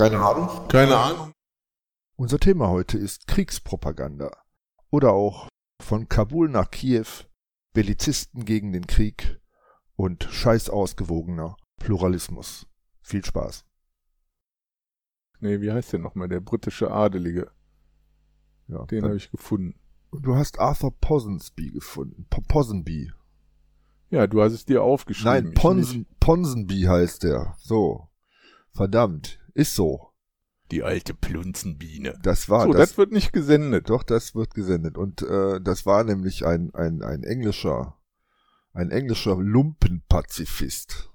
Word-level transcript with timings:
Keine 0.00 0.18
Ahnung. 0.18 0.48
Keine 0.68 0.96
Ahnung. 0.96 1.32
Unser 2.16 2.38
Thema 2.38 2.70
heute 2.70 2.96
ist 2.96 3.26
Kriegspropaganda. 3.26 4.34
Oder 4.88 5.12
auch 5.12 5.48
von 5.78 6.08
Kabul 6.08 6.48
nach 6.48 6.70
Kiew, 6.70 7.04
Bellizisten 7.74 8.46
gegen 8.46 8.72
den 8.72 8.86
Krieg 8.86 9.42
und 9.96 10.24
scheiß 10.24 10.70
ausgewogener 10.70 11.54
Pluralismus. 11.76 12.66
Viel 13.02 13.22
Spaß. 13.22 13.66
Nee, 15.40 15.60
wie 15.60 15.70
heißt 15.70 15.92
der 15.92 16.00
nochmal? 16.00 16.28
Der 16.28 16.40
britische 16.40 16.90
Adelige. 16.90 17.50
Ja, 18.68 18.86
Den 18.86 19.04
habe 19.04 19.16
ich 19.16 19.30
gefunden. 19.30 19.78
Du 20.12 20.34
hast 20.34 20.58
Arthur 20.58 20.98
Ponsonby 20.98 21.72
gefunden. 21.72 22.26
Po 22.30 22.40
Ponsonby. 22.40 23.12
Ja, 24.08 24.26
du 24.26 24.40
hast 24.40 24.54
es 24.54 24.64
dir 24.64 24.82
aufgeschrieben. 24.82 25.44
Nein, 25.44 25.52
Ponsen. 25.52 26.06
Ponsonby 26.20 26.84
heißt 26.84 27.22
der. 27.24 27.54
So. 27.58 28.08
Verdammt. 28.72 29.39
Ist 29.54 29.74
so. 29.74 30.10
Die 30.70 30.82
alte 30.84 31.14
Plunzenbiene. 31.14 32.18
Das 32.22 32.48
war 32.48 32.66
so, 32.66 32.72
das, 32.72 32.90
das 32.90 32.98
wird 32.98 33.12
nicht 33.12 33.32
gesendet. 33.32 33.90
Doch, 33.90 34.04
das 34.04 34.34
wird 34.34 34.54
gesendet. 34.54 34.96
Und 34.96 35.22
äh, 35.22 35.60
das 35.60 35.84
war 35.84 36.04
nämlich 36.04 36.46
ein, 36.46 36.72
ein, 36.74 37.02
ein 37.02 37.24
englischer, 37.24 37.98
ein 38.72 38.90
englischer 38.90 39.36
Lumpenpazifist. 39.36 41.10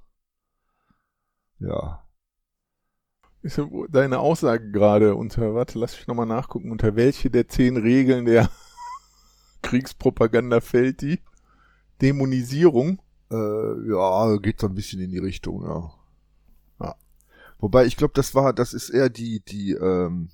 Ja. 1.59 2.05
Ist 3.41 3.61
deine 3.89 4.19
Aussage 4.19 4.71
gerade 4.71 5.15
unter, 5.15 5.53
warte, 5.53 5.79
lass 5.79 5.95
mich 5.95 6.07
nochmal 6.07 6.25
nachgucken, 6.25 6.71
unter 6.71 6.95
welche 6.95 7.29
der 7.29 7.47
zehn 7.47 7.77
Regeln 7.77 8.25
der 8.25 8.49
Kriegspropaganda 9.61 10.61
fällt 10.61 11.01
die? 11.01 11.19
Dämonisierung? 12.01 13.01
Äh, 13.31 13.35
ja, 13.89 14.35
geht 14.37 14.59
so 14.59 14.67
ein 14.67 14.75
bisschen 14.75 14.99
in 14.99 15.11
die 15.11 15.19
Richtung, 15.19 15.63
ja. 15.63 15.93
Wobei, 17.59 17.85
ich 17.85 17.97
glaube, 17.97 18.13
das 18.13 18.35
war, 18.35 18.53
das 18.53 18.73
ist 18.73 18.89
eher 18.89 19.09
die, 19.09 19.41
die, 19.41 19.71
ähm, 19.71 20.29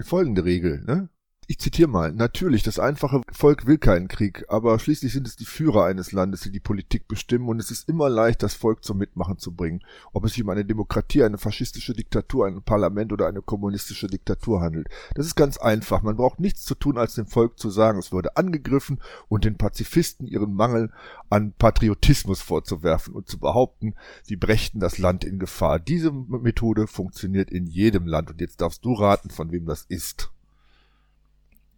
folgende 0.00 0.44
Regel, 0.44 0.82
ne? 0.84 1.08
Ich 1.48 1.60
zitiere 1.60 1.88
mal. 1.88 2.12
Natürlich, 2.12 2.64
das 2.64 2.80
einfache 2.80 3.20
Volk 3.30 3.66
will 3.66 3.78
keinen 3.78 4.08
Krieg, 4.08 4.44
aber 4.48 4.76
schließlich 4.80 5.12
sind 5.12 5.28
es 5.28 5.36
die 5.36 5.44
Führer 5.44 5.84
eines 5.84 6.10
Landes, 6.10 6.40
die 6.40 6.50
die 6.50 6.58
Politik 6.58 7.06
bestimmen 7.06 7.48
und 7.48 7.60
es 7.60 7.70
ist 7.70 7.88
immer 7.88 8.08
leicht, 8.08 8.42
das 8.42 8.54
Volk 8.54 8.82
zum 8.82 8.98
Mitmachen 8.98 9.38
zu 9.38 9.54
bringen. 9.54 9.84
Ob 10.12 10.24
es 10.24 10.32
sich 10.32 10.42
um 10.42 10.50
eine 10.50 10.64
Demokratie, 10.64 11.22
eine 11.22 11.38
faschistische 11.38 11.92
Diktatur, 11.92 12.48
ein 12.48 12.62
Parlament 12.62 13.12
oder 13.12 13.28
eine 13.28 13.42
kommunistische 13.42 14.08
Diktatur 14.08 14.60
handelt. 14.60 14.88
Das 15.14 15.24
ist 15.24 15.36
ganz 15.36 15.56
einfach. 15.56 16.02
Man 16.02 16.16
braucht 16.16 16.40
nichts 16.40 16.64
zu 16.64 16.74
tun, 16.74 16.98
als 16.98 17.14
dem 17.14 17.28
Volk 17.28 17.60
zu 17.60 17.70
sagen, 17.70 18.00
es 18.00 18.10
würde 18.10 18.36
angegriffen 18.36 19.00
und 19.28 19.44
den 19.44 19.56
Pazifisten 19.56 20.26
ihren 20.26 20.52
Mangel 20.52 20.90
an 21.30 21.52
Patriotismus 21.52 22.40
vorzuwerfen 22.40 23.14
und 23.14 23.28
zu 23.28 23.38
behaupten, 23.38 23.94
sie 24.24 24.36
brächten 24.36 24.80
das 24.80 24.98
Land 24.98 25.22
in 25.22 25.38
Gefahr. 25.38 25.78
Diese 25.78 26.10
Methode 26.10 26.88
funktioniert 26.88 27.52
in 27.52 27.66
jedem 27.66 28.08
Land 28.08 28.32
und 28.32 28.40
jetzt 28.40 28.60
darfst 28.60 28.84
du 28.84 28.94
raten, 28.94 29.30
von 29.30 29.52
wem 29.52 29.66
das 29.66 29.84
ist. 29.88 30.32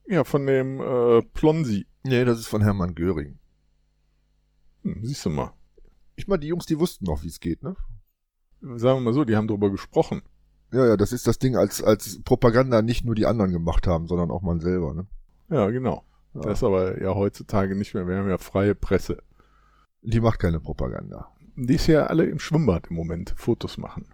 Ja, 0.09 0.25
von 0.25 0.47
dem 0.47 0.81
äh, 0.81 1.23
Plonsi. 1.23 1.87
Nee, 2.03 2.25
das 2.25 2.39
ist 2.39 2.49
von 2.49 2.63
Hermann 2.63 2.95
Göring. 2.95 3.39
Hm, 4.83 5.01
siehst 5.03 5.25
du 5.27 5.31
mal. 5.31 5.53
Ich 6.17 6.27
meine, 6.27 6.41
die 6.41 6.49
Jungs, 6.49 6.67
die 6.67 6.79
wussten 6.79 7.05
noch, 7.05 7.23
wie 7.23 7.29
es 7.29 7.41
geht, 7.41 7.63
ne? 7.63 7.77
Sagen 8.61 8.99
wir 8.99 9.01
mal 9.01 9.15
so, 9.15 9.25
die 9.25 9.37
haben 9.37 9.47
drüber 9.47 9.71
gesprochen. 9.71 10.23
Ja, 10.73 10.87
ja, 10.87 10.97
das 10.97 11.13
ist 11.13 11.27
das 11.27 11.39
Ding, 11.39 11.57
als, 11.57 11.83
als 11.83 12.23
Propaganda 12.23 12.83
nicht 12.83 13.05
nur 13.05 13.15
die 13.15 13.27
anderen 13.27 13.53
gemacht 13.53 13.87
haben, 13.87 14.09
sondern 14.09 14.31
auch 14.31 14.43
man 14.43 14.61
selber, 14.61 14.95
ne? 14.95 15.07
Ja, 15.51 15.71
genau. 15.71 16.05
Ja. 16.35 16.41
Das 16.41 16.59
ist 16.59 16.65
aber 16.65 17.01
ja 17.01 17.15
heutzutage 17.15 17.77
nicht 17.77 17.95
mehr. 17.95 18.07
Wir 18.07 18.17
haben 18.17 18.29
ja 18.29 18.39
freie 18.39 18.75
Presse. 18.75 19.23
Die 20.03 20.21
macht 20.21 20.41
keine 20.41 20.61
Propaganda. 20.61 21.33
Die 21.57 21.75
ist 21.75 21.87
ja 21.87 22.07
alle 22.07 22.25
im 22.25 22.39
Schwimmbad 22.39 22.89
im 22.89 22.97
Moment 22.97 23.35
Fotos 23.37 23.79
machen. 23.79 24.07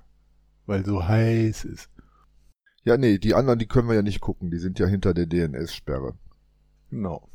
Weil 0.66 0.84
so 0.84 1.06
heiß 1.06 1.64
ist. 1.64 1.90
Ja, 2.84 2.96
nee, 2.98 3.18
die 3.18 3.34
anderen, 3.34 3.58
die 3.58 3.66
können 3.66 3.88
wir 3.88 3.94
ja 3.94 4.02
nicht 4.02 4.20
gucken. 4.20 4.50
Die 4.50 4.58
sind 4.58 4.78
ja 4.78 4.86
hinter 4.86 5.14
der 5.14 5.26
DNS-Sperre. 5.26 6.14
Genau. 6.90 7.28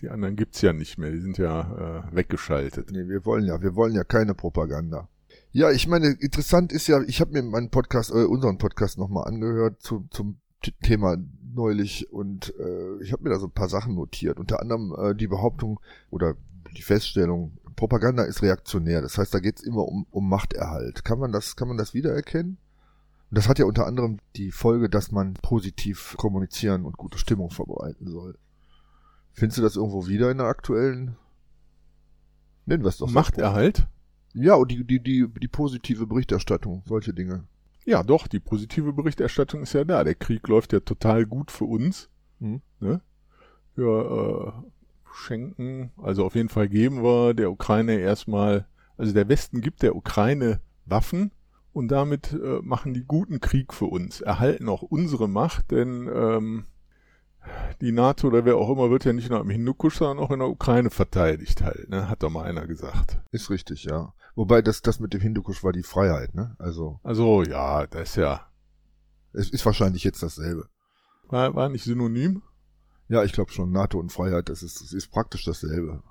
Die 0.00 0.10
anderen 0.10 0.36
gibt's 0.36 0.60
ja 0.60 0.74
nicht 0.74 0.98
mehr. 0.98 1.10
Die 1.10 1.20
sind 1.20 1.38
ja 1.38 2.04
äh, 2.10 2.14
weggeschaltet. 2.14 2.90
Nee, 2.90 3.08
wir 3.08 3.24
wollen 3.24 3.46
ja, 3.46 3.62
wir 3.62 3.74
wollen 3.74 3.94
ja 3.94 4.04
keine 4.04 4.34
Propaganda. 4.34 5.08
Ja, 5.52 5.70
ich 5.70 5.88
meine, 5.88 6.08
interessant 6.08 6.72
ist 6.72 6.86
ja, 6.86 7.00
ich 7.02 7.22
habe 7.22 7.32
mir 7.32 7.42
meinen 7.42 7.70
Podcast, 7.70 8.10
äh, 8.10 8.24
unseren 8.24 8.58
Podcast 8.58 8.98
nochmal 8.98 9.26
angehört 9.26 9.80
zu, 9.80 10.06
zum 10.10 10.40
Thema 10.82 11.16
neulich 11.54 12.12
und 12.12 12.54
äh, 12.58 13.02
ich 13.02 13.12
habe 13.12 13.22
mir 13.24 13.30
da 13.30 13.38
so 13.38 13.46
ein 13.46 13.52
paar 13.52 13.70
Sachen 13.70 13.94
notiert. 13.94 14.38
Unter 14.38 14.60
anderem 14.60 14.94
äh, 14.98 15.14
die 15.14 15.28
Behauptung 15.28 15.80
oder 16.10 16.34
die 16.76 16.82
Feststellung, 16.82 17.56
Propaganda 17.76 18.24
ist 18.24 18.42
reaktionär. 18.42 19.00
Das 19.00 19.16
heißt, 19.16 19.32
da 19.32 19.38
geht's 19.38 19.62
immer 19.62 19.86
um, 19.86 20.06
um 20.10 20.28
Machterhalt. 20.28 21.04
Kann 21.04 21.18
man 21.18 21.32
das, 21.32 21.56
kann 21.56 21.68
man 21.68 21.78
das 21.78 21.94
wiedererkennen? 21.94 22.58
Und 23.30 23.38
das 23.38 23.48
hat 23.48 23.58
ja 23.58 23.64
unter 23.64 23.86
anderem 23.86 24.18
die 24.36 24.52
Folge, 24.52 24.88
dass 24.88 25.10
man 25.10 25.34
positiv 25.34 26.14
kommunizieren 26.16 26.84
und 26.84 26.96
gute 26.96 27.18
Stimmung 27.18 27.50
verbreiten 27.50 28.08
soll. 28.08 28.38
Findest 29.32 29.58
du 29.58 29.62
das 29.62 29.76
irgendwo 29.76 30.06
wieder 30.06 30.30
in 30.30 30.38
der 30.38 30.46
aktuellen? 30.46 31.16
Nennen 32.66 32.84
wir 32.84 32.88
es 32.88 32.98
doch. 32.98 33.10
Machterhalt? 33.10 33.86
Ja, 34.32 34.54
und 34.54 34.70
die, 34.70 34.84
die, 34.84 35.00
die, 35.02 35.26
die 35.28 35.48
positive 35.48 36.06
Berichterstattung, 36.06 36.82
solche 36.86 37.12
Dinge. 37.12 37.44
Ja, 37.84 38.02
doch, 38.02 38.26
die 38.26 38.40
positive 38.40 38.92
Berichterstattung 38.92 39.62
ist 39.62 39.72
ja 39.72 39.84
da. 39.84 40.04
Der 40.04 40.14
Krieg 40.14 40.46
läuft 40.48 40.72
ja 40.72 40.80
total 40.80 41.26
gut 41.26 41.50
für 41.50 41.64
uns. 41.64 42.08
Hm. 42.40 42.60
Ne? 42.80 43.00
Wir 43.74 44.54
äh, 44.56 44.70
schenken, 45.12 45.90
also 45.96 46.24
auf 46.24 46.34
jeden 46.34 46.48
Fall 46.48 46.68
geben 46.68 47.02
wir 47.02 47.34
der 47.34 47.50
Ukraine 47.50 47.98
erstmal, 47.98 48.66
also 48.96 49.12
der 49.12 49.28
Westen 49.28 49.60
gibt 49.60 49.82
der 49.82 49.96
Ukraine 49.96 50.60
Waffen 50.84 51.30
und 51.76 51.88
damit 51.88 52.32
äh, 52.32 52.60
machen 52.62 52.94
die 52.94 53.04
guten 53.04 53.38
Krieg 53.38 53.74
für 53.74 53.84
uns, 53.84 54.22
erhalten 54.22 54.70
auch 54.70 54.80
unsere 54.80 55.28
Macht, 55.28 55.72
denn 55.72 56.08
ähm, 56.10 56.64
die 57.82 57.92
NATO 57.92 58.28
oder 58.28 58.46
wer 58.46 58.56
auch 58.56 58.70
immer 58.70 58.90
wird 58.90 59.04
ja 59.04 59.12
nicht 59.12 59.28
nur 59.28 59.40
im 59.42 59.50
Hindukusch, 59.50 59.98
sondern 59.98 60.24
auch 60.24 60.30
in 60.30 60.38
der 60.38 60.48
Ukraine 60.48 60.88
verteidigt 60.88 61.60
halt, 61.60 61.90
ne? 61.90 62.08
hat 62.08 62.22
doch 62.22 62.30
mal 62.30 62.44
einer 62.44 62.66
gesagt. 62.66 63.20
Ist 63.30 63.50
richtig, 63.50 63.84
ja. 63.84 64.14
Wobei 64.34 64.62
das, 64.62 64.80
das 64.80 65.00
mit 65.00 65.12
dem 65.12 65.20
Hindukusch 65.20 65.62
war 65.62 65.72
die 65.72 65.82
Freiheit, 65.82 66.34
ne? 66.34 66.56
Also, 66.58 66.98
Also 67.02 67.42
ja, 67.42 67.86
das 67.86 68.08
ist 68.08 68.16
ja, 68.16 68.50
es 69.34 69.50
ist 69.50 69.66
wahrscheinlich 69.66 70.02
jetzt 70.02 70.22
dasselbe. 70.22 70.70
war, 71.28 71.54
war 71.54 71.68
nicht 71.68 71.84
synonym? 71.84 72.42
Ja, 73.08 73.22
ich 73.22 73.34
glaube 73.34 73.52
schon, 73.52 73.70
NATO 73.70 73.98
und 73.98 74.12
Freiheit, 74.12 74.48
das 74.48 74.62
ist, 74.62 74.80
das 74.80 74.94
ist 74.94 75.08
praktisch 75.08 75.44
dasselbe. 75.44 76.02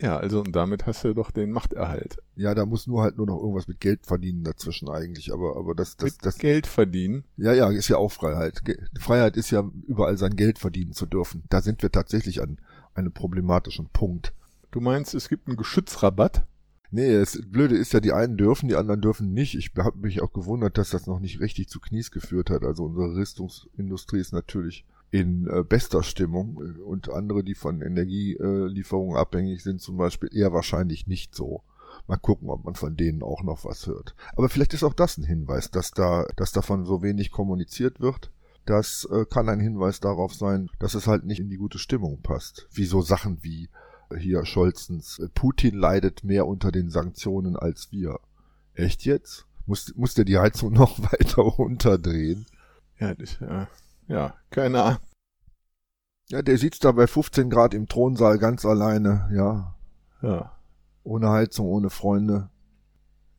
Ja, 0.00 0.16
also 0.16 0.40
und 0.40 0.54
damit 0.54 0.86
hast 0.86 1.02
du 1.02 1.12
doch 1.12 1.32
den 1.32 1.50
Machterhalt. 1.50 2.18
Ja, 2.36 2.54
da 2.54 2.66
muss 2.66 2.86
nur 2.86 3.02
halt 3.02 3.16
nur 3.16 3.26
noch 3.26 3.38
irgendwas 3.38 3.66
mit 3.66 3.80
Geld 3.80 4.06
verdienen 4.06 4.44
dazwischen 4.44 4.88
eigentlich, 4.88 5.32
aber, 5.32 5.56
aber 5.56 5.74
das, 5.74 5.96
das, 5.96 6.12
Mit 6.12 6.24
das, 6.24 6.38
Geld 6.38 6.68
verdienen. 6.68 7.24
ja, 7.36 7.52
ja, 7.52 7.68
ist 7.70 7.88
ja 7.88 7.96
auch 7.96 8.12
Freiheit. 8.12 8.64
Ge 8.64 8.78
Freiheit 8.98 9.36
ist 9.36 9.50
ja 9.50 9.68
überall 9.88 10.16
sein 10.16 10.36
Geld 10.36 10.60
verdienen 10.60 10.92
zu 10.92 11.06
dürfen. 11.06 11.42
Da 11.48 11.62
sind 11.62 11.82
wir 11.82 11.90
tatsächlich 11.90 12.40
an 12.40 12.58
einem 12.94 13.12
problematischen 13.12 13.88
Punkt. 13.92 14.32
Du 14.70 14.80
meinst, 14.80 15.14
es 15.14 15.28
gibt 15.28 15.48
einen 15.48 15.56
Geschützrabatt? 15.56 16.46
Nee, 16.90 17.18
das 17.18 17.38
Blöde 17.46 17.76
ist 17.76 17.92
ja, 17.92 18.00
die 18.00 18.12
einen 18.12 18.36
dürfen, 18.36 18.68
die 18.68 18.76
anderen 18.76 19.00
dürfen 19.00 19.32
nicht. 19.34 19.54
Ich 19.56 19.72
habe 19.76 19.98
mich 19.98 20.22
auch 20.22 20.32
gewundert, 20.32 20.78
dass 20.78 20.90
das 20.90 21.06
noch 21.06 21.20
nicht 21.20 21.40
richtig 21.40 21.68
zu 21.68 21.80
Knies 21.80 22.10
geführt 22.10 22.50
hat. 22.50 22.62
Also 22.62 22.84
unsere 22.84 23.14
Rüstungsindustrie 23.14 24.20
ist 24.20 24.32
natürlich 24.32 24.86
in 25.10 25.48
äh, 25.48 25.62
bester 25.62 26.02
Stimmung 26.02 26.60
äh, 26.62 26.80
und 26.80 27.10
andere, 27.10 27.42
die 27.42 27.54
von 27.54 27.80
Energielieferungen 27.82 29.16
abhängig 29.16 29.62
sind, 29.62 29.80
zum 29.80 29.96
Beispiel 29.96 30.30
eher 30.32 30.52
wahrscheinlich 30.52 31.06
nicht 31.06 31.34
so. 31.34 31.62
Mal 32.06 32.16
gucken, 32.16 32.48
ob 32.48 32.64
man 32.64 32.74
von 32.74 32.96
denen 32.96 33.22
auch 33.22 33.42
noch 33.42 33.64
was 33.64 33.86
hört. 33.86 34.14
Aber 34.36 34.48
vielleicht 34.48 34.74
ist 34.74 34.84
auch 34.84 34.94
das 34.94 35.18
ein 35.18 35.24
Hinweis, 35.24 35.70
dass 35.70 35.90
da, 35.90 36.26
dass 36.36 36.52
davon 36.52 36.84
so 36.84 37.02
wenig 37.02 37.30
kommuniziert 37.30 38.00
wird. 38.00 38.30
Das 38.64 39.08
äh, 39.10 39.24
kann 39.24 39.48
ein 39.48 39.60
Hinweis 39.60 40.00
darauf 40.00 40.34
sein, 40.34 40.70
dass 40.78 40.94
es 40.94 41.06
halt 41.06 41.24
nicht 41.24 41.40
in 41.40 41.50
die 41.50 41.56
gute 41.56 41.78
Stimmung 41.78 42.20
passt. 42.22 42.68
Wie 42.70 42.84
so 42.84 43.00
Sachen 43.00 43.42
wie 43.42 43.68
hier 44.16 44.44
Scholzens, 44.44 45.18
äh, 45.18 45.28
Putin 45.28 45.74
leidet 45.74 46.24
mehr 46.24 46.46
unter 46.46 46.70
den 46.70 46.90
Sanktionen 46.90 47.56
als 47.56 47.92
wir. 47.92 48.20
Echt 48.74 49.04
jetzt? 49.04 49.46
Muss, 49.66 49.94
muss 49.96 50.14
der 50.14 50.24
die 50.24 50.38
Heizung 50.38 50.72
noch 50.72 50.98
weiter 51.12 51.42
runterdrehen? 51.42 52.46
Ja, 52.98 53.14
das, 53.14 53.40
äh, 53.40 53.66
ja, 54.08 54.34
keine 54.50 54.82
Ahnung. 54.82 55.00
Ja, 56.30 56.40
der 56.42 56.56
sitzt 56.56 56.84
da 56.84 56.92
bei 56.92 57.06
15 57.06 57.50
Grad 57.50 57.74
im 57.74 57.86
Thronsaal 57.86 58.38
ganz 58.38 58.64
alleine, 58.64 59.28
ja. 59.32 59.74
Ja, 60.22 60.52
Ohne 61.02 61.30
Heizung, 61.30 61.66
ohne 61.66 61.90
Freunde. 61.90 62.50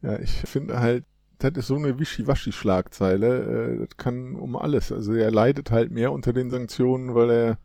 ja, 0.02 0.18
ich 0.20 0.32
finde 0.32 0.80
halt, 0.80 1.06
das 1.40 1.54
ist 1.56 1.68
so 1.68 1.76
eine 1.76 2.00
Wischiwaschi-Schlagzeile, 2.00 3.76
äh, 3.76 3.88
das 3.88 3.98
kann 3.98 4.36
um 4.36 4.56
alles. 4.56 4.92
Also 4.92 5.14
er 5.14 5.32
leidet 5.32 5.72
halt 5.72 5.92
mehr 5.92 6.12
unter 6.12 6.34
den 6.34 6.50
Sanktionen, 6.50 7.16
weil 7.16 7.30
er 7.32 7.60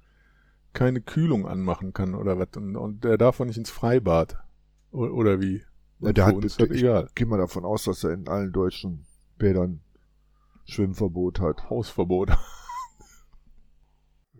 keine 0.75 1.01
Kühlung 1.01 1.47
anmachen 1.47 1.93
kann 1.93 2.15
oder 2.15 2.39
was. 2.39 2.49
Und, 2.57 2.77
und 2.77 3.05
der 3.05 3.19
darf 3.19 3.41
auch 3.41 3.45
nicht 3.47 3.59
ins 3.59 3.71
Freibad. 3.71 4.39
O 4.93 5.01
oder 5.07 5.41
wie? 5.41 5.63
Ja, 6.01 6.13
der 6.13 6.27
hat, 6.27 6.45
ist 6.45 6.61
das 6.61 6.71
ich 6.71 6.83
egal. 6.83 7.11
gehe 7.15 7.27
mal 7.27 7.39
davon 7.39 7.65
aus, 7.65 7.85
dass 7.85 8.05
er 8.05 8.13
in 8.13 8.29
allen 8.29 8.53
deutschen 8.53 9.07
Bädern 9.39 9.81
Schwimmverbot 10.67 11.41
hat. 11.41 11.71
Hausverbot. 11.71 12.31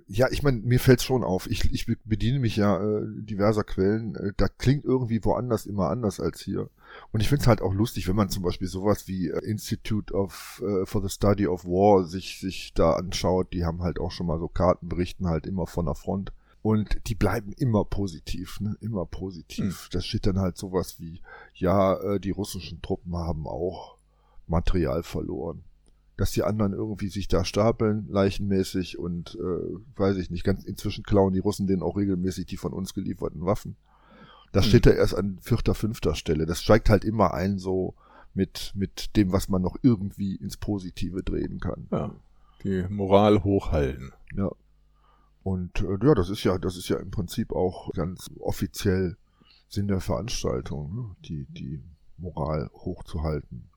Ja, 0.07 0.29
ich 0.31 0.43
meine, 0.43 0.59
mir 0.59 0.81
fällt's 0.81 1.05
schon 1.05 1.25
auf. 1.25 1.51
Ich, 1.51 1.73
ich 1.73 1.87
bediene 2.05 2.39
mich 2.39 2.57
ja 2.57 2.77
äh, 2.77 3.07
diverser 3.07 3.65
Quellen. 3.65 4.15
Äh, 4.17 4.33
da 4.37 4.49
klingt 4.49 4.85
irgendwie 4.85 5.25
woanders 5.25 5.65
immer 5.65 5.89
anders 5.89 6.21
als 6.21 6.41
hier. 6.41 6.69
Und 7.11 7.21
ich 7.21 7.29
finde 7.29 7.43
es 7.43 7.49
halt 7.49 7.63
auch 7.63 7.73
lustig, 7.73 8.07
wenn 8.07 8.17
man 8.17 8.29
zum 8.29 8.43
Beispiel 8.43 8.69
sowas 8.69 9.09
wie 9.09 9.29
äh, 9.29 9.39
Institute 9.45 10.13
of 10.13 10.63
uh, 10.63 10.85
for 10.85 11.03
the 11.03 11.09
Study 11.09 11.47
of 11.47 11.65
War 11.65 12.05
sich, 12.05 12.39
sich 12.39 12.75
da 12.75 12.93
anschaut, 12.93 13.53
die 13.53 13.65
haben 13.65 13.83
halt 13.83 13.99
auch 13.99 14.11
schon 14.11 14.27
mal 14.27 14.39
so 14.39 14.49
Karten 14.49 14.89
berichten 14.89 15.27
halt 15.27 15.47
immer 15.47 15.67
von 15.67 15.87
der 15.87 15.95
Front. 15.95 16.33
Und 16.61 17.09
die 17.09 17.15
bleiben 17.15 17.53
immer 17.53 17.85
positiv, 17.85 18.59
ne? 18.61 18.77
Immer 18.81 19.05
positiv. 19.05 19.83
Hm. 19.85 19.89
Da 19.93 20.01
steht 20.01 20.27
dann 20.27 20.39
halt 20.39 20.57
sowas 20.57 20.99
wie, 20.99 21.21
ja, 21.55 21.95
äh, 22.01 22.21
die 22.21 22.31
russischen 22.31 22.81
Truppen 22.81 23.17
haben 23.17 23.47
auch 23.47 23.99
Material 24.47 25.03
verloren. 25.03 25.63
Dass 26.17 26.31
die 26.31 26.45
anderen 26.45 26.73
irgendwie 26.73 27.09
sich 27.09 27.27
da 27.27 27.45
stapeln, 27.45 28.07
leichenmäßig 28.09 28.99
und 28.99 29.35
äh, 29.35 29.99
weiß 29.99 30.17
ich 30.19 30.31
nicht, 30.31 30.45
ganz 30.45 30.65
inzwischen 30.65 31.03
klauen 31.03 31.33
die 31.33 31.41
Russen 31.41 31.67
denen 31.67 31.83
auch 31.83 31.97
regelmäßig 31.97 32.47
die 32.47 32.57
von 32.57 32.73
uns 32.73 32.95
gelieferten 32.95 33.45
Waffen. 33.45 33.77
Das 34.53 34.65
hm. 34.65 34.69
steht 34.69 34.87
da 34.87 34.91
erst 34.91 35.17
an 35.17 35.39
vierter, 35.41 35.75
fünfter 35.75 36.15
Stelle. 36.15 36.47
Das 36.47 36.63
steigt 36.63 36.89
halt 36.89 37.05
immer 37.05 37.35
ein 37.35 37.59
so 37.59 37.95
mit, 38.35 38.73
mit 38.75 39.17
dem, 39.17 39.33
was 39.33 39.49
man 39.49 39.63
noch 39.63 39.77
irgendwie 39.83 40.37
ins 40.37 40.57
Positive 40.57 41.23
drehen 41.23 41.59
kann. 41.61 41.89
Ja. 41.91 42.15
Die 42.63 42.87
Moral 42.89 43.43
hochhalten. 43.45 44.13
Ja. 44.35 44.51
Und 45.43 45.81
äh, 45.81 45.99
ja, 46.03 46.15
das 46.15 46.31
ist 46.31 46.43
ja, 46.45 46.59
das 46.59 46.77
ist 46.77 46.89
ja 46.89 46.99
im 46.99 47.11
Prinzip 47.11 47.53
auch 47.53 47.93
ganz 47.93 48.31
offiziell 48.41 49.17
Sinn 49.69 49.89
der 49.89 50.01
Veranstaltung, 50.01 50.95
ne? 50.95 51.17
die, 51.25 51.47
die 51.47 51.83
Moral 52.17 52.71
hochzuhalten. 52.73 53.69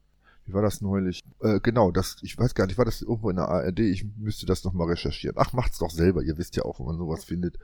Wie 0.47 0.53
war 0.53 0.61
das 0.61 0.79
neulich? 0.79 1.21
Äh, 1.41 1.59
genau, 1.59 1.91
das, 1.91 2.17
ich 2.21 2.38
weiß 2.38 2.55
gar 2.55 2.67
nicht, 2.67 2.77
war 2.77 2.85
das 2.85 3.01
irgendwo 3.01 3.29
in 3.29 3.35
der 3.35 3.49
ARD? 3.49 3.79
Ich 3.79 4.05
müsste 4.15 4.45
das 4.45 4.63
nochmal 4.63 4.88
recherchieren. 4.88 5.35
Ach, 5.38 5.51
macht's 5.51 5.77
doch 5.77 5.91
selber. 5.91 6.23
Ihr 6.23 6.38
wisst 6.38 6.55
ja 6.55 6.63
auch, 6.63 6.79
wenn 6.79 6.85
man 6.85 6.97
sowas 6.97 7.25
findet, 7.25 7.59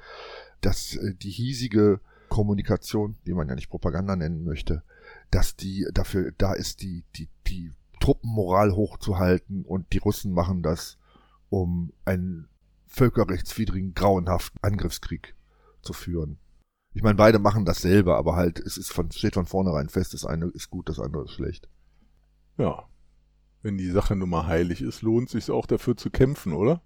dass 0.60 0.96
äh, 0.98 1.16
die 1.16 1.30
hiesige 1.30 2.02
Kommunikation, 2.28 3.16
die 3.26 3.34
man 3.34 3.48
ja 3.48 3.56
nicht 3.56 3.70
Propaganda 3.70 4.18
nennen 4.18 4.44
möchte, 4.44 4.84
dass 5.32 5.56
die 5.56 5.88
dafür 5.94 6.34
da 6.38 6.54
ist, 6.54 6.82
die, 6.82 7.06
die, 7.16 7.30
die 7.48 7.72
Truppenmoral 8.02 8.76
hochzuhalten 8.76 9.64
und 9.64 9.94
die 9.94 10.00
Russen 10.00 10.34
machen 10.34 10.62
das, 10.62 10.98
um 11.50 11.94
einen 12.04 12.50
völkerrechtswidrigen, 12.88 13.94
grauenhaften 13.94 14.60
Angriffskrieg 14.62 15.36
zu 15.82 15.94
führen. 15.94 16.38
Ich 16.94 17.02
meine, 17.02 17.16
beide 17.16 17.40
machen 17.40 17.64
das 17.64 17.78
selber, 17.78 18.18
aber 18.18 18.36
halt, 18.36 18.60
es 18.60 18.78
ist 18.78 18.92
von, 18.92 19.10
steht 19.12 19.36
von 19.36 19.46
vornherein 19.46 19.88
fest, 19.88 20.14
das 20.14 20.26
eine 20.26 20.48
ist 20.48 20.70
gut, 20.70 20.90
das 20.90 21.00
andere 21.00 21.24
ist 21.24 21.32
schlecht. 21.32 21.70
Ja. 22.58 22.88
Wenn 23.62 23.78
die 23.78 23.90
Sache 23.90 24.16
nun 24.16 24.30
mal 24.30 24.46
heilig 24.46 24.82
ist, 24.82 25.02
lohnt 25.02 25.30
sich 25.30 25.50
auch 25.50 25.66
dafür 25.66 25.96
zu 25.96 26.10
kämpfen, 26.10 26.54
oder? 26.54 26.82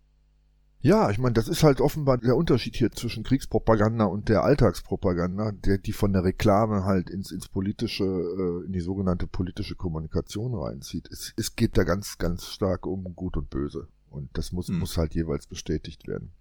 Ja, 0.79 1.09
ich 1.09 1.17
meine, 1.17 1.33
das 1.33 1.47
ist 1.47 1.63
halt 1.63 1.81
offenbar 1.81 2.19
der 2.19 2.37
Unterschied 2.37 2.75
hier 2.75 2.91
zwischen 2.91 3.23
Kriegspropaganda 3.23 4.05
und 4.05 4.29
der 4.29 4.43
Alltagspropaganda, 4.43 5.51
der 5.51 5.79
die 5.79 5.91
von 5.91 6.13
der 6.13 6.23
Reklame 6.23 6.83
halt 6.83 7.09
ins, 7.09 7.31
ins 7.31 7.49
politische, 7.49 8.03
äh, 8.03 8.65
in 8.65 8.73
die 8.73 8.79
sogenannte 8.79 9.25
politische 9.25 9.75
Kommunikation 9.75 10.53
reinzieht. 10.53 11.09
Es, 11.11 11.33
es 11.35 11.55
geht 11.55 11.77
da 11.77 11.83
ganz, 11.83 12.19
ganz 12.19 12.45
stark 12.45 12.85
um 12.85 13.15
Gut 13.15 13.37
und 13.37 13.49
Böse. 13.49 13.87
Und 14.09 14.29
das 14.37 14.51
muss, 14.51 14.67
hm. 14.67 14.79
muss 14.79 14.97
halt 14.97 15.15
jeweils 15.15 15.47
bestätigt 15.47 16.07
werden. 16.07 16.31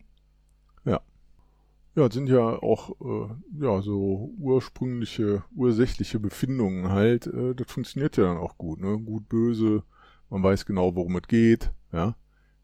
Ja. 0.85 1.01
Ja, 1.97 2.11
sind 2.11 2.29
ja 2.29 2.63
auch 2.63 2.91
äh, 3.01 3.35
ja 3.61 3.83
so 3.83 4.33
ursprüngliche, 4.39 5.43
ursächliche 5.55 6.21
Befindungen 6.21 6.91
halt. 6.91 7.27
Äh, 7.27 7.55
das 7.55 7.73
funktioniert 7.73 8.17
ja 8.17 8.25
dann 8.25 8.37
auch 8.37 8.57
gut, 8.59 8.81
ne? 8.81 8.97
Gut, 8.99 9.29
böse, 9.29 9.83
man 10.31 10.43
weiß 10.43 10.67
genau, 10.67 10.95
worum 10.95 11.17
es 11.17 11.27
geht, 11.27 11.73
ja 11.93 12.15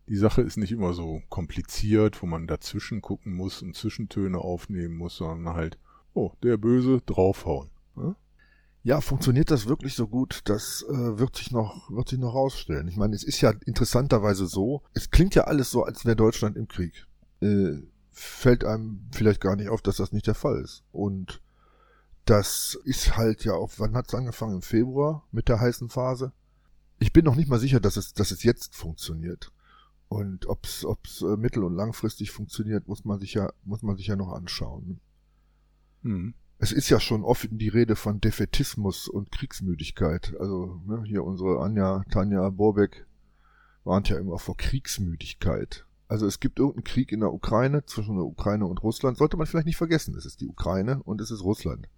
die 0.08 0.16
Sache 0.16 0.42
ist 0.42 0.56
nicht 0.56 0.72
immer 0.72 0.92
so 0.92 1.22
kompliziert, 1.28 2.22
wo 2.22 2.26
man 2.26 2.46
dazwischen 2.46 3.00
gucken 3.00 3.34
muss 3.34 3.62
und 3.62 3.76
Zwischentöne 3.76 4.38
aufnehmen 4.38 4.96
muss, 4.96 5.16
sondern 5.16 5.54
halt, 5.54 5.78
oh, 6.14 6.32
der 6.42 6.56
Böse, 6.56 7.00
draufhauen. 7.06 7.70
Ja, 7.96 8.16
ja 8.82 9.00
funktioniert 9.00 9.50
das 9.50 9.68
wirklich 9.68 9.94
so 9.94 10.08
gut? 10.08 10.40
Das 10.44 10.84
äh, 10.88 11.18
wird 11.18 11.36
sich 11.36 11.50
noch, 11.50 11.90
wird 11.90 12.08
sich 12.08 12.18
noch 12.18 12.34
rausstellen. 12.34 12.88
Ich 12.88 12.96
meine, 12.96 13.14
es 13.14 13.24
ist 13.24 13.40
ja 13.40 13.52
interessanterweise 13.64 14.46
so, 14.46 14.82
es 14.92 15.10
klingt 15.10 15.34
ja 15.34 15.44
alles 15.44 15.70
so, 15.70 15.84
als 15.84 16.04
wäre 16.04 16.16
Deutschland 16.16 16.56
im 16.56 16.68
Krieg. 16.68 17.06
Äh, 17.40 17.78
fällt 18.12 18.64
einem 18.64 19.08
vielleicht 19.12 19.40
gar 19.40 19.56
nicht 19.56 19.68
auf, 19.68 19.82
dass 19.82 19.96
das 19.96 20.12
nicht 20.12 20.26
der 20.26 20.34
Fall 20.34 20.60
ist. 20.60 20.84
Und 20.92 21.40
das 22.24 22.78
ist 22.84 23.16
halt 23.16 23.44
ja 23.44 23.54
auch, 23.54 23.72
wann 23.78 23.94
hat 23.94 24.08
es 24.08 24.14
angefangen? 24.14 24.56
Im 24.56 24.62
Februar 24.62 25.26
mit 25.32 25.48
der 25.48 25.60
heißen 25.60 25.88
Phase? 25.88 26.32
Ich 26.98 27.12
bin 27.12 27.24
noch 27.24 27.34
nicht 27.34 27.48
mal 27.48 27.58
sicher, 27.58 27.80
dass 27.80 27.96
es, 27.96 28.14
dass 28.14 28.30
es 28.30 28.42
jetzt 28.44 28.76
funktioniert. 28.76 29.50
Und 30.08 30.46
ob 30.46 30.66
es 30.66 31.22
äh, 31.22 31.36
mittel- 31.36 31.64
und 31.64 31.74
langfristig 31.74 32.30
funktioniert, 32.30 32.86
muss 32.86 33.04
man 33.04 33.18
sich 33.18 33.34
ja, 33.34 33.50
muss 33.64 33.82
man 33.82 33.96
sich 33.96 34.06
ja 34.06 34.16
noch 34.16 34.32
anschauen. 34.32 35.00
Hm. 36.02 36.34
Es 36.58 36.70
ist 36.70 36.90
ja 36.90 37.00
schon 37.00 37.24
oft 37.24 37.48
die 37.50 37.68
Rede 37.68 37.96
von 37.96 38.20
Defetismus 38.20 39.08
und 39.08 39.32
Kriegsmüdigkeit. 39.32 40.34
Also 40.38 40.80
ne, 40.86 41.02
hier 41.04 41.24
unsere 41.24 41.60
Anja, 41.60 42.04
Tanja 42.10 42.48
Borbeck 42.50 43.06
warnt 43.84 44.08
ja 44.10 44.18
immer 44.18 44.38
vor 44.38 44.56
Kriegsmüdigkeit. 44.56 45.86
Also 46.12 46.26
es 46.26 46.40
gibt 46.40 46.58
irgendeinen 46.58 46.84
Krieg 46.84 47.10
in 47.10 47.20
der 47.20 47.32
Ukraine 47.32 47.86
zwischen 47.86 48.16
der 48.16 48.26
Ukraine 48.26 48.66
und 48.66 48.82
Russland. 48.82 49.16
Sollte 49.16 49.38
man 49.38 49.46
vielleicht 49.46 49.64
nicht 49.64 49.78
vergessen. 49.78 50.14
Es 50.14 50.26
ist 50.26 50.42
die 50.42 50.46
Ukraine 50.46 51.02
und 51.04 51.22
es 51.22 51.30
ist 51.30 51.42
Russland. 51.42 51.88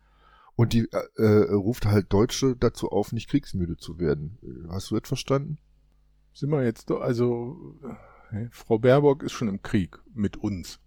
Und 0.55 0.73
die 0.73 0.89
äh, 0.93 1.21
äh 1.21 1.53
ruft 1.53 1.85
halt 1.85 2.13
Deutsche 2.13 2.55
dazu 2.55 2.91
auf, 2.91 3.11
nicht 3.11 3.29
kriegsmüde 3.29 3.77
zu 3.77 3.99
werden. 3.99 4.39
Hast 4.69 4.93
du 4.93 5.01
das 5.01 5.09
verstanden? 5.09 5.59
Sind 6.33 6.51
wir 6.51 6.63
jetzt, 6.63 6.93
also, 6.93 7.57
äh, 8.31 8.47
Frau 8.53 8.79
Baerbock 8.79 9.25
ist 9.25 9.33
schon 9.33 9.49
im 9.49 9.63
Krieg 9.63 9.99
mit 10.15 10.37
uns. 10.37 10.79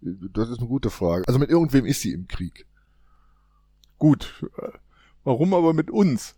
Das 0.00 0.48
ist 0.48 0.58
eine 0.58 0.66
gute 0.66 0.90
Frage. 0.90 1.28
Also 1.28 1.38
mit 1.38 1.50
irgendwem 1.50 1.86
ist 1.86 2.02
sie 2.02 2.12
im 2.12 2.26
Krieg. 2.26 2.66
Gut. 3.98 4.44
Warum 5.22 5.54
aber 5.54 5.74
mit 5.74 5.92
uns? 5.92 6.34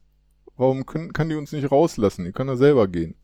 Warum 0.58 0.84
können, 0.84 1.14
kann 1.14 1.30
die 1.30 1.36
uns 1.36 1.52
nicht 1.52 1.72
rauslassen? 1.72 2.26
Die 2.26 2.32
kann 2.32 2.46
da 2.46 2.56
selber 2.56 2.88
gehen. 2.88 3.14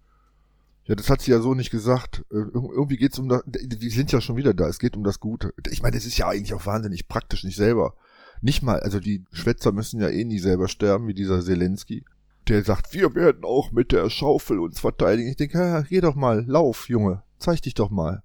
Ja, 0.86 0.94
das 0.94 1.10
hat 1.10 1.20
sie 1.20 1.32
ja 1.32 1.40
so 1.40 1.54
nicht 1.54 1.70
gesagt. 1.70 2.24
Irgendwie 2.30 2.96
geht's 2.96 3.18
um 3.18 3.28
das, 3.28 3.42
die 3.46 3.90
sind 3.90 4.12
ja 4.12 4.20
schon 4.20 4.36
wieder 4.36 4.54
da. 4.54 4.68
Es 4.68 4.78
geht 4.78 4.96
um 4.96 5.04
das 5.04 5.20
Gute. 5.20 5.52
Ich 5.70 5.82
meine, 5.82 5.96
das 5.96 6.06
ist 6.06 6.16
ja 6.16 6.28
eigentlich 6.28 6.54
auch 6.54 6.66
wahnsinnig 6.66 7.08
praktisch, 7.08 7.44
nicht 7.44 7.56
selber. 7.56 7.94
Nicht 8.40 8.62
mal, 8.62 8.80
also 8.80 9.00
die 9.00 9.24
Schwätzer 9.32 9.72
müssen 9.72 10.00
ja 10.00 10.08
eh 10.08 10.24
nie 10.24 10.38
selber 10.38 10.68
sterben, 10.68 11.08
wie 11.08 11.14
dieser 11.14 11.42
Zelensky 11.42 12.04
der 12.48 12.62
sagt, 12.64 12.94
wir 12.94 13.14
werden 13.14 13.44
auch 13.44 13.72
mit 13.72 13.92
der 13.92 14.08
Schaufel 14.08 14.58
uns 14.58 14.80
verteidigen. 14.80 15.28
Ich 15.28 15.36
denke, 15.36 15.58
ja, 15.58 15.80
geh 15.82 16.00
doch 16.00 16.14
mal, 16.14 16.44
lauf, 16.46 16.88
Junge, 16.88 17.22
zeig 17.38 17.62
dich 17.62 17.74
doch 17.74 17.90
mal. 17.90 18.22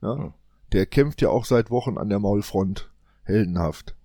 Ja? 0.00 0.16
Hm. 0.16 0.34
Der 0.72 0.86
kämpft 0.86 1.20
ja 1.22 1.28
auch 1.28 1.44
seit 1.44 1.70
Wochen 1.70 1.98
an 1.98 2.08
der 2.08 2.18
Maulfront. 2.18 2.90
Heldenhaft. 3.22 3.96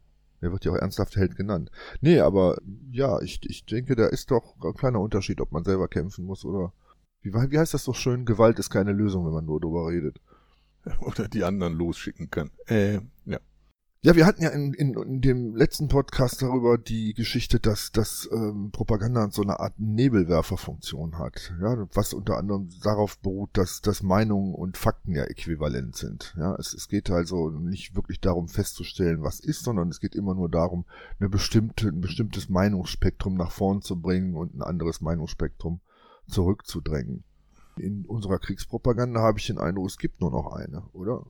Der 0.41 0.51
wird 0.51 0.63
ja 0.63 0.71
auch 0.71 0.77
ernsthaft 0.77 1.17
Held 1.17 1.35
genannt. 1.35 1.71
Nee, 1.99 2.19
aber 2.19 2.57
ja, 2.91 3.19
ich, 3.21 3.41
ich 3.43 3.65
denke, 3.65 3.95
da 3.95 4.05
ist 4.05 4.31
doch 4.31 4.55
ein 4.63 4.73
kleiner 4.73 5.01
Unterschied, 5.01 5.41
ob 5.41 5.51
man 5.51 5.65
selber 5.65 5.87
kämpfen 5.87 6.25
muss 6.25 6.45
oder. 6.45 6.71
Wie, 7.21 7.33
wie 7.33 7.59
heißt 7.59 7.73
das 7.73 7.83
so 7.83 7.93
schön? 7.93 8.25
Gewalt 8.25 8.59
ist 8.59 8.69
keine 8.69 8.93
Lösung, 8.93 9.25
wenn 9.25 9.33
man 9.33 9.45
nur 9.45 9.59
drüber 9.59 9.87
redet. 9.87 10.19
Oder 11.01 11.27
die 11.27 11.43
anderen 11.43 11.73
losschicken 11.73 12.29
kann. 12.29 12.51
Äh, 12.67 13.01
ja. 13.25 13.39
Ja, 14.01 14.15
wir 14.15 14.25
hatten 14.25 14.41
ja 14.41 14.49
in, 14.51 14.73
in, 14.73 14.93
in 14.93 15.19
dem 15.19 15.57
letzten 15.57 15.89
Podcast 15.89 16.41
darüber 16.41 16.77
die 16.77 17.13
Geschichte, 17.13 17.59
dass, 17.59 17.91
dass 17.91 18.29
ähm, 18.31 18.71
Propaganda 18.71 19.29
so 19.29 19.41
eine 19.41 19.59
Art 19.59 19.77
Nebelwerferfunktion 19.77 21.17
hat, 21.17 21.53
ja, 21.59 21.85
was 21.93 22.13
unter 22.13 22.37
anderem 22.37 22.69
darauf 22.81 23.19
beruht, 23.19 23.49
dass, 23.57 23.81
dass 23.81 24.01
Meinungen 24.01 24.55
und 24.55 24.77
Fakten 24.77 25.15
ja 25.15 25.25
äquivalent 25.25 25.97
sind. 25.97 26.33
Ja, 26.37 26.55
es, 26.55 26.73
es 26.73 26.87
geht 26.87 27.09
also 27.09 27.49
nicht 27.49 27.93
wirklich 27.93 28.21
darum 28.21 28.47
festzustellen, 28.47 29.21
was 29.21 29.41
ist, 29.41 29.65
sondern 29.65 29.89
es 29.89 29.99
geht 29.99 30.15
immer 30.15 30.33
nur 30.33 30.47
darum, 30.47 30.85
eine 31.19 31.27
bestimmte, 31.27 31.89
ein 31.89 31.99
bestimmtes 31.99 32.47
Meinungsspektrum 32.47 33.33
nach 33.33 33.51
vorn 33.51 33.81
zu 33.81 33.99
bringen 33.99 34.33
und 34.33 34.55
ein 34.55 34.61
anderes 34.61 35.01
Meinungsspektrum 35.01 35.81
zurückzudrängen. 36.29 37.23
In 37.77 38.05
unserer 38.05 38.39
Kriegspropaganda 38.39 39.21
habe 39.21 39.39
ich 39.39 39.47
den 39.47 39.57
Eindruck, 39.57 39.87
es 39.87 39.97
gibt 39.97 40.21
nur 40.21 40.31
noch 40.31 40.53
eine, 40.53 40.83
oder? 40.93 41.25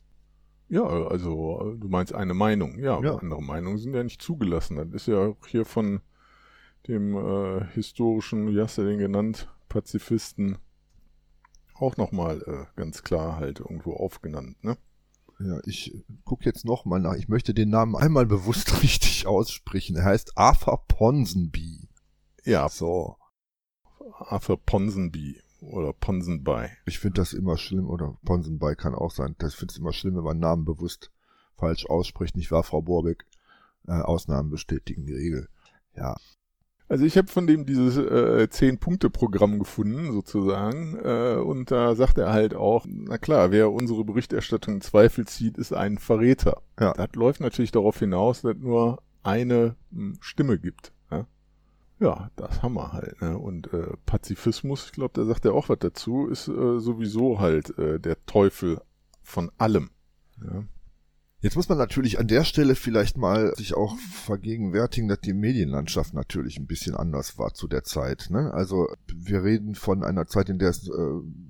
Ja, 0.68 0.84
also 0.84 1.75
du 1.79 1.88
meinst 1.89 2.13
eine 2.13 2.34
Meinung. 2.34 2.77
Ja, 2.79 3.01
ja. 3.01 3.15
andere 3.15 3.41
Meinungen 3.41 3.77
sind 3.77 3.94
ja 3.94 4.03
nicht 4.03 4.22
zugelassen. 4.22 4.77
Das 4.77 4.88
ist 4.89 5.08
ja 5.08 5.18
auch 5.18 5.48
hier 5.48 5.65
von 5.65 6.01
dem 6.88 7.15
äh, 7.15 7.65
historischen, 7.74 8.48
wie 8.48 8.62
hast 8.62 8.77
du 8.77 8.84
den 8.84 9.00
genannt, 9.00 9.50
Pazifisten 9.68 10.58
auch 11.75 11.98
nochmal 11.98 12.41
äh, 12.46 12.65
ganz 12.75 13.03
klar 13.03 13.38
halt 13.38 13.60
irgendwo 13.60 13.94
aufgenannt, 13.94 14.63
ne? 14.63 14.77
Ja, 15.39 15.60
ich 15.65 16.03
gucke 16.25 16.44
jetzt 16.44 16.65
nochmal 16.65 17.00
nach. 17.00 17.15
Ich 17.15 17.29
möchte 17.29 17.53
den 17.53 17.70
Namen 17.70 17.96
einmal 17.96 18.25
bewusst 18.25 18.82
richtig 18.84 19.25
aussprechen. 19.25 19.96
Er 19.96 20.03
heißt 20.03 20.38
Arthur 20.38 20.86
Ponsonby. 20.88 21.88
Ja. 22.44 22.68
So. 22.68 23.15
Arthur 24.20 24.60
Ponsonby 24.64 25.42
oder 25.62 25.94
Ponsonby. 25.94 26.68
Ich 26.86 27.00
finde 27.00 27.22
das 27.22 27.34
immer 27.34 27.58
schlimm, 27.58 27.90
oder 27.90 28.18
Ponsonby 28.26 28.76
kann 28.76 28.96
auch 28.96 29.12
sein. 29.12 29.36
Das 29.40 29.54
finde 29.54 29.74
ich 29.74 29.80
immer 29.80 29.94
schlimm, 29.94 30.16
wenn 30.16 30.24
man 30.24 30.40
Namen 30.40 30.66
bewusst 30.66 31.12
falsch 31.58 31.86
ausspricht. 31.88 32.36
Nicht 32.38 32.52
wahr, 32.52 32.64
Frau 32.64 32.82
Borbeck? 32.82 33.26
Äh, 33.88 33.94
Ausnahmen 33.94 34.50
bestätigen 34.50 35.06
die 35.06 35.14
Regel. 35.14 35.48
Ja. 35.96 36.16
Also 36.88 37.06
ich 37.06 37.18
habe 37.18 37.28
von 37.28 37.46
dem 37.46 37.68
dieses 37.68 37.98
äh, 37.98 38.50
Zehn-Punkte-Programm 38.50 39.60
gefunden, 39.60 40.12
sozusagen. 40.12 40.98
Äh, 41.04 41.36
und 41.36 41.70
da 41.70 41.94
sagt 41.94 42.18
er 42.18 42.34
halt 42.34 42.56
auch, 42.56 42.86
na 42.88 43.20
klar, 43.20 43.52
wer 43.52 43.72
unsere 43.72 44.04
Berichterstattung 44.04 44.76
in 44.76 44.82
Zweifel 44.82 45.28
zieht, 45.28 45.58
ist 45.60 45.72
ein 45.72 46.00
Verräter. 46.00 46.64
Ja. 46.80 46.94
Das 46.94 47.10
läuft 47.14 47.42
natürlich 47.42 47.72
darauf 47.72 48.00
hinaus, 48.00 48.42
dass 48.42 48.58
nur 48.58 49.04
eine 49.22 49.76
hm, 49.92 50.18
Stimme 50.20 50.58
gibt. 50.58 50.92
Ja? 52.00 52.32
Das 52.36 52.62
haben 52.62 52.74
wir 52.75 52.94
halt. 52.94 53.22
Ne? 53.22 53.38
Und 53.38 53.72
äh, 53.74 53.94
Pazifismus, 54.06 54.86
ich 54.86 54.91
glaube, 54.94 55.13
da 55.13 55.25
sagt 55.25 55.46
er 55.46 55.53
auch 55.53 55.70
was 55.70 55.79
dazu, 55.79 56.27
ist 56.27 56.48
äh, 56.48 56.79
sowieso 56.79 57.39
halt 57.39 57.77
äh, 57.77 58.00
der 58.00 58.25
Teufel 58.25 58.82
von 59.22 59.51
allem. 59.58 59.89
Ja. 60.41 60.63
Jetzt 61.41 61.56
muss 61.56 61.70
man 61.70 61.77
natürlich 61.77 62.20
an 62.20 62.27
der 62.27 62.44
Stelle 62.44 62.75
vielleicht 62.75 63.15
mal 63.15 63.56
sich 63.56 63.74
auch 63.74 63.98
vergegenwärtigen, 63.98 65.08
dass 65.08 65.22
die 65.22 65.34
Medienlandschaft 65.34 66.13
natürlich 66.13 66.58
ein 66.58 66.68
bisschen 66.68 66.96
anders 66.96 67.38
war 67.38 67.53
zu 67.53 67.70
der 67.70 67.86
Zeit. 67.86 68.27
Ne? 68.29 68.53
Also 68.53 68.89
wir 69.08 69.44
reden 69.44 69.75
von 69.75 70.03
einer 70.03 70.27
Zeit, 70.27 70.50
in 70.50 70.60
der 70.60 70.72
es 70.72 70.89
äh, 70.89 70.91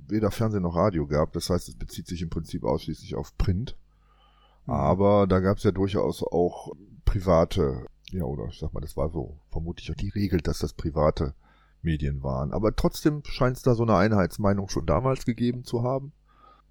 weder 0.08 0.30
Fernsehen 0.30 0.62
noch 0.62 0.76
Radio 0.76 1.08
gab. 1.08 1.34
Das 1.34 1.50
heißt, 1.50 1.70
es 1.70 1.76
bezieht 1.76 2.06
sich 2.06 2.22
im 2.22 2.30
Prinzip 2.30 2.64
ausschließlich 2.66 3.16
auf 3.16 3.36
Print. 3.40 3.78
Mhm. 4.68 4.74
Aber 4.74 5.26
da 5.26 5.40
gab 5.40 5.58
es 5.58 5.64
ja 5.64 5.72
durchaus 5.72 6.22
auch 6.22 6.72
private, 7.06 7.88
ja, 8.12 8.24
oder 8.24 8.46
ich 8.50 8.60
sag 8.60 8.74
mal, 8.74 8.82
das 8.82 8.98
war 8.98 9.10
so 9.10 9.38
vermutlich 9.52 9.92
auch 9.92 9.96
die 9.96 10.10
Regel, 10.10 10.42
dass 10.42 10.60
das 10.60 10.74
private 10.74 11.34
Medien 11.82 12.24
waren. 12.24 12.52
Aber 12.52 12.76
trotzdem 12.76 13.24
scheint 13.26 13.58
es 13.58 13.64
da 13.64 13.76
so 13.76 13.84
eine 13.84 13.96
Einheitsmeinung 13.96 14.70
schon 14.70 14.86
damals 14.86 15.26
gegeben 15.26 15.64
zu 15.64 15.84
haben 15.84 16.12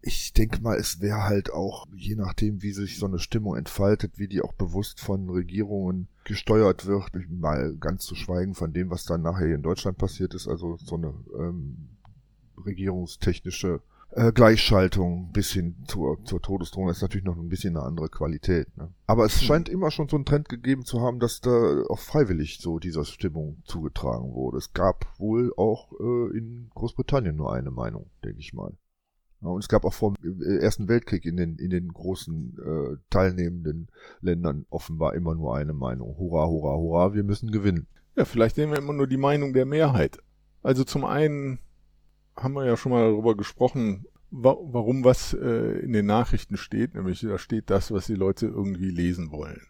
ich 0.00 0.32
denke 0.32 0.60
mal, 0.62 0.76
es 0.76 1.00
wäre 1.00 1.24
halt 1.24 1.52
auch, 1.52 1.86
je 1.94 2.14
nachdem, 2.14 2.62
wie 2.62 2.72
sich 2.72 2.98
so 2.98 3.06
eine 3.06 3.18
Stimmung 3.18 3.56
entfaltet, 3.56 4.18
wie 4.18 4.28
die 4.28 4.42
auch 4.42 4.52
bewusst 4.52 5.00
von 5.00 5.28
Regierungen 5.28 6.08
gesteuert 6.24 6.86
wird, 6.86 7.10
mal 7.30 7.74
ganz 7.76 8.04
zu 8.04 8.14
schweigen 8.14 8.54
von 8.54 8.72
dem, 8.72 8.90
was 8.90 9.04
dann 9.04 9.22
nachher 9.22 9.54
in 9.54 9.62
Deutschland 9.62 9.98
passiert 9.98 10.34
ist, 10.34 10.46
also 10.46 10.76
so 10.76 10.96
eine 10.96 11.14
ähm, 11.36 11.88
regierungstechnische 12.64 13.80
äh, 14.10 14.32
Gleichschaltung 14.32 15.30
bis 15.32 15.52
hin 15.52 15.76
zur, 15.86 16.24
zur 16.24 16.40
Todesdrohung 16.40 16.88
ist 16.88 17.02
natürlich 17.02 17.26
noch 17.26 17.36
ein 17.36 17.48
bisschen 17.48 17.76
eine 17.76 17.84
andere 17.84 18.08
Qualität. 18.08 18.74
Ne? 18.76 18.92
Aber 19.06 19.24
es 19.24 19.40
hm. 19.40 19.46
scheint 19.46 19.68
immer 19.68 19.90
schon 19.90 20.08
so 20.08 20.16
einen 20.16 20.24
Trend 20.24 20.48
gegeben 20.48 20.84
zu 20.84 21.00
haben, 21.00 21.18
dass 21.20 21.40
da 21.40 21.82
auch 21.88 21.98
freiwillig 21.98 22.58
so 22.60 22.78
dieser 22.78 23.04
Stimmung 23.04 23.62
zugetragen 23.64 24.32
wurde. 24.32 24.58
Es 24.58 24.72
gab 24.72 25.06
wohl 25.18 25.52
auch 25.56 25.92
äh, 26.00 26.36
in 26.36 26.70
Großbritannien 26.74 27.36
nur 27.36 27.52
eine 27.52 27.70
Meinung, 27.70 28.10
denke 28.24 28.40
ich 28.40 28.54
mal. 28.54 28.72
Ja, 29.40 29.48
und 29.48 29.62
es 29.62 29.68
gab 29.68 29.84
auch 29.84 29.94
vor 29.94 30.14
dem 30.14 30.42
äh, 30.42 30.58
Ersten 30.58 30.88
Weltkrieg 30.88 31.24
in 31.24 31.36
den, 31.36 31.56
in 31.56 31.70
den 31.70 31.88
großen 31.88 32.58
äh, 32.58 32.96
teilnehmenden 33.10 33.88
Ländern 34.20 34.66
offenbar 34.70 35.14
immer 35.14 35.34
nur 35.34 35.54
eine 35.54 35.74
Meinung. 35.74 36.16
Hurra, 36.18 36.46
hurra, 36.46 36.76
hurra, 36.76 37.14
wir 37.14 37.22
müssen 37.22 37.50
gewinnen. 37.50 37.86
Ja, 38.16 38.24
vielleicht 38.24 38.56
nehmen 38.56 38.72
wir 38.72 38.78
immer 38.78 38.94
nur 38.94 39.06
die 39.06 39.16
Meinung 39.16 39.52
der 39.52 39.66
Mehrheit. 39.66 40.18
Also 40.62 40.82
zum 40.82 41.04
einen 41.04 41.60
haben 42.38 42.54
wir 42.54 42.64
ja 42.64 42.76
schon 42.76 42.92
mal 42.92 43.10
darüber 43.10 43.36
gesprochen, 43.36 44.06
wa 44.30 44.56
warum 44.60 45.04
was 45.04 45.34
äh, 45.34 45.80
in 45.80 45.92
den 45.92 46.06
Nachrichten 46.06 46.56
steht, 46.56 46.94
nämlich 46.94 47.20
da 47.20 47.38
steht 47.38 47.70
das, 47.70 47.90
was 47.90 48.06
die 48.06 48.14
Leute 48.14 48.46
irgendwie 48.46 48.90
lesen 48.90 49.30
wollen. 49.30 49.62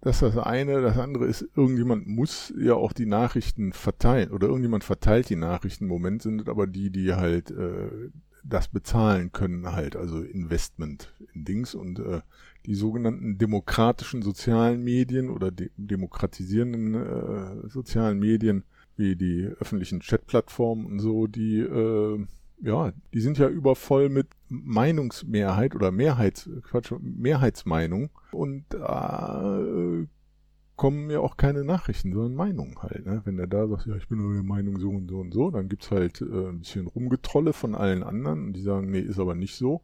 Das 0.00 0.22
ist 0.22 0.36
das 0.36 0.46
eine. 0.46 0.80
Das 0.80 0.96
andere 0.96 1.26
ist, 1.26 1.48
irgendjemand 1.56 2.06
muss 2.06 2.54
ja 2.56 2.74
auch 2.74 2.92
die 2.92 3.06
Nachrichten 3.06 3.72
verteilen 3.72 4.30
oder 4.30 4.46
irgendjemand 4.46 4.84
verteilt 4.84 5.28
die 5.28 5.36
Nachrichten. 5.36 5.84
Im 5.84 5.90
Moment 5.90 6.22
sind 6.22 6.48
aber 6.48 6.68
die, 6.68 6.90
die 6.90 7.14
halt 7.14 7.50
äh, 7.50 8.10
das 8.44 8.68
bezahlen 8.68 9.32
können 9.32 9.72
halt, 9.72 9.96
also 9.96 10.22
Investment 10.22 11.12
in 11.34 11.44
Dings 11.44 11.74
und 11.74 11.98
äh, 11.98 12.20
die 12.66 12.74
sogenannten 12.74 13.38
demokratischen 13.38 14.22
sozialen 14.22 14.82
Medien 14.84 15.30
oder 15.30 15.50
de 15.50 15.70
demokratisierenden 15.76 16.94
äh, 16.94 17.68
sozialen 17.68 18.18
Medien 18.18 18.64
wie 18.98 19.16
die 19.16 19.44
öffentlichen 19.44 20.00
Chatplattformen 20.00 20.86
und 20.86 20.98
so, 20.98 21.26
die 21.26 21.60
äh, 21.60 22.26
ja, 22.60 22.92
die 23.14 23.20
sind 23.20 23.38
ja 23.38 23.48
übervoll 23.48 24.08
mit 24.08 24.26
Meinungsmehrheit 24.48 25.74
oder 25.74 25.92
Mehrheits, 25.92 26.50
Quatsch, 26.64 26.92
Mehrheitsmeinung 27.00 28.10
und 28.32 28.64
äh, 28.74 30.06
kommen 30.76 31.10
ja 31.10 31.20
auch 31.20 31.36
keine 31.36 31.64
Nachrichten, 31.64 32.12
sondern 32.12 32.34
Meinungen 32.34 32.80
halt. 32.82 33.06
Ne? 33.06 33.20
Wenn 33.24 33.36
der 33.36 33.46
da 33.46 33.66
sagt, 33.68 33.86
ja, 33.86 33.96
ich 33.96 34.08
bin 34.08 34.18
nur 34.18 34.32
der 34.32 34.42
Meinung 34.42 34.78
so 34.78 34.90
und 34.90 35.08
so 35.08 35.18
und 35.18 35.32
so, 35.32 35.50
dann 35.50 35.68
gibt's 35.68 35.90
halt 35.90 36.20
äh, 36.20 36.48
ein 36.48 36.60
bisschen 36.60 36.86
Rumgetrolle 36.86 37.52
von 37.52 37.74
allen 37.74 38.02
anderen 38.02 38.46
und 38.46 38.52
die 38.54 38.62
sagen, 38.62 38.90
nee, 38.90 39.00
ist 39.00 39.18
aber 39.18 39.34
nicht 39.34 39.56
so. 39.56 39.82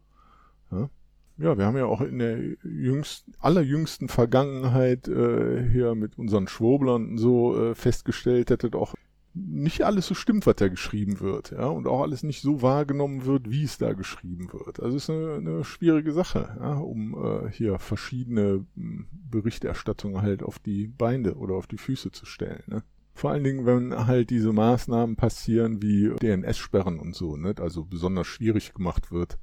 Ja? 0.71 0.89
Ja, 1.37 1.57
wir 1.57 1.65
haben 1.65 1.77
ja 1.77 1.85
auch 1.85 2.01
in 2.01 2.19
der 2.19 2.39
jüngsten, 2.63 3.33
allerjüngsten 3.39 4.07
Vergangenheit 4.07 5.07
äh, 5.07 5.67
hier 5.69 5.95
mit 5.95 6.17
unseren 6.17 6.47
Schwoblern 6.47 7.17
so 7.17 7.71
äh, 7.71 7.75
festgestellt, 7.75 8.49
dass 8.49 8.59
das 8.59 8.73
auch 8.73 8.95
nicht 9.35 9.81
alles 9.81 10.07
so 10.07 10.15
stimmt, 10.15 10.45
was 10.45 10.55
da 10.55 10.69
geschrieben 10.69 11.19
wird, 11.19 11.51
ja, 11.51 11.67
und 11.67 11.87
auch 11.87 12.01
alles 12.01 12.23
nicht 12.23 12.41
so 12.41 12.61
wahrgenommen 12.61 13.25
wird, 13.25 13.51
wie 13.51 13.63
es 13.63 13.77
da 13.77 13.91
geschrieben 13.91 14.47
wird. 14.53 14.79
Also 14.79 14.95
es 14.95 15.03
ist 15.03 15.09
eine, 15.09 15.33
eine 15.33 15.63
schwierige 15.65 16.13
Sache, 16.13 16.55
ja, 16.57 16.75
um 16.75 17.13
äh, 17.15 17.51
hier 17.51 17.77
verschiedene 17.79 18.65
hm, 18.75 19.07
Berichterstattungen 19.11 20.21
halt 20.21 20.41
auf 20.41 20.59
die 20.59 20.87
Beine 20.87 21.35
oder 21.35 21.55
auf 21.55 21.67
die 21.67 21.77
Füße 21.77 22.11
zu 22.11 22.25
stellen. 22.25 22.63
Ne? 22.67 22.83
Vor 23.13 23.31
allen 23.31 23.43
Dingen, 23.43 23.65
wenn 23.65 24.07
halt 24.07 24.29
diese 24.29 24.53
Maßnahmen 24.53 25.17
passieren 25.17 25.81
wie 25.81 26.13
DNS-Sperren 26.15 26.99
und 26.99 27.13
so, 27.13 27.35
ne? 27.35 27.55
also 27.59 27.83
besonders 27.83 28.27
schwierig 28.27 28.73
gemacht 28.73 29.11
wird, 29.11 29.37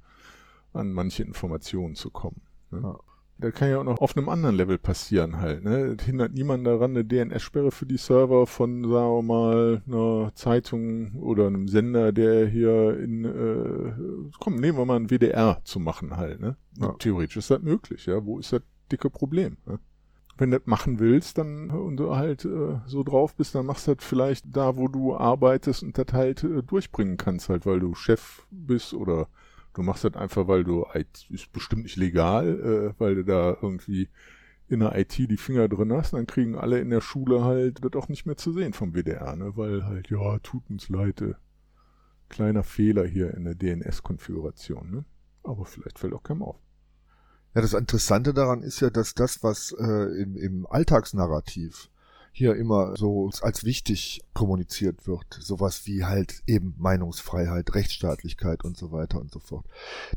an 0.72 0.92
manche 0.92 1.22
Informationen 1.22 1.94
zu 1.94 2.10
kommen. 2.10 2.42
Ne? 2.70 2.94
Das 3.42 3.54
kann 3.54 3.70
ja 3.70 3.78
auch 3.78 3.84
noch 3.84 4.00
auf 4.00 4.16
einem 4.16 4.28
anderen 4.28 4.54
Level 4.54 4.78
passieren 4.78 5.40
halt. 5.40 5.64
Ne? 5.64 5.96
Das 5.96 6.06
hindert 6.06 6.32
niemand 6.32 6.64
daran, 6.64 6.92
eine 6.92 7.04
DNS-Sperre 7.04 7.72
für 7.72 7.86
die 7.86 7.96
Server 7.96 8.46
von, 8.46 8.84
sagen 8.84 9.16
wir 9.16 9.22
mal, 9.22 9.82
einer 9.86 10.32
Zeitung 10.34 11.16
oder 11.16 11.48
einem 11.48 11.66
Sender, 11.66 12.12
der 12.12 12.46
hier 12.46 12.98
in, 13.00 13.24
äh, 13.24 14.28
komm, 14.38 14.56
nehmen 14.56 14.78
wir 14.78 14.84
mal 14.84 14.96
ein 14.96 15.10
WDR 15.10 15.60
zu 15.64 15.80
machen 15.80 16.16
halt. 16.16 16.40
Ne? 16.40 16.56
Ja. 16.78 16.92
Theoretisch 16.98 17.38
ist 17.38 17.50
das 17.50 17.62
möglich, 17.62 18.06
ja. 18.06 18.24
Wo 18.24 18.38
ist 18.38 18.52
das 18.52 18.62
dicke 18.92 19.10
Problem? 19.10 19.56
Ne? 19.66 19.80
Wenn 20.38 20.52
du 20.52 20.58
das 20.58 20.66
machen 20.68 21.00
willst, 21.00 21.36
dann 21.38 21.70
und 21.70 21.96
du 21.96 22.14
halt 22.14 22.44
äh, 22.44 22.78
so 22.86 23.02
drauf 23.02 23.34
bist, 23.34 23.56
dann 23.56 23.66
machst 23.66 23.88
du 23.88 23.96
das 23.96 24.04
vielleicht 24.04 24.56
da, 24.56 24.76
wo 24.76 24.86
du 24.86 25.16
arbeitest 25.16 25.82
und 25.82 25.98
das 25.98 26.12
halt 26.12 26.44
äh, 26.44 26.62
durchbringen 26.62 27.16
kannst, 27.16 27.48
halt, 27.48 27.66
weil 27.66 27.80
du 27.80 27.94
Chef 27.94 28.46
bist 28.50 28.94
oder 28.94 29.26
Du 29.74 29.82
machst 29.82 30.04
das 30.04 30.14
einfach, 30.14 30.48
weil 30.48 30.64
du, 30.64 30.86
ist 31.30 31.52
bestimmt 31.52 31.84
nicht 31.84 31.96
legal, 31.96 32.94
äh, 32.94 33.00
weil 33.00 33.14
du 33.14 33.24
da 33.24 33.56
irgendwie 33.60 34.08
in 34.68 34.80
der 34.80 34.98
IT 34.98 35.18
die 35.18 35.36
Finger 35.36 35.68
drin 35.68 35.92
hast, 35.92 36.14
dann 36.14 36.26
kriegen 36.26 36.56
alle 36.56 36.80
in 36.80 36.90
der 36.90 37.00
Schule 37.00 37.44
halt 37.44 37.84
das 37.84 37.92
auch 37.94 38.08
nicht 38.08 38.26
mehr 38.26 38.36
zu 38.36 38.52
sehen 38.52 38.72
vom 38.72 38.94
WDR, 38.94 39.36
ne? 39.36 39.56
weil 39.56 39.84
halt, 39.84 40.08
ja, 40.10 40.38
tut 40.38 40.68
uns 40.70 40.88
leid, 40.88 41.20
äh, 41.20 41.34
kleiner 42.28 42.62
Fehler 42.62 43.06
hier 43.06 43.34
in 43.34 43.44
der 43.44 43.54
DNS-Konfiguration. 43.54 44.90
Ne? 44.90 45.04
Aber 45.42 45.66
vielleicht 45.66 45.98
fällt 45.98 46.14
auch 46.14 46.22
keinem 46.22 46.42
auf. 46.42 46.56
Ja, 47.54 47.60
das 47.60 47.74
Interessante 47.74 48.32
daran 48.32 48.62
ist 48.62 48.80
ja, 48.80 48.88
dass 48.88 49.14
das, 49.14 49.42
was 49.42 49.72
äh, 49.78 50.22
im, 50.22 50.36
im 50.36 50.66
Alltagsnarrativ 50.66 51.90
hier 52.32 52.56
immer 52.56 52.96
so 52.96 53.30
als 53.42 53.64
wichtig 53.64 54.22
kommuniziert 54.32 55.06
wird. 55.06 55.38
Sowas 55.38 55.86
wie 55.86 56.04
halt 56.04 56.42
eben 56.46 56.74
Meinungsfreiheit, 56.78 57.74
Rechtsstaatlichkeit 57.74 58.64
und 58.64 58.76
so 58.76 58.90
weiter 58.90 59.20
und 59.20 59.30
so 59.30 59.38
fort. 59.38 59.66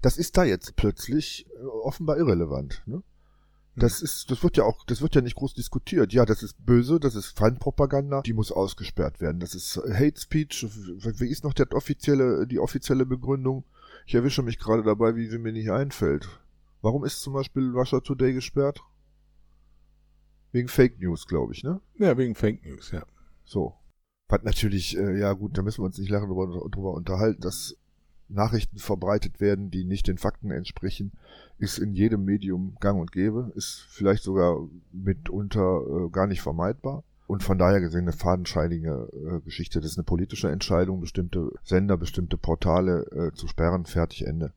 Das 0.02 0.18
ist 0.18 0.38
da 0.38 0.46
jetzt 0.46 0.78
plötzlich 0.78 1.46
äh, 1.60 1.66
offenbar 1.66 2.18
irrelevant. 2.18 2.82
Ne? 2.86 3.04
Das 3.76 4.00
hm. 4.00 4.06
ist, 4.06 4.32
das 4.32 4.42
wird 4.44 4.56
ja 4.56 4.64
auch, 4.64 4.86
das 4.86 5.02
wird 5.02 5.14
ja 5.16 5.22
nicht 5.22 5.36
groß 5.36 5.54
diskutiert. 5.54 6.14
Ja, 6.14 6.26
das 6.26 6.42
ist 6.42 6.66
böse, 6.66 7.02
das 7.02 7.16
ist 7.16 7.38
Feindpropaganda, 7.38 8.22
die 8.22 8.34
muss 8.34 8.52
ausgesperrt 8.52 9.20
werden. 9.20 9.42
Das 9.42 9.54
ist 9.54 9.76
Hate 9.78 10.20
Speech. 10.20 10.66
Wie 11.20 11.30
ist 11.30 11.44
noch 11.44 11.54
der 11.54 11.72
offizielle, 11.74 12.48
die 12.48 12.60
offizielle 12.60 13.06
Begründung? 13.06 13.66
Ich 14.08 14.16
erwische 14.16 14.42
mich 14.42 14.58
gerade 14.58 14.84
dabei, 14.84 15.18
wie 15.18 15.28
sie 15.28 15.38
mir 15.38 15.52
nicht 15.52 15.70
einfällt. 15.70 16.28
Warum 16.82 17.04
ist 17.04 17.22
zum 17.22 17.34
Beispiel 17.34 17.72
Russia 17.72 18.00
Today 18.00 18.34
gesperrt? 18.34 18.80
Wegen 20.56 20.70
Fake 20.70 21.02
News, 21.02 21.28
glaube 21.28 21.52
ich, 21.52 21.66
ne? 21.66 21.82
Ja, 21.98 22.18
wegen 22.18 22.34
Fake 22.34 22.66
News, 22.66 22.92
ja. 22.92 23.04
So. 23.44 23.74
Was 24.30 24.42
natürlich, 24.44 24.98
äh, 24.98 25.20
ja 25.20 25.34
gut, 25.34 25.58
da 25.58 25.62
müssen 25.62 25.82
wir 25.82 25.86
uns 25.86 25.98
nicht 25.98 26.10
lange 26.10 26.28
drüber, 26.28 26.48
drüber 26.70 26.94
unterhalten, 26.94 27.42
dass 27.42 27.76
Nachrichten 28.30 28.78
verbreitet 28.78 29.42
werden, 29.42 29.70
die 29.70 29.84
nicht 29.84 30.08
den 30.08 30.18
Fakten 30.18 30.52
entsprechen, 30.52 31.12
ist 31.58 31.78
in 31.78 31.92
jedem 31.92 32.24
Medium 32.24 32.78
gang 32.80 33.02
und 33.02 33.12
gäbe, 33.12 33.52
ist 33.56 33.86
vielleicht 33.90 34.24
sogar 34.24 34.66
mitunter 34.94 35.82
äh, 36.06 36.10
gar 36.10 36.26
nicht 36.26 36.42
vermeidbar. 36.42 37.04
Und 37.28 37.44
von 37.44 37.58
daher 37.58 37.82
gesehen 37.82 38.04
eine 38.04 38.14
fadenscheinige 38.14 39.10
äh, 39.12 39.42
Geschichte. 39.42 39.82
Das 39.82 39.92
ist 39.92 39.98
eine 39.98 40.06
politische 40.06 40.50
Entscheidung, 40.50 41.02
bestimmte 41.02 41.52
Sender, 41.66 41.98
bestimmte 41.98 42.38
Portale 42.38 43.06
äh, 43.12 43.36
zu 43.36 43.50
sperren, 43.50 43.86
fertig, 43.86 44.26
Ende. 44.26 44.54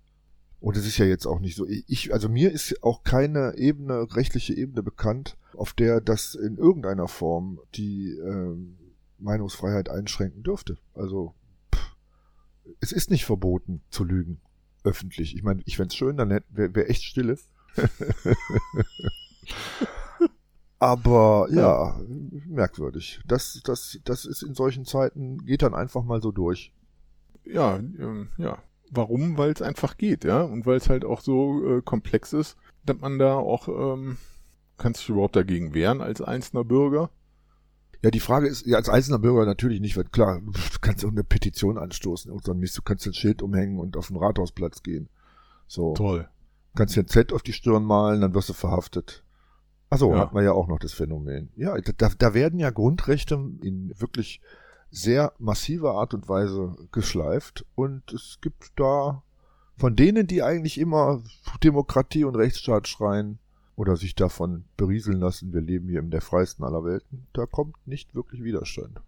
Und 0.61 0.77
es 0.77 0.87
ist 0.87 0.99
ja 0.99 1.07
jetzt 1.07 1.27
auch 1.27 1.41
nicht 1.41 1.57
so. 1.57 1.67
Ich, 1.69 2.13
also 2.13 2.29
mir 2.29 2.51
ist 2.51 2.83
auch 2.83 3.05
keine 3.05 3.57
Ebene, 3.57 4.09
rechtliche 4.15 4.55
Ebene 4.55 4.83
bekannt, 4.83 5.37
auf 5.55 5.73
der 5.73 6.01
das 6.01 6.35
in 6.35 6.57
irgendeiner 6.57 7.07
Form 7.07 7.61
die 7.75 8.11
äh, 8.11 8.57
Meinungsfreiheit 9.19 9.89
einschränken 9.89 10.43
dürfte. 10.43 10.79
Also 10.95 11.35
pff, 11.75 11.97
es 12.81 12.93
ist 12.93 13.11
nicht 13.11 13.25
verboten 13.25 13.83
zu 13.91 14.05
lügen 14.05 14.41
öffentlich. 14.85 15.37
Ich 15.37 15.43
meine, 15.43 15.63
ich 15.65 15.77
fände 15.77 15.95
schön, 15.95 16.17
dann 16.17 16.31
wäre 16.31 16.75
wär 16.75 16.91
echt 16.91 17.03
Stille. 17.05 17.39
Aber 20.81 21.49
ja, 21.51 21.61
ja, 21.61 22.01
merkwürdig. 22.47 23.21
Das, 23.27 23.61
das, 23.65 23.99
das 24.05 24.25
ist 24.25 24.43
in 24.43 24.55
solchen 24.55 24.85
Zeiten, 24.85 25.45
geht 25.45 25.63
dann 25.63 25.75
einfach 25.75 26.05
mal 26.05 26.23
so 26.23 26.31
durch. 26.31 26.73
Ja, 27.45 27.77
ähm, 27.77 28.29
ja, 28.37 28.63
Warum? 28.91 29.37
Weil 29.37 29.51
es 29.53 29.63
einfach 29.63 29.97
geht, 29.97 30.25
ja. 30.25 30.43
Und 30.43 30.67
weil 30.67 30.77
es 30.77 30.89
halt 30.89 31.05
auch 31.05 31.21
so 31.21 31.79
äh, 31.79 31.83
komplex 31.83 32.33
ist, 32.33 32.57
dass 32.85 32.99
man 32.99 33.19
da 33.19 33.35
auch, 33.35 33.69
ähm, 33.69 34.17
kann 34.77 34.95
sich 34.95 35.09
überhaupt 35.09 35.37
dagegen 35.37 35.75
wehren 35.75 36.01
als 36.01 36.23
einzelner 36.23 36.65
Bürger. 36.65 37.11
Ja, 38.03 38.11
die 38.11 38.21
Frage 38.21 38.47
ist, 38.47 38.65
ja, 38.65 38.77
als 38.77 38.89
einzelner 38.89 39.19
Bürger 39.19 39.45
natürlich 39.45 39.81
nicht, 39.81 39.97
weil 39.97 40.05
klar, 40.05 40.41
du 40.41 40.79
kannst 40.81 41.05
auch 41.05 41.11
eine 41.11 41.25
Petition 41.25 41.79
anstoßen 41.79 42.31
und 42.31 42.47
Mist, 42.59 42.79
du 42.79 42.83
kannst 42.83 43.07
ein 43.07 43.15
Schild 43.15 43.43
umhängen 43.43 43.79
und 43.79 43.97
auf 43.97 44.09
den 44.09 44.17
Rathausplatz 44.17 44.83
gehen. 44.83 45.09
So. 45.67 45.95
Toll. 45.95 46.29
Kannst 46.77 46.95
dir 46.95 47.01
ein 47.03 47.09
Z 47.09 47.33
auf 47.33 47.43
die 47.43 47.53
Stirn 47.53 47.85
malen, 47.85 48.21
dann 48.21 48.35
wirst 48.35 48.49
du 48.49 48.53
verhaftet. 48.53 49.25
Achso, 49.91 50.13
Ja. 50.13 50.21
hat 50.21 50.33
man 50.33 50.45
ja 50.45 50.53
auch 50.53 50.69
noch 50.69 50.79
das 50.79 50.93
Phänomen. 50.93 51.51
Ja, 51.57 51.77
da, 51.81 52.09
da 52.17 52.35
werden 52.35 52.59
ja 52.61 52.71
Grundrechte 52.71 53.35
in 53.63 53.93
wirklich 53.99 54.41
sehr 54.91 55.33
massiver 55.39 55.95
Art 55.95 56.15
und 56.15 56.29
Weise 56.29 56.77
geschleift 56.93 57.65
und 57.75 58.13
es 58.13 58.39
gibt 58.41 58.73
da 58.77 59.23
von 59.77 59.95
denen, 59.95 60.27
die 60.27 60.43
eigentlich 60.43 60.79
immer 60.79 61.23
Demokratie 61.63 62.25
und 62.25 62.35
Rechtsstaat 62.35 62.89
schreien 62.89 63.39
oder 63.77 63.97
sich 63.97 64.15
davon 64.15 64.65
berieseln 64.77 65.21
lassen, 65.21 65.53
wir 65.53 65.61
leben 65.61 65.89
hier 65.89 66.01
in 66.01 66.11
der 66.11 66.21
freiesten 66.21 66.65
aller 66.65 66.85
Welten, 66.85 67.29
da 67.33 67.47
kommt 67.47 67.77
nicht 67.87 68.15
wirklich 68.15 68.43
Widerstand, 68.43 69.01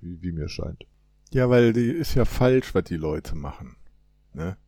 wie, 0.00 0.20
wie 0.20 0.32
mir 0.32 0.48
scheint. 0.48 0.84
Ja, 1.30 1.48
weil 1.48 1.72
die 1.72 1.88
ist 1.88 2.14
ja 2.14 2.26
falsch, 2.26 2.74
was 2.74 2.84
die 2.84 2.96
Leute 2.96 3.34
machen. 3.34 3.76
Ne? 4.34 4.58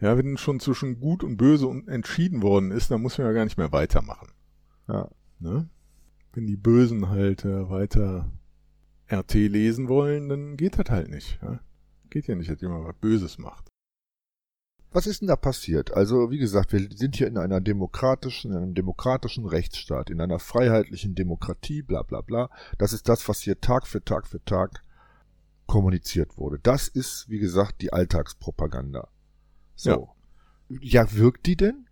Ja, 0.00 0.18
wenn 0.18 0.36
schon 0.36 0.58
zwischen 0.58 0.98
gut 0.98 1.22
und 1.22 1.36
böse 1.36 1.68
entschieden 1.86 2.42
worden 2.42 2.72
ist, 2.72 2.90
dann 2.90 3.00
muss 3.00 3.16
man 3.16 3.28
ja 3.28 3.32
gar 3.32 3.44
nicht 3.44 3.58
mehr 3.58 3.70
weitermachen. 3.70 4.28
Ja. 4.88 5.08
Ne? 5.38 5.68
Wenn 6.32 6.46
die 6.46 6.56
Bösen 6.56 7.10
halt 7.10 7.44
äh, 7.44 7.70
weiter 7.70 8.28
RT 9.10 9.34
lesen 9.34 9.88
wollen, 9.88 10.28
dann 10.28 10.56
geht 10.56 10.78
das 10.78 10.90
halt 10.90 11.08
nicht. 11.08 11.38
Ja? 11.42 11.60
Geht 12.10 12.26
ja 12.26 12.34
nicht, 12.34 12.50
dass 12.50 12.60
jemand 12.60 12.86
was 12.86 12.96
Böses 12.96 13.38
macht. 13.38 13.68
Was 14.94 15.08
ist 15.08 15.20
denn 15.20 15.28
da 15.28 15.34
passiert? 15.34 15.92
Also, 15.92 16.30
wie 16.30 16.38
gesagt, 16.38 16.72
wir 16.72 16.88
sind 16.94 17.16
hier 17.16 17.26
in 17.26 17.36
einer 17.36 17.60
demokratischen, 17.60 18.52
in 18.52 18.58
einem 18.58 18.74
demokratischen 18.74 19.44
Rechtsstaat, 19.44 20.08
in 20.08 20.20
einer 20.20 20.38
freiheitlichen 20.38 21.16
Demokratie, 21.16 21.82
bla 21.82 22.02
bla 22.02 22.20
bla. 22.20 22.48
Das 22.78 22.92
ist 22.92 23.08
das, 23.08 23.28
was 23.28 23.40
hier 23.40 23.60
Tag 23.60 23.88
für 23.88 24.04
Tag 24.04 24.28
für 24.28 24.44
Tag 24.44 24.84
kommuniziert 25.66 26.38
wurde. 26.38 26.60
Das 26.62 26.86
ist, 26.86 27.28
wie 27.28 27.40
gesagt, 27.40 27.82
die 27.82 27.92
Alltagspropaganda. 27.92 29.08
So. 29.74 30.10
Ja. 30.68 31.12
wirkt 31.14 31.46
die 31.46 31.56
denn? 31.56 31.88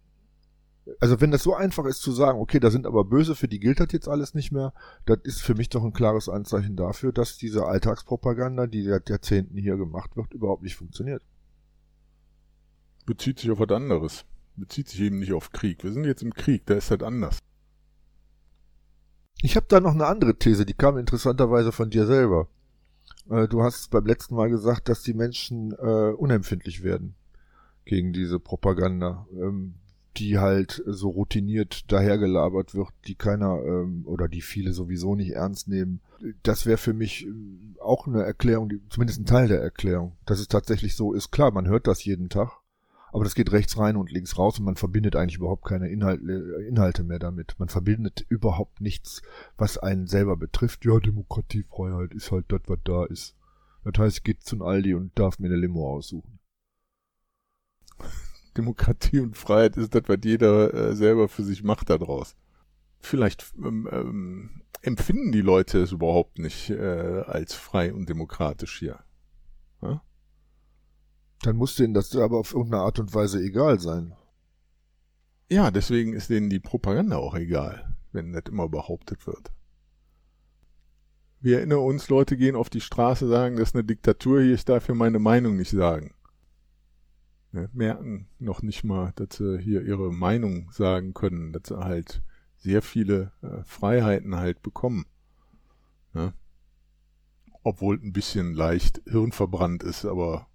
Also, 0.99 1.21
wenn 1.21 1.31
das 1.31 1.45
so 1.45 1.55
einfach 1.55 1.85
ist 1.85 2.03
zu 2.03 2.11
sagen, 2.12 2.41
okay, 2.41 2.59
da 2.59 2.71
sind 2.71 2.87
aber 2.87 3.05
Böse, 3.05 3.37
für 3.37 3.49
die 3.49 3.61
gilt 3.61 3.79
das 3.79 3.93
jetzt 3.93 4.09
alles 4.09 4.35
nicht 4.35 4.51
mehr, 4.51 4.73
das 5.05 5.19
ist 5.23 5.41
für 5.41 5.55
mich 5.55 5.69
doch 5.69 5.85
ein 5.85 5.93
klares 5.93 6.29
Anzeichen 6.29 6.77
dafür, 6.77 7.12
dass 7.12 7.37
diese 7.37 7.67
Alltagspropaganda, 7.67 8.67
die 8.67 8.83
seit 8.83 9.09
Jahrzehnten 9.09 9.57
hier 9.57 9.77
gemacht 9.77 10.17
wird, 10.17 10.33
überhaupt 10.33 10.62
nicht 10.62 10.77
funktioniert. 10.77 11.23
Bezieht 13.07 13.39
sich 13.39 13.51
auf 13.51 13.61
was 13.61 13.71
anderes. 13.71 14.25
Bezieht 14.57 14.89
sich 14.89 15.01
eben 15.01 15.21
nicht 15.21 15.33
auf 15.33 15.53
Krieg. 15.53 15.83
Wir 15.83 15.93
sind 15.93 16.05
jetzt 16.05 16.23
im 16.23 16.35
Krieg, 16.35 16.67
da 16.67 16.75
ist 16.75 16.91
das 16.91 17.03
anders. 17.03 17.39
Ich 19.41 19.57
habe 19.57 19.67
da 19.69 19.81
noch 19.81 19.95
eine 19.95 20.07
andere 20.07 20.37
These, 20.37 20.67
die 20.67 20.75
kam 20.75 20.99
interessanterweise 20.99 21.73
von 21.73 21.91
dir 21.91 22.07
selber. 22.07 22.49
Äh, 23.29 23.49
Du 23.49 23.62
hast 23.62 23.91
beim 23.91 24.07
letzten 24.07 24.35
Mal 24.35 24.51
gesagt, 24.51 24.89
dass 24.89 25.03
die 25.03 25.15
Menschen 25.15 25.73
äh, 25.73 26.12
unempfindlich 26.12 26.83
werden 26.83 27.15
gegen 27.85 28.12
diese 28.12 28.39
Propaganda, 28.39 29.27
ähm, 29.33 29.75
die 30.16 30.38
halt 30.38 30.83
so 30.87 31.11
routiniert 31.11 31.90
dahergelabert 31.90 32.75
wird, 32.75 32.90
die 33.07 33.14
keiner 33.14 33.62
ähm, 33.64 34.02
oder 34.07 34.28
die 34.28 34.42
viele 34.42 34.73
sowieso 34.73 35.14
nicht 35.14 35.33
ernst 35.33 35.69
nehmen. 35.69 36.00
Das 36.42 36.66
wäre 36.66 36.78
für 36.78 36.92
mich 36.92 37.26
äh, 37.26 37.31
auch 37.81 38.07
eine 38.07 38.23
Erklärung, 38.23 38.69
die, 38.69 38.81
zumindest 38.88 39.21
ein 39.21 39.26
Teil 39.26 39.49
der 39.49 39.61
Erklärung, 39.61 40.16
dass 40.26 40.40
es 40.40 40.49
tatsächlich 40.49 40.95
so 40.95 41.12
ist. 41.12 41.31
Klar, 41.31 41.50
man 41.52 41.66
hört 41.66 41.87
das 41.87 42.04
jeden 42.04 42.28
Tag, 42.28 42.50
aber 43.12 43.25
das 43.25 43.35
geht 43.35 43.52
rechts 43.52 43.78
rein 43.78 43.97
und 43.97 44.11
links 44.11 44.38
raus 44.38 44.59
und 44.59 44.64
man 44.64 44.76
verbindet 44.76 45.16
eigentlich 45.16 45.38
überhaupt 45.38 45.64
keine 45.64 45.88
Inhalte, 45.88 46.25
Inhalte 46.69 47.04
mehr 47.04 47.19
damit. 47.19 47.54
Man 47.59 47.69
verbindet 47.69 48.25
überhaupt 48.28 48.81
nichts, 48.81 49.23
was 49.57 49.78
einen 49.78 50.07
selber 50.07 50.37
betrifft. 50.37 50.85
Ja, 50.85 50.99
Demokratie, 50.99 51.64
Freiheit 51.64 52.12
ist 52.14 52.31
halt 52.31 52.47
das, 52.49 52.62
was 52.66 52.78
da 52.85 53.04
ist. 53.07 53.34
Das 53.84 53.99
heißt, 53.99 54.19
ich 54.19 54.23
gehe 54.25 54.39
zum 54.39 54.63
Aldi 54.63 54.95
und 54.95 55.19
darf 55.19 55.39
mir 55.39 55.49
eine 55.49 55.56
Limo 55.56 55.91
aussuchen. 55.91 56.39
Demokratie 58.56 59.21
und 59.21 59.36
Freiheit 59.36 59.76
ist 59.76 59.95
das, 59.95 60.02
was 60.06 60.19
jeder 60.25 60.73
äh, 60.75 60.97
selber 60.97 61.28
für 61.28 61.45
sich 61.45 61.62
macht 61.62 61.91
daraus. 61.91 62.36
Vielleicht 63.00 63.52
ähm, 63.58 63.88
ähm, 63.91 64.62
empfinden 64.82 65.32
die 65.32 65.41
Leute 65.41 65.80
es 65.80 65.93
überhaupt 65.93 66.38
nicht 66.38 66.71
äh, 66.71 67.23
als 67.26 67.54
frei 67.54 67.93
und 67.93 68.08
demokratisch 68.08 68.78
hier. 68.78 69.00
Ja? 69.80 70.02
Dann 71.43 71.56
muss 71.56 71.76
denen 71.76 71.95
das 71.95 72.15
aber 72.15 72.38
auf 72.38 72.54
irgendeine 72.54 72.82
Art 72.82 72.99
und 72.99 73.15
Weise 73.15 73.41
egal 73.41 73.80
sein. 73.80 74.15
ja, 75.49 75.71
deswegen 75.71 76.12
ist 76.12 76.30
denen 76.30 76.49
die 76.49 76.60
Propaganda 76.60 77.17
auch 77.17 77.34
egal, 77.34 77.97
wenn 78.12 78.32
das 78.32 78.45
immer 78.49 78.69
behauptet 78.69 79.26
wird. 79.26 79.52
Wir 81.41 81.58
erinnern 81.58 81.80
uns, 81.80 82.08
Leute 82.08 82.36
gehen 82.36 82.54
auf 82.54 82.71
die 82.71 82.80
Straße, 82.80 83.26
sagen, 83.26 83.56
das 83.56 83.71
ist 83.71 83.75
eine 83.75 83.82
Diktatur 83.82 84.43
hier, 84.43 84.54
ich 84.54 84.65
darf 84.65 84.86
hier 84.86 84.95
meine 84.95 85.19
Meinung 85.19 85.56
nicht 85.56 85.71
sagen. 85.71 86.15
Ne, 87.54 87.69
merken 87.75 88.28
noch 88.38 88.62
nicht 88.62 88.82
mal, 88.82 89.12
dass 89.17 89.36
sie 89.36 89.58
hier 89.58 89.82
ihre 89.82 90.10
Meinung 90.10 90.71
sagen 90.73 91.12
können, 91.12 91.52
dass 91.52 91.69
sie 91.69 91.78
halt 91.78 92.23
sehr 92.56 92.80
viele 92.80 93.32
äh, 93.43 93.62
Freiheiten 93.65 94.36
halt 94.36 94.62
bekommen. 94.62 95.04
Ne? 96.15 96.32
Obwohl 97.62 97.97
ein 98.02 98.12
bisschen 98.15 98.54
leicht 98.54 99.02
hirnverbrannt 99.06 99.82
ist, 99.82 100.06
aber 100.06 100.47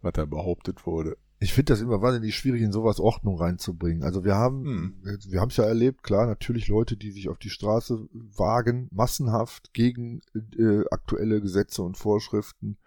was 0.00 0.12
da 0.12 0.24
behauptet 0.24 0.86
wurde. 0.86 1.18
Ich 1.40 1.52
finde 1.52 1.72
das 1.72 1.82
immer 1.82 2.00
wahnsinnig 2.00 2.34
schwierig, 2.34 2.62
in 2.62 2.72
sowas 2.72 2.98
Ordnung 2.98 3.38
reinzubringen. 3.38 4.02
Also 4.02 4.24
wir 4.24 4.36
haben, 4.36 4.64
Hm. 4.64 5.18
wir 5.28 5.40
haben 5.40 5.50
es 5.50 5.56
ja 5.56 5.64
erlebt, 5.64 6.02
klar, 6.02 6.26
natürlich 6.26 6.68
Leute, 6.68 6.96
die 6.96 7.10
sich 7.10 7.28
auf 7.28 7.38
die 7.38 7.50
Straße 7.50 8.08
wagen, 8.12 8.88
massenhaft 8.90 9.72
gegen 9.74 10.22
äh, 10.56 10.84
aktuelle 10.90 11.40
Gesetze 11.40 11.82
und 11.82 11.96
Vorschriften 11.96 12.78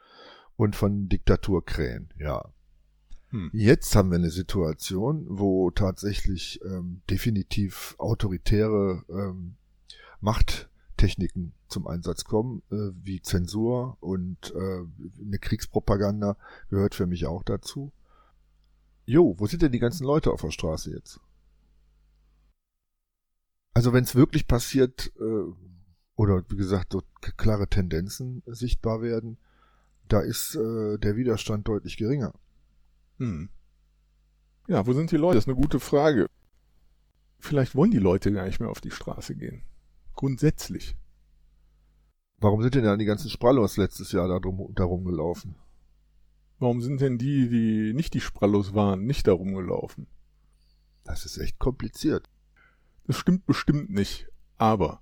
und 0.55 0.75
von 0.75 1.07
Diktatur 1.09 1.63
krähen, 1.63 2.09
ja. 2.17 2.43
Hm. 3.31 3.49
Jetzt 3.53 3.95
haben 3.95 4.11
wir 4.11 4.17
eine 4.17 4.29
Situation, 4.29 5.25
wo 5.29 5.71
tatsächlich 5.71 6.59
ähm, 6.63 7.01
definitiv 7.09 7.95
autoritäre 7.97 9.03
ähm, 9.09 9.55
Machttechniken 10.19 11.53
zum 11.67 11.87
Einsatz 11.87 12.25
kommen, 12.25 12.61
äh, 12.71 12.91
wie 13.03 13.21
Zensur 13.21 13.97
und 14.01 14.53
äh, 14.53 14.85
eine 15.25 15.39
Kriegspropaganda 15.39 16.37
gehört 16.69 16.93
für 16.93 17.07
mich 17.07 17.25
auch 17.25 17.43
dazu. 17.43 17.93
Jo, 19.05 19.35
wo 19.39 19.47
sind 19.47 19.61
denn 19.61 19.71
die 19.71 19.79
ganzen 19.79 20.05
Leute 20.05 20.31
auf 20.31 20.41
der 20.41 20.51
Straße 20.51 20.91
jetzt? 20.91 21.19
Also 23.73 23.93
wenn 23.93 24.03
es 24.03 24.15
wirklich 24.15 24.47
passiert, 24.47 25.11
äh, 25.19 25.53
oder 26.15 26.43
wie 26.49 26.57
gesagt, 26.57 26.91
so 26.91 27.01
klare 27.37 27.67
Tendenzen 27.67 28.43
sichtbar 28.45 29.01
werden, 29.01 29.37
da 30.09 30.19
ist 30.19 30.55
äh, 30.55 30.97
der 30.97 31.15
Widerstand 31.15 31.67
deutlich 31.69 31.95
geringer. 31.95 32.33
Hm. 33.21 33.49
Ja, 34.67 34.87
wo 34.87 34.93
sind 34.93 35.11
die 35.11 35.17
Leute? 35.17 35.35
Das 35.35 35.43
ist 35.43 35.47
eine 35.47 35.61
gute 35.61 35.79
Frage. 35.79 36.25
Vielleicht 37.37 37.75
wollen 37.75 37.91
die 37.91 37.99
Leute 37.99 38.31
gar 38.31 38.45
nicht 38.45 38.59
mehr 38.59 38.71
auf 38.71 38.81
die 38.81 38.89
Straße 38.89 39.35
gehen. 39.35 39.61
Grundsätzlich. 40.15 40.95
Warum 42.39 42.63
sind 42.63 42.73
denn 42.73 42.83
dann 42.83 42.97
die 42.97 43.05
ganzen 43.05 43.29
Sprallos 43.29 43.77
letztes 43.77 44.11
Jahr 44.11 44.27
da 44.27 44.39
drum, 44.39 44.73
darum 44.73 45.05
gelaufen? 45.05 45.55
Warum 46.57 46.81
sind 46.81 46.99
denn 46.99 47.19
die, 47.19 47.47
die 47.47 47.93
nicht 47.93 48.15
die 48.15 48.21
Sprallos 48.21 48.73
waren, 48.73 49.05
nicht 49.05 49.27
darum 49.27 49.53
gelaufen? 49.53 50.07
Das 51.03 51.23
ist 51.23 51.37
echt 51.37 51.59
kompliziert. 51.59 52.27
Das 53.05 53.17
stimmt 53.17 53.45
bestimmt 53.45 53.91
nicht. 53.91 54.29
Aber 54.57 54.99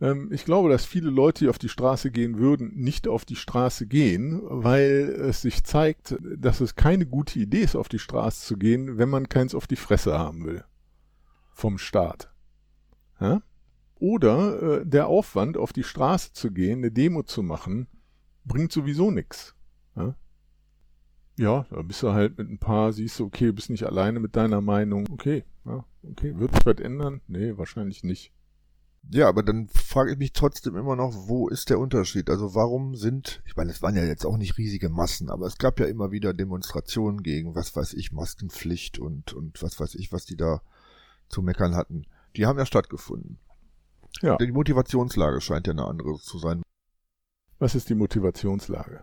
ähm, 0.00 0.30
ich 0.32 0.44
glaube, 0.44 0.68
dass 0.68 0.84
viele 0.84 1.10
Leute, 1.10 1.44
die 1.44 1.50
auf 1.50 1.58
die 1.58 1.68
Straße 1.68 2.10
gehen 2.10 2.38
würden, 2.38 2.72
nicht 2.74 3.08
auf 3.08 3.24
die 3.24 3.36
Straße 3.36 3.86
gehen, 3.86 4.40
weil 4.44 5.14
es 5.20 5.42
sich 5.42 5.64
zeigt, 5.64 6.16
dass 6.36 6.60
es 6.60 6.74
keine 6.74 7.06
gute 7.06 7.38
Idee 7.38 7.60
ist, 7.60 7.76
auf 7.76 7.88
die 7.88 7.98
Straße 7.98 8.46
zu 8.46 8.56
gehen, 8.56 8.98
wenn 8.98 9.08
man 9.08 9.28
keins 9.28 9.54
auf 9.54 9.66
die 9.66 9.76
Fresse 9.76 10.18
haben 10.18 10.44
will. 10.44 10.64
Vom 11.52 11.78
Staat. 11.78 12.32
Ja? 13.20 13.42
Oder 13.96 14.80
äh, 14.80 14.86
der 14.86 15.08
Aufwand, 15.08 15.56
auf 15.56 15.72
die 15.72 15.84
Straße 15.84 16.32
zu 16.32 16.50
gehen, 16.50 16.78
eine 16.78 16.90
Demo 16.90 17.22
zu 17.22 17.42
machen, 17.42 17.86
bringt 18.44 18.72
sowieso 18.72 19.10
nichts. 19.10 19.54
Ja? 19.94 20.14
ja, 21.40 21.66
da 21.70 21.80
bist 21.80 22.02
du 22.02 22.12
halt 22.12 22.36
mit 22.36 22.50
ein 22.50 22.58
paar, 22.58 22.92
siehst 22.92 23.18
du, 23.18 23.24
okay, 23.24 23.50
bist 23.50 23.70
nicht 23.70 23.84
alleine 23.84 24.20
mit 24.20 24.36
deiner 24.36 24.60
Meinung. 24.60 25.06
Okay, 25.10 25.44
ja, 25.64 25.84
okay. 26.02 26.38
Wird 26.38 26.54
sich 26.54 26.66
was 26.66 26.78
ändern? 26.78 27.22
Nee, 27.28 27.56
wahrscheinlich 27.56 28.04
nicht. 28.04 28.30
Ja, 29.08 29.28
aber 29.28 29.42
dann 29.42 29.68
frage 29.68 30.12
ich 30.12 30.18
mich 30.18 30.32
trotzdem 30.32 30.76
immer 30.76 30.94
noch, 30.94 31.14
wo 31.26 31.48
ist 31.48 31.70
der 31.70 31.78
Unterschied? 31.78 32.30
Also 32.30 32.54
warum 32.54 32.94
sind, 32.94 33.42
ich 33.44 33.56
meine, 33.56 33.70
es 33.70 33.82
waren 33.82 33.96
ja 33.96 34.04
jetzt 34.04 34.24
auch 34.24 34.36
nicht 34.36 34.58
riesige 34.58 34.88
Massen, 34.88 35.30
aber 35.30 35.46
es 35.46 35.58
gab 35.58 35.80
ja 35.80 35.86
immer 35.86 36.10
wieder 36.12 36.34
Demonstrationen 36.34 37.22
gegen, 37.22 37.54
was 37.54 37.74
weiß 37.74 37.94
ich, 37.94 38.12
Maskenpflicht 38.12 38.98
und, 38.98 39.32
und 39.32 39.62
was 39.62 39.80
weiß 39.80 39.94
ich, 39.96 40.12
was 40.12 40.26
die 40.26 40.36
da 40.36 40.60
zu 41.28 41.42
meckern 41.42 41.74
hatten. 41.74 42.06
Die 42.36 42.46
haben 42.46 42.58
ja 42.58 42.66
stattgefunden. 42.66 43.38
Ja. 44.20 44.36
Die 44.36 44.52
Motivationslage 44.52 45.40
scheint 45.40 45.66
ja 45.66 45.72
eine 45.72 45.86
andere 45.86 46.18
zu 46.18 46.38
sein. 46.38 46.62
Was 47.58 47.74
ist 47.74 47.88
die 47.88 47.94
Motivationslage? 47.94 49.02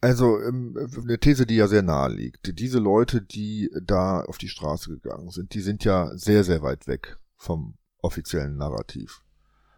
Also 0.00 0.40
ähm, 0.40 0.76
eine 1.02 1.18
These, 1.18 1.46
die 1.46 1.56
ja 1.56 1.68
sehr 1.68 1.82
nahe 1.82 2.12
liegt. 2.12 2.58
Diese 2.58 2.78
Leute, 2.78 3.22
die 3.22 3.70
da 3.82 4.20
auf 4.20 4.38
die 4.38 4.48
Straße 4.48 4.90
gegangen 4.90 5.30
sind, 5.30 5.54
die 5.54 5.60
sind 5.60 5.84
ja 5.84 6.16
sehr, 6.16 6.44
sehr 6.44 6.62
weit 6.62 6.86
weg 6.86 7.16
vom 7.36 7.76
offiziellen 8.02 8.56
Narrativ. 8.56 9.22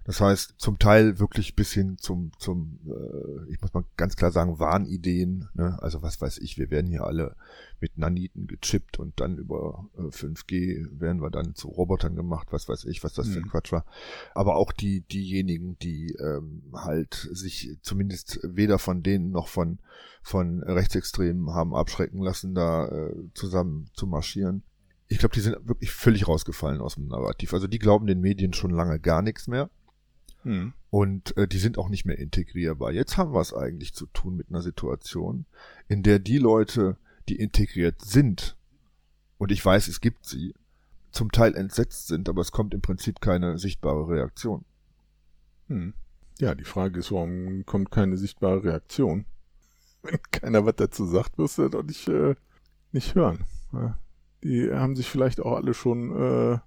Das 0.09 0.23
heißt, 0.23 0.55
zum 0.57 0.79
Teil 0.79 1.19
wirklich 1.19 1.55
bis 1.55 1.75
hin 1.75 1.99
zum, 1.99 2.33
zum, 2.39 2.81
äh, 2.87 3.53
ich 3.53 3.61
muss 3.61 3.75
mal 3.75 3.85
ganz 3.99 4.17
klar 4.17 4.33
sagen, 4.33 4.59
Wahnideen. 4.59 5.51
Ne? 5.53 5.77
Also 5.83 6.01
was 6.01 6.19
weiß 6.19 6.39
ich, 6.39 6.57
wir 6.57 6.71
werden 6.71 6.87
hier 6.87 7.05
alle 7.05 7.37
mit 7.79 7.99
Naniten 7.99 8.47
gechippt 8.47 8.99
und 8.99 9.21
dann 9.21 9.37
über 9.37 9.87
äh, 9.99 10.05
5G 10.05 10.99
werden 10.99 11.21
wir 11.21 11.29
dann 11.29 11.55
zu 11.55 11.69
Robotern 11.69 12.17
gemacht, 12.17 12.49
was 12.53 12.71
weiß 12.71 12.87
ich, 12.87 13.05
was 13.05 13.13
das 13.13 13.27
mhm. 13.27 13.33
für 13.33 13.39
ein 13.41 13.43
mhm. 13.43 13.51
Quatsch 13.51 13.73
war. 13.73 13.85
Aber 14.35 14.57
auch 14.57 14.73
die, 14.73 15.03
diejenigen, 15.03 15.79
die 15.81 16.17
ähm, 16.19 16.63
halt 16.73 17.29
sich 17.33 17.77
zumindest 17.83 18.41
weder 18.43 18.79
von 18.79 19.03
denen 19.03 19.31
noch 19.31 19.49
von, 19.49 19.79
von 20.23 20.63
Rechtsextremen 20.63 21.51
haben 21.51 21.75
abschrecken 21.75 22.23
lassen, 22.23 22.55
da 22.55 22.89
äh, 22.89 23.15
zusammen 23.35 23.91
zu 23.93 24.07
marschieren. 24.07 24.63
Ich 25.09 25.19
glaube, 25.19 25.35
die 25.35 25.41
sind 25.41 25.57
wirklich 25.67 25.91
völlig 25.91 26.29
rausgefallen 26.29 26.81
aus 26.81 26.97
dem 26.97 27.09
Narrativ. 27.09 27.55
Also 27.55 27.67
die 27.67 27.79
glauben 27.79 28.07
den 28.07 28.21
Medien 28.21 28.53
schon 28.53 28.71
lange 28.71 29.01
gar 29.01 29.23
nichts 29.23 29.47
mehr. 29.49 29.71
Hm. 30.43 30.73
Und 30.91 31.37
äh, 31.37 31.49
die 31.49 31.59
sind 31.59 31.79
auch 31.79 31.89
nicht 31.89 32.05
mehr 32.05 32.19
integrierbar. 32.19 32.93
Jetzt 32.93 33.17
haben 33.17 33.33
wir 33.33 33.41
es 33.41 33.55
eigentlich 33.55 33.95
zu 33.95 34.07
tun 34.07 34.37
mit 34.37 34.51
einer 34.51 34.63
Situation, 34.63 35.47
in 35.89 36.03
der 36.03 36.19
die 36.19 36.39
Leute, 36.39 36.97
die 37.29 37.37
integriert 37.37 38.03
sind, 38.05 38.57
und 39.39 39.53
ich 39.53 39.65
weiß, 39.65 39.89
es 39.89 40.01
gibt 40.01 40.27
sie, 40.27 40.55
zum 41.11 41.33
Teil 41.33 41.55
entsetzt 41.55 42.09
sind, 42.09 42.29
aber 42.29 42.43
es 42.43 42.53
kommt 42.53 42.75
im 42.75 42.81
Prinzip 42.81 43.21
keine 43.21 43.59
sichtbare 43.59 44.09
Reaktion. 44.09 44.65
Hm. 45.69 45.95
Ja, 46.39 46.55
die 46.55 46.65
Frage 46.65 47.01
ist, 47.01 47.11
warum 47.11 47.65
kommt 47.65 47.91
keine 47.91 48.17
sichtbare 48.17 48.63
Reaktion? 48.63 49.25
Wenn 50.03 50.19
keiner 50.31 50.67
was 50.67 50.77
dazu 50.77 51.07
sagt, 51.07 51.39
wirst 51.39 51.59
du 51.59 51.69
doch 51.69 51.83
nicht, 51.83 52.07
äh, 52.09 52.35
nicht 52.93 53.15
hören. 53.15 53.45
Ja. 53.73 53.99
Die 54.45 54.71
haben 54.73 54.97
sich 54.97 55.09
vielleicht 55.09 55.41
auch 55.41 55.57
alle 55.57 55.75
schon 55.75 56.13
äh, 56.17 56.59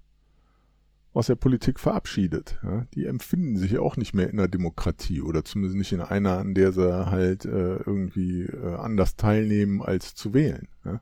aus 1.14 1.28
der 1.28 1.36
Politik 1.36 1.80
verabschiedet. 1.80 2.60
Ja? 2.64 2.86
Die 2.94 3.06
empfinden 3.06 3.58
sich 3.58 3.78
auch 3.78 3.98
nicht 3.98 4.14
mehr 4.14 4.30
in 4.30 4.38
der 4.38 4.48
Demokratie 4.48 5.22
oder 5.22 5.44
zumindest 5.44 5.78
nicht 5.78 5.92
in 5.92 6.02
einer, 6.02 6.38
an 6.38 6.54
der 6.54 6.72
sie 6.72 7.06
halt 7.10 7.46
äh, 7.46 7.78
irgendwie 7.78 8.44
äh, 8.44 8.76
anders 8.76 9.16
teilnehmen 9.16 9.82
als 9.82 10.16
zu 10.16 10.34
wählen. 10.34 10.68
Ja? 10.86 11.02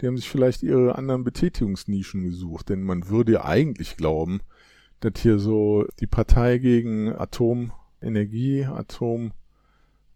Die 0.00 0.06
haben 0.06 0.16
sich 0.16 0.28
vielleicht 0.28 0.62
ihre 0.62 0.96
anderen 0.96 1.24
Betätigungsnischen 1.24 2.22
gesucht, 2.22 2.68
denn 2.68 2.82
man 2.82 3.08
würde 3.08 3.32
ja 3.32 3.44
eigentlich 3.44 3.96
glauben, 3.96 4.40
dass 5.00 5.14
hier 5.18 5.38
so 5.38 5.86
die 6.00 6.06
Partei 6.06 6.58
gegen 6.58 7.12
Atomenergie, 7.12 8.66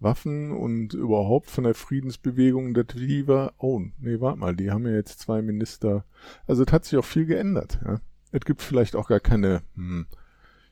Atomwaffen 0.02 0.52
und 0.52 0.94
überhaupt 0.94 1.50
von 1.50 1.64
der 1.64 1.74
Friedensbewegung, 1.74 2.74
das 2.74 2.86
die 2.94 3.24
oh, 3.58 3.80
nee, 3.98 4.20
warte 4.20 4.38
mal, 4.38 4.56
die 4.56 4.70
haben 4.70 4.86
ja 4.86 4.92
jetzt 4.92 5.20
zwei 5.20 5.42
Minister. 5.42 6.04
Also 6.46 6.64
es 6.64 6.72
hat 6.72 6.84
sich 6.84 6.98
auch 6.98 7.04
viel 7.04 7.26
geändert. 7.26 7.80
Ja? 7.84 8.00
Es 8.32 8.44
gibt 8.44 8.62
vielleicht 8.62 8.96
auch 8.96 9.08
gar 9.08 9.20
keine. 9.20 9.62
Hm, 9.74 10.06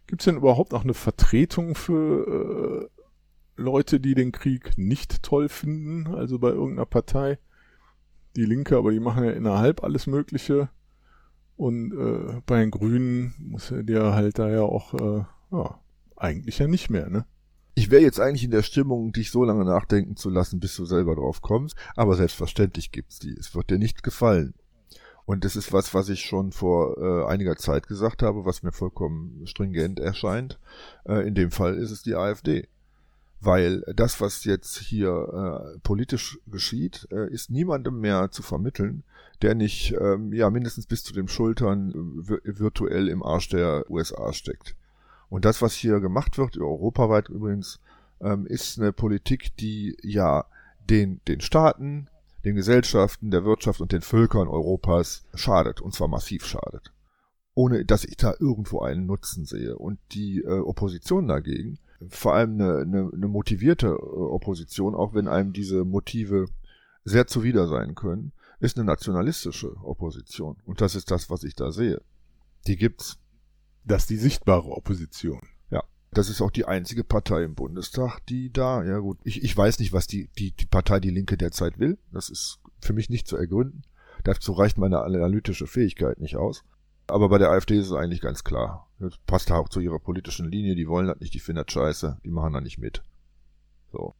gibt 0.07 0.23
es 0.23 0.25
denn 0.25 0.37
überhaupt 0.37 0.73
noch 0.73 0.85
eine 0.85 0.95
Vertretung 0.95 1.75
für 1.75 2.89
äh, 3.57 3.61
Leute, 3.61 4.01
die 4.01 4.15
den 4.15 4.33
Krieg 4.33 4.77
nicht 4.77 5.23
toll 5.23 5.49
finden? 5.49 6.15
Also 6.15 6.39
bei 6.39 6.49
irgendeiner 6.49 6.87
Partei? 6.87 7.39
Die 8.37 8.45
Linke, 8.45 8.77
aber 8.77 8.91
die 8.93 9.01
machen 9.01 9.25
ja 9.25 9.31
innerhalb 9.31 9.83
alles 9.83 10.07
Mögliche. 10.07 10.69
Und 11.57 11.93
äh, 11.93 12.41
bei 12.47 12.61
den 12.61 12.71
Grünen 12.71 13.35
muss 13.39 13.71
er 13.71 13.83
dir 13.83 14.15
halt 14.15 14.39
da 14.39 14.49
ja 14.49 14.63
auch, 14.63 14.95
äh, 14.95 15.25
ja, 15.53 15.79
eigentlich 16.17 16.59
ja 16.59 16.69
nicht 16.69 16.91
mehr, 16.91 17.11
ne? 17.11 17.27
Ich 17.81 17.91
wäre 17.91 18.03
jetzt 18.03 18.21
eigentlich 18.21 18.45
in 18.45 18.51
der 18.51 18.63
Stimmung, 18.63 19.11
dich 19.11 19.31
so 19.31 19.43
lange 19.43 19.65
nachdenken 19.65 20.15
zu 20.15 20.29
lassen, 20.29 20.61
bis 20.61 20.77
du 20.77 20.85
selber 20.85 21.15
drauf 21.15 21.41
kommst. 21.41 21.77
Aber 21.97 22.15
selbstverständlich 22.15 22.93
gibt's 22.93 23.19
die. 23.19 23.33
Es 23.33 23.55
wird 23.55 23.71
dir 23.71 23.79
nicht 23.79 24.03
gefallen. 24.03 24.53
Und 25.25 25.47
das 25.47 25.57
ist 25.57 25.73
was, 25.73 25.95
was 25.95 26.11
ich 26.11 26.21
schon 26.21 26.53
vor 26.53 26.99
äh, 26.99 27.25
einiger 27.25 27.57
Zeit 27.57 27.87
gesagt 27.87 28.23
habe, 28.23 28.45
was 28.45 28.63
mir 28.63 28.73
vollkommen 28.73 29.47
stringent 29.47 29.99
erscheint. 29.99 30.61
Äh, 31.09 31.27
in 31.27 31.35
dem 31.35 31.51
Fall 31.51 31.75
ist 31.77 31.91
es 31.91 32.03
die 32.03 32.17
AfD. 32.17 32.69
Weil 33.41 33.81
das, 33.97 34.21
was 34.21 34.45
jetzt 34.45 34.77
hier 34.77 35.73
äh, 35.75 35.79
politisch 35.79 36.39
geschieht, 36.49 37.09
äh, 37.11 37.33
ist 37.33 37.51
niemandem 37.51 37.99
mehr 37.99 38.31
zu 38.31 38.43
vermitteln, 38.43 39.05
der 39.41 39.55
nicht 39.55 39.95
ähm, 39.99 40.35
ja 40.35 40.51
mindestens 40.51 40.85
bis 40.85 41.03
zu 41.03 41.15
den 41.15 41.29
Schultern 41.29 41.93
äh, 42.29 42.59
virtuell 42.61 43.09
im 43.09 43.23
Arsch 43.23 43.49
der 43.49 43.91
USA 43.91 44.35
steckt. 44.35 44.77
Und 45.31 45.45
das, 45.45 45.63
was 45.63 45.73
hier 45.73 46.01
gemacht 46.01 46.37
wird, 46.37 46.59
europaweit 46.59 47.29
übrigens, 47.29 47.81
ähm, 48.21 48.47
ist 48.47 48.79
eine 48.79 48.93
Politik, 48.93 49.57
die 49.57 49.97
ja 50.03 50.45
den, 50.91 51.21
den 51.27 51.41
Staaten, 51.41 52.09
den 52.45 52.57
Gesellschaften, 52.57 53.31
der 53.31 53.45
Wirtschaft 53.45 53.81
und 53.81 53.93
den 53.93 54.03
Völkern 54.03 54.49
Europas 54.49 55.25
schadet, 55.35 55.81
und 55.81 55.95
zwar 55.95 56.09
massiv 56.09 56.45
schadet. 56.45 56.93
Ohne 57.55 57.85
dass 57.85 58.05
ich 58.05 58.17
da 58.17 58.35
irgendwo 58.39 58.81
einen 58.81 59.07
Nutzen 59.07 59.45
sehe. 59.45 59.77
Und 59.77 59.99
die 60.13 60.41
äh, 60.41 60.59
Opposition 60.59 61.29
dagegen, 61.29 61.79
vor 62.09 62.35
allem 62.35 62.55
eine, 62.55 62.79
eine, 62.79 63.11
eine 63.13 63.29
motivierte 63.29 63.89
äh, 63.89 63.91
Opposition, 63.91 64.95
auch 64.95 65.15
wenn 65.15 65.29
einem 65.29 65.53
diese 65.53 65.85
Motive 65.85 66.47
sehr 67.05 67.27
zuwider 67.27 67.69
sein 67.69 67.95
können, 67.95 68.33
ist 68.59 68.77
eine 68.77 68.87
nationalistische 68.87 69.77
Opposition. 69.83 70.57
Und 70.65 70.81
das 70.81 70.95
ist 70.95 71.11
das, 71.11 71.31
was 71.31 71.45
ich 71.45 71.55
da 71.55 71.73
sehe. 71.73 72.03
Die 72.67 72.77
gibt's. 72.77 73.19
Das 73.85 74.03
ist 74.03 74.11
die 74.11 74.17
sichtbare 74.17 74.71
Opposition. 74.71 75.41
Das 76.13 76.29
ist 76.29 76.41
auch 76.41 76.51
die 76.51 76.65
einzige 76.65 77.05
Partei 77.05 77.45
im 77.45 77.55
Bundestag, 77.55 78.19
die 78.27 78.53
da, 78.53 78.83
ja 78.83 78.99
gut, 78.99 79.19
ich, 79.23 79.45
ich 79.45 79.57
weiß 79.57 79.79
nicht, 79.79 79.93
was 79.93 80.09
die, 80.09 80.29
die, 80.39 80.51
die 80.51 80.67
Partei 80.67 80.99
Die 80.99 81.11
Linke 81.11 81.37
derzeit 81.37 81.79
will. 81.79 81.99
Das 82.11 82.31
ist 82.31 82.59
für 82.81 82.93
mich 82.93 83.11
nicht 83.11 83.29
zu 83.29 83.37
ergründen. 83.37 83.83
Dazu 84.25 84.53
reicht 84.53 84.77
meine 84.77 85.03
analytische 85.03 85.69
Fähigkeit 85.69 86.19
nicht 86.19 86.37
aus. 86.37 86.65
Aber 87.07 87.29
bei 87.29 87.39
der 87.39 87.51
AfD 87.51 87.79
ist 87.79 87.87
es 87.87 87.93
eigentlich 87.93 88.21
ganz 88.21 88.43
klar. 88.43 88.89
Das 88.99 89.19
passt 89.27 89.53
auch 89.53 89.69
zu 89.69 89.81
ihrer 89.81 90.01
politischen 90.01 90.51
Linie. 90.51 90.75
Die 90.75 90.89
wollen 90.89 91.07
das 91.07 91.21
nicht, 91.21 91.35
die 91.35 91.41
finden 91.41 91.65
das 91.65 91.73
scheiße, 91.73 92.19
die 92.25 92.31
machen 92.31 92.53
da 92.53 92.61
nicht 92.61 92.79
mit. 92.79 93.03
So. 93.93 94.15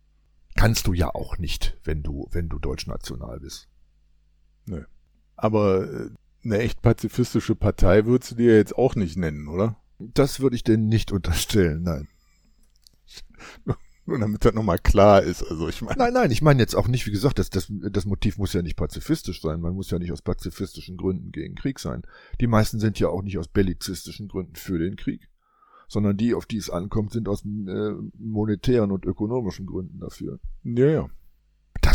Kannst 0.57 0.87
du 0.87 0.93
ja 0.93 1.13
auch 1.13 1.39
nicht, 1.39 1.77
wenn 1.83 2.03
du, 2.03 2.29
wenn 2.31 2.49
du 2.49 2.59
deutschnational 2.59 3.41
bist. 3.41 3.69
Nö. 4.67 4.85
Aber 5.37 5.91
äh, 5.91 6.11
eine 6.45 6.59
echt 6.59 6.83
pazifistische 6.83 7.55
Partei 7.55 8.07
würdest 8.07 8.33
du 8.33 8.37
dir 8.37 8.57
jetzt 8.57 8.77
auch 8.77 8.95
nicht 8.95 9.17
nennen, 9.17 9.49
oder? 9.49 9.77
Das 9.99 10.41
würde 10.41 10.57
ich 10.57 10.65
denen 10.65 10.89
nicht 10.89 11.13
unterstellen, 11.13 11.83
nein. 11.83 12.09
Nur 14.07 14.19
damit 14.19 14.45
das 14.45 14.55
nochmal 14.55 14.79
klar 14.79 15.23
ist. 15.23 15.43
Also 15.43 15.69
ich 15.69 15.83
meine. 15.83 15.99
Nein, 15.99 16.13
nein, 16.13 16.31
ich 16.31 16.43
meine 16.43 16.61
jetzt 16.61 16.75
auch 16.75 16.89
nicht, 16.89 17.07
wie 17.07 17.13
gesagt, 17.13 17.39
das, 17.39 17.51
das, 17.51 17.71
das 17.71 18.07
Motiv 18.07 18.39
muss 18.39 18.53
ja 18.53 18.63
nicht 18.63 18.77
pazifistisch 18.77 19.41
sein. 19.41 19.61
Man 19.61 19.75
muss 19.75 19.91
ja 19.91 19.99
nicht 19.99 20.11
aus 20.11 20.23
pazifistischen 20.23 20.97
Gründen 20.97 21.31
gegen 21.31 21.55
Krieg 21.55 21.79
sein. 21.79 22.03
Die 22.41 22.47
meisten 22.49 22.81
sind 22.81 22.99
ja 22.99 23.09
auch 23.09 23.23
nicht 23.23 23.39
aus 23.39 23.47
bellizistischen 23.47 24.27
Gründen 24.29 24.57
für 24.57 24.79
den 24.79 24.97
Krieg. 24.97 25.29
Sondern 25.87 26.17
die, 26.17 26.35
auf 26.35 26.47
die 26.47 26.57
es 26.57 26.71
ankommt, 26.71 27.13
sind 27.13 27.29
aus 27.29 27.45
äh, 27.45 27.93
monetären 28.19 28.91
und 28.91 29.05
ökonomischen 29.05 29.67
Gründen 29.67 30.01
dafür. 30.01 30.41
Ja, 30.65 30.87
ja. 30.87 31.09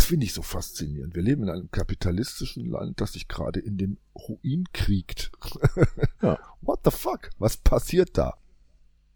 Das 0.06 0.10
finde 0.12 0.28
ich 0.28 0.34
so 0.34 0.44
faszinierend. 0.44 1.16
Wir 1.16 1.24
leben 1.24 1.42
in 1.42 1.50
einem 1.50 1.72
kapitalistischen 1.72 2.70
Land, 2.70 3.02
das 3.02 3.14
sich 3.14 3.28
gerade 3.28 3.60
in 3.60 3.76
den 3.76 3.98
Ruin 4.14 4.66
kriegt. 4.72 5.32
ja. 6.22 6.38
What 6.62 6.82
the 6.86 6.92
fuck? 6.92 7.32
Was 7.40 7.58
passiert 7.58 8.16
da? 8.16 8.38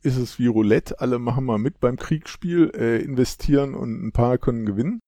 Ist 0.02 0.17
es 0.17 0.39
wie 0.39 0.47
Roulette? 0.47 0.99
Alle 0.99 1.19
machen 1.19 1.45
mal 1.45 1.60
mit 1.60 1.80
beim 1.80 1.95
Kriegsspiel, 1.95 2.71
äh, 2.73 3.04
investieren 3.04 3.75
und 3.75 4.04
ein 4.04 4.12
paar 4.13 4.39
können 4.39 4.65
gewinnen? 4.65 4.99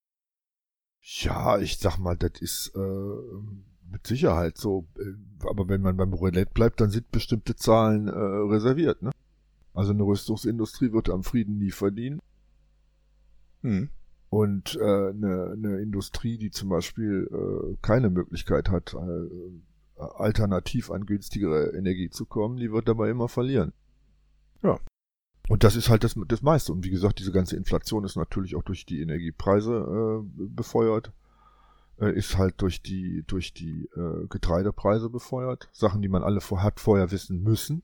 Ja, 1.00 1.58
ich 1.58 1.78
sag 1.78 1.98
mal, 1.98 2.16
das 2.16 2.40
ist 2.40 2.70
äh, 2.76 3.90
mit 3.90 4.06
Sicherheit 4.06 4.58
so. 4.58 4.86
Äh, 5.00 5.46
aber 5.48 5.68
wenn 5.68 5.80
man 5.80 5.96
beim 5.96 6.12
Roulette 6.12 6.52
bleibt, 6.54 6.80
dann 6.80 6.90
sind 6.90 7.10
bestimmte 7.10 7.56
Zahlen 7.56 8.06
äh, 8.06 8.12
reserviert. 8.12 9.02
Ne? 9.02 9.10
Also 9.74 9.90
eine 9.90 10.04
Rüstungsindustrie 10.04 10.92
wird 10.92 11.10
am 11.10 11.24
Frieden 11.24 11.58
nie 11.58 11.72
verdienen. 11.72 12.20
Hm. 13.62 13.90
Und 14.32 14.76
äh, 14.76 14.82
eine, 14.82 15.50
eine 15.52 15.82
Industrie, 15.82 16.38
die 16.38 16.50
zum 16.50 16.70
Beispiel 16.70 17.28
äh, 17.30 17.76
keine 17.82 18.08
Möglichkeit 18.08 18.70
hat, 18.70 18.94
äh, 18.94 20.00
alternativ 20.00 20.90
an 20.90 21.04
günstigere 21.04 21.76
Energie 21.76 22.08
zu 22.08 22.24
kommen, 22.24 22.56
die 22.56 22.72
wird 22.72 22.88
dabei 22.88 23.10
immer 23.10 23.28
verlieren. 23.28 23.74
Ja. 24.62 24.78
Und 25.50 25.64
das 25.64 25.76
ist 25.76 25.90
halt 25.90 26.02
das, 26.02 26.14
das 26.28 26.40
meiste. 26.40 26.72
Und 26.72 26.82
wie 26.82 26.88
gesagt, 26.88 27.18
diese 27.18 27.30
ganze 27.30 27.56
Inflation 27.56 28.06
ist 28.06 28.16
natürlich 28.16 28.56
auch 28.56 28.62
durch 28.62 28.86
die 28.86 29.02
Energiepreise 29.02 30.22
äh, 30.24 30.46
befeuert, 30.48 31.12
äh, 32.00 32.10
ist 32.16 32.38
halt 32.38 32.54
durch 32.62 32.80
die, 32.80 33.24
durch 33.26 33.52
die 33.52 33.86
äh, 33.94 34.26
Getreidepreise 34.30 35.10
befeuert. 35.10 35.68
Sachen, 35.72 36.00
die 36.00 36.08
man 36.08 36.22
alle 36.22 36.40
vor, 36.40 36.62
hat 36.62 36.80
vorher 36.80 37.10
wissen 37.10 37.42
müssen. 37.42 37.82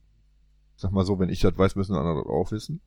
Sag 0.76 0.92
mal 0.92 1.04
so, 1.04 1.18
wenn 1.18 1.28
ich 1.28 1.40
das 1.40 1.58
weiß, 1.58 1.76
müssen 1.76 1.94
andere 1.94 2.22
das 2.22 2.26
auch 2.26 2.52
wissen. 2.52 2.80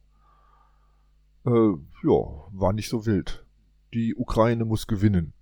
Äh, 1.46 1.52
ja, 1.52 2.48
war 2.54 2.74
nicht 2.74 2.90
so 2.90 3.06
wild 3.06 3.46
die 3.94 4.16
Ukraine 4.16 4.66
muss 4.66 4.88
gewinnen. 4.88 5.34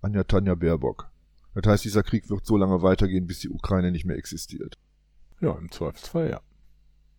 Anja 0.00 0.24
Tanja 0.24 0.54
Baerbock. 0.54 1.10
Das 1.54 1.66
heißt, 1.66 1.84
dieser 1.84 2.02
Krieg 2.02 2.28
wird 2.28 2.44
so 2.44 2.56
lange 2.56 2.82
weitergehen, 2.82 3.26
bis 3.26 3.38
die 3.40 3.48
Ukraine 3.48 3.92
nicht 3.92 4.04
mehr 4.04 4.16
existiert. 4.16 4.78
Ja, 5.40 5.56
im 5.56 5.70
Zweifelsfall, 5.70 6.30
ja. 6.30 6.40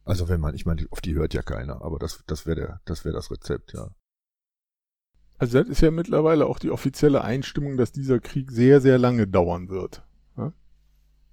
Also 0.04 0.30
wenn 0.30 0.40
man, 0.40 0.54
ich 0.54 0.66
meine, 0.66 0.86
auf 0.92 1.02
die 1.02 1.16
hört 1.16 1.34
ja 1.34 1.42
keiner, 1.42 1.82
aber 1.82 1.98
das, 1.98 2.24
das 2.28 2.46
wäre 2.46 2.80
das 2.86 3.06
wäre 3.06 3.16
das 3.16 3.32
Rezept, 3.32 3.74
ja. 3.74 3.90
Also 5.38 5.60
das 5.60 5.70
ist 5.70 5.82
ja 5.82 5.92
mittlerweile 5.92 6.46
auch 6.46 6.60
die 6.60 6.70
offizielle 6.70 7.24
Einstimmung, 7.24 7.76
dass 7.76 7.92
dieser 7.92 8.20
Krieg 8.20 8.52
sehr, 8.52 8.82
sehr 8.82 8.98
lange 8.98 9.28
dauern 9.28 9.70
wird. 9.70 10.04
Ja, 10.38 10.54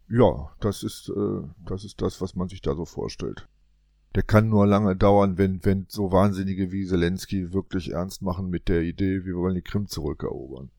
ja 0.08 0.52
das 0.60 0.82
ist, 0.82 1.08
äh, 1.10 1.42
das 1.64 1.84
ist 1.84 2.00
das, 2.00 2.20
was 2.20 2.34
man 2.34 2.48
sich 2.48 2.62
da 2.62 2.74
so 2.74 2.84
vorstellt. 2.84 3.48
Der 4.14 4.22
kann 4.22 4.50
nur 4.50 4.66
lange 4.66 4.94
dauern, 4.94 5.38
wenn, 5.38 5.64
wenn 5.64 5.86
so 5.88 6.12
Wahnsinnige 6.12 6.70
wie 6.70 6.86
Zelensky 6.86 7.50
wirklich 7.52 7.92
ernst 7.92 8.20
machen 8.20 8.50
mit 8.50 8.68
der 8.68 8.82
Idee, 8.82 9.24
wir 9.24 9.36
wollen 9.36 9.54
die 9.54 9.62
Krim 9.62 9.86
zurückerobern. 9.86 10.70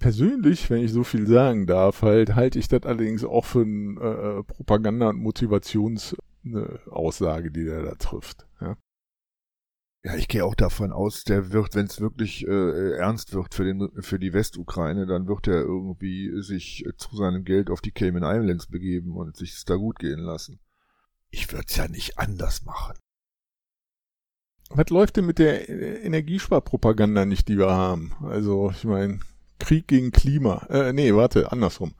Persönlich, 0.00 0.68
wenn 0.70 0.82
ich 0.82 0.92
so 0.92 1.04
viel 1.04 1.26
sagen 1.26 1.66
darf, 1.66 2.00
halt 2.02 2.34
halte 2.34 2.58
ich 2.58 2.68
das 2.68 2.84
allerdings 2.84 3.22
auch 3.22 3.44
für 3.44 3.60
eine 3.62 4.00
äh, 4.00 4.42
Propaganda- 4.42 5.10
und 5.10 5.20
Motivationsaussage, 5.20 7.50
die 7.50 7.64
der 7.64 7.82
da 7.82 7.94
trifft. 7.94 8.46
Ja? 8.60 8.76
Ja, 10.02 10.16
ich 10.16 10.28
gehe 10.28 10.46
auch 10.46 10.54
davon 10.54 10.92
aus, 10.92 11.24
der 11.24 11.52
wird, 11.52 11.74
wenn 11.74 11.84
es 11.84 12.00
wirklich 12.00 12.48
äh, 12.48 12.92
ernst 12.92 13.34
wird 13.34 13.54
für 13.54 13.64
den 13.64 13.90
für 14.00 14.18
die 14.18 14.32
Westukraine, 14.32 15.06
dann 15.06 15.28
wird 15.28 15.46
er 15.46 15.60
irgendwie 15.60 16.40
sich 16.40 16.86
zu 16.96 17.14
seinem 17.14 17.44
Geld 17.44 17.68
auf 17.68 17.82
die 17.82 17.92
Cayman 17.92 18.22
Islands 18.22 18.66
begeben 18.66 19.14
und 19.14 19.36
sich 19.36 19.62
da 19.66 19.76
gut 19.76 19.98
gehen 19.98 20.20
lassen. 20.20 20.58
Ich 21.30 21.52
würde 21.52 21.66
es 21.68 21.76
ja 21.76 21.88
nicht 21.88 22.18
anders 22.18 22.64
machen. 22.64 22.96
Was 24.70 24.88
läuft 24.90 25.16
denn 25.16 25.26
mit 25.26 25.38
der 25.38 25.68
Energiesparpropaganda 25.68 27.24
nicht, 27.24 27.48
die 27.48 27.58
wir 27.58 27.70
haben? 27.70 28.12
Also, 28.22 28.70
ich 28.70 28.84
meine, 28.84 29.20
Krieg 29.58 29.88
gegen 29.88 30.12
Klima. 30.12 30.66
Äh, 30.70 30.92
nee, 30.92 31.14
warte, 31.14 31.50
andersrum. 31.50 31.94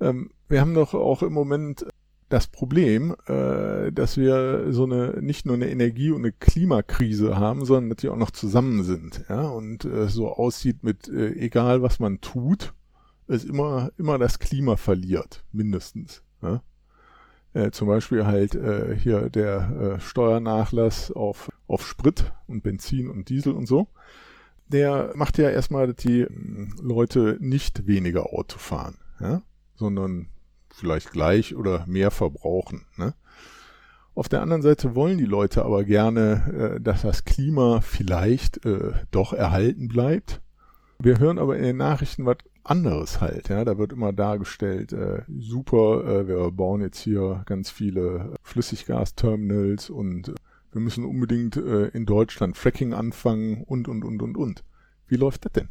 Ähm, 0.00 0.30
wir 0.48 0.60
haben 0.60 0.74
doch 0.74 0.94
auch 0.94 1.22
im 1.22 1.32
Moment 1.32 1.86
das 2.28 2.48
Problem, 2.48 3.14
äh, 3.26 3.92
dass 3.92 4.16
wir 4.16 4.72
so 4.72 4.84
eine 4.84 5.22
nicht 5.22 5.46
nur 5.46 5.54
eine 5.54 5.70
Energie- 5.70 6.10
und 6.10 6.22
eine 6.22 6.32
Klimakrise 6.32 7.36
haben, 7.36 7.64
sondern 7.64 7.90
dass 7.90 7.98
die 7.98 8.08
auch 8.08 8.16
noch 8.16 8.32
zusammen 8.32 8.82
sind, 8.82 9.24
ja, 9.28 9.42
und 9.42 9.84
äh, 9.84 10.08
so 10.08 10.32
aussieht 10.32 10.82
mit 10.82 11.08
äh, 11.08 11.32
egal 11.34 11.82
was 11.82 12.00
man 12.00 12.20
tut, 12.20 12.74
es 13.28 13.44
immer 13.44 13.92
immer 13.96 14.18
das 14.18 14.38
Klima 14.40 14.76
verliert, 14.76 15.44
mindestens. 15.52 16.22
Ja? 16.42 16.62
Äh, 17.56 17.70
zum 17.70 17.88
Beispiel 17.88 18.26
halt 18.26 18.54
äh, 18.54 18.94
hier 18.94 19.30
der 19.30 19.96
äh, 19.96 20.00
Steuernachlass 20.00 21.10
auf 21.10 21.50
auf 21.66 21.86
Sprit 21.86 22.32
und 22.46 22.62
Benzin 22.62 23.08
und 23.08 23.30
Diesel 23.30 23.54
und 23.54 23.66
so. 23.66 23.88
Der 24.68 25.12
macht 25.14 25.38
ja 25.38 25.48
erstmal, 25.48 25.94
die 25.94 26.26
Leute 26.82 27.38
nicht 27.40 27.86
weniger 27.86 28.34
Auto 28.34 28.58
fahren, 28.58 28.98
ja, 29.20 29.40
sondern 29.74 30.28
vielleicht 30.68 31.12
gleich 31.12 31.56
oder 31.56 31.86
mehr 31.86 32.10
verbrauchen. 32.10 32.84
Ne? 32.96 33.14
Auf 34.14 34.28
der 34.28 34.42
anderen 34.42 34.60
Seite 34.60 34.94
wollen 34.94 35.16
die 35.16 35.24
Leute 35.24 35.64
aber 35.64 35.84
gerne, 35.84 36.76
äh, 36.76 36.80
dass 36.80 37.02
das 37.02 37.24
Klima 37.24 37.80
vielleicht 37.80 38.66
äh, 38.66 38.92
doch 39.12 39.32
erhalten 39.32 39.88
bleibt. 39.88 40.42
Wir 40.98 41.18
hören 41.18 41.38
aber 41.38 41.56
in 41.56 41.62
den 41.62 41.76
Nachrichten 41.78 42.26
was 42.26 42.36
anderes 42.70 43.20
halt. 43.20 43.48
Ja, 43.48 43.64
da 43.64 43.78
wird 43.78 43.92
immer 43.92 44.12
dargestellt, 44.12 44.92
äh, 44.92 45.22
super, 45.38 46.04
äh, 46.04 46.28
wir 46.28 46.50
bauen 46.50 46.80
jetzt 46.80 46.98
hier 47.00 47.42
ganz 47.46 47.70
viele 47.70 48.34
Flüssiggasterminals 48.42 49.90
und 49.90 50.28
äh, 50.28 50.34
wir 50.72 50.80
müssen 50.80 51.04
unbedingt 51.04 51.56
äh, 51.56 51.88
in 51.88 52.06
Deutschland 52.06 52.56
Fracking 52.56 52.92
anfangen 52.92 53.62
und 53.64 53.88
und 53.88 54.04
und 54.04 54.22
und 54.22 54.36
und. 54.36 54.64
Wie 55.08 55.16
läuft 55.16 55.44
das 55.44 55.52
denn? 55.52 55.68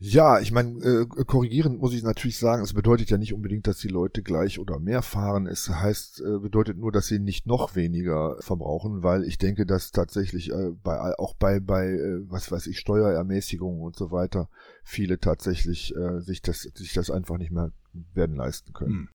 Ja, 0.00 0.38
ich 0.38 0.52
meine, 0.52 0.78
äh, 0.84 1.06
korrigierend 1.06 1.80
muss 1.80 1.92
ich 1.92 2.04
natürlich 2.04 2.38
sagen, 2.38 2.62
es 2.62 2.72
bedeutet 2.72 3.10
ja 3.10 3.18
nicht 3.18 3.34
unbedingt, 3.34 3.66
dass 3.66 3.78
die 3.78 3.88
Leute 3.88 4.22
gleich 4.22 4.60
oder 4.60 4.78
mehr 4.78 5.02
fahren. 5.02 5.48
Es 5.48 5.68
heißt, 5.68 6.20
äh, 6.20 6.38
bedeutet 6.38 6.78
nur, 6.78 6.92
dass 6.92 7.08
sie 7.08 7.18
nicht 7.18 7.46
noch 7.46 7.74
weniger 7.74 8.36
verbrauchen, 8.38 9.02
weil 9.02 9.24
ich 9.24 9.38
denke, 9.38 9.66
dass 9.66 9.90
tatsächlich 9.90 10.52
äh, 10.52 10.70
bei 10.84 11.18
auch 11.18 11.34
bei 11.34 11.58
bei 11.58 11.88
äh, 11.88 12.20
was 12.30 12.52
weiß 12.52 12.68
ich 12.68 12.78
Steuerermäßigungen 12.78 13.82
und 13.82 13.96
so 13.96 14.12
weiter 14.12 14.48
viele 14.84 15.18
tatsächlich 15.18 15.92
äh, 15.96 16.20
sich 16.20 16.42
das 16.42 16.62
sich 16.62 16.92
das 16.92 17.10
einfach 17.10 17.36
nicht 17.36 17.50
mehr 17.50 17.72
werden 18.14 18.36
leisten 18.36 18.72
können. 18.72 18.92
Hm. 18.92 19.08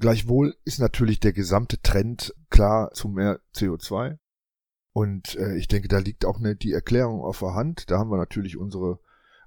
Gleichwohl 0.00 0.56
ist 0.64 0.80
natürlich 0.80 1.20
der 1.20 1.32
gesamte 1.32 1.80
Trend 1.80 2.34
klar 2.50 2.90
zu 2.92 3.08
mehr 3.08 3.38
CO2. 3.54 4.18
Und 4.92 5.36
äh, 5.36 5.56
ich 5.56 5.68
denke, 5.68 5.86
da 5.86 5.98
liegt 5.98 6.24
auch 6.24 6.38
eine, 6.38 6.56
die 6.56 6.72
Erklärung 6.72 7.20
auf 7.20 7.38
der 7.38 7.54
Hand. 7.54 7.88
Da 7.88 7.98
haben 7.98 8.10
wir 8.10 8.16
natürlich 8.16 8.56
unsere 8.56 8.98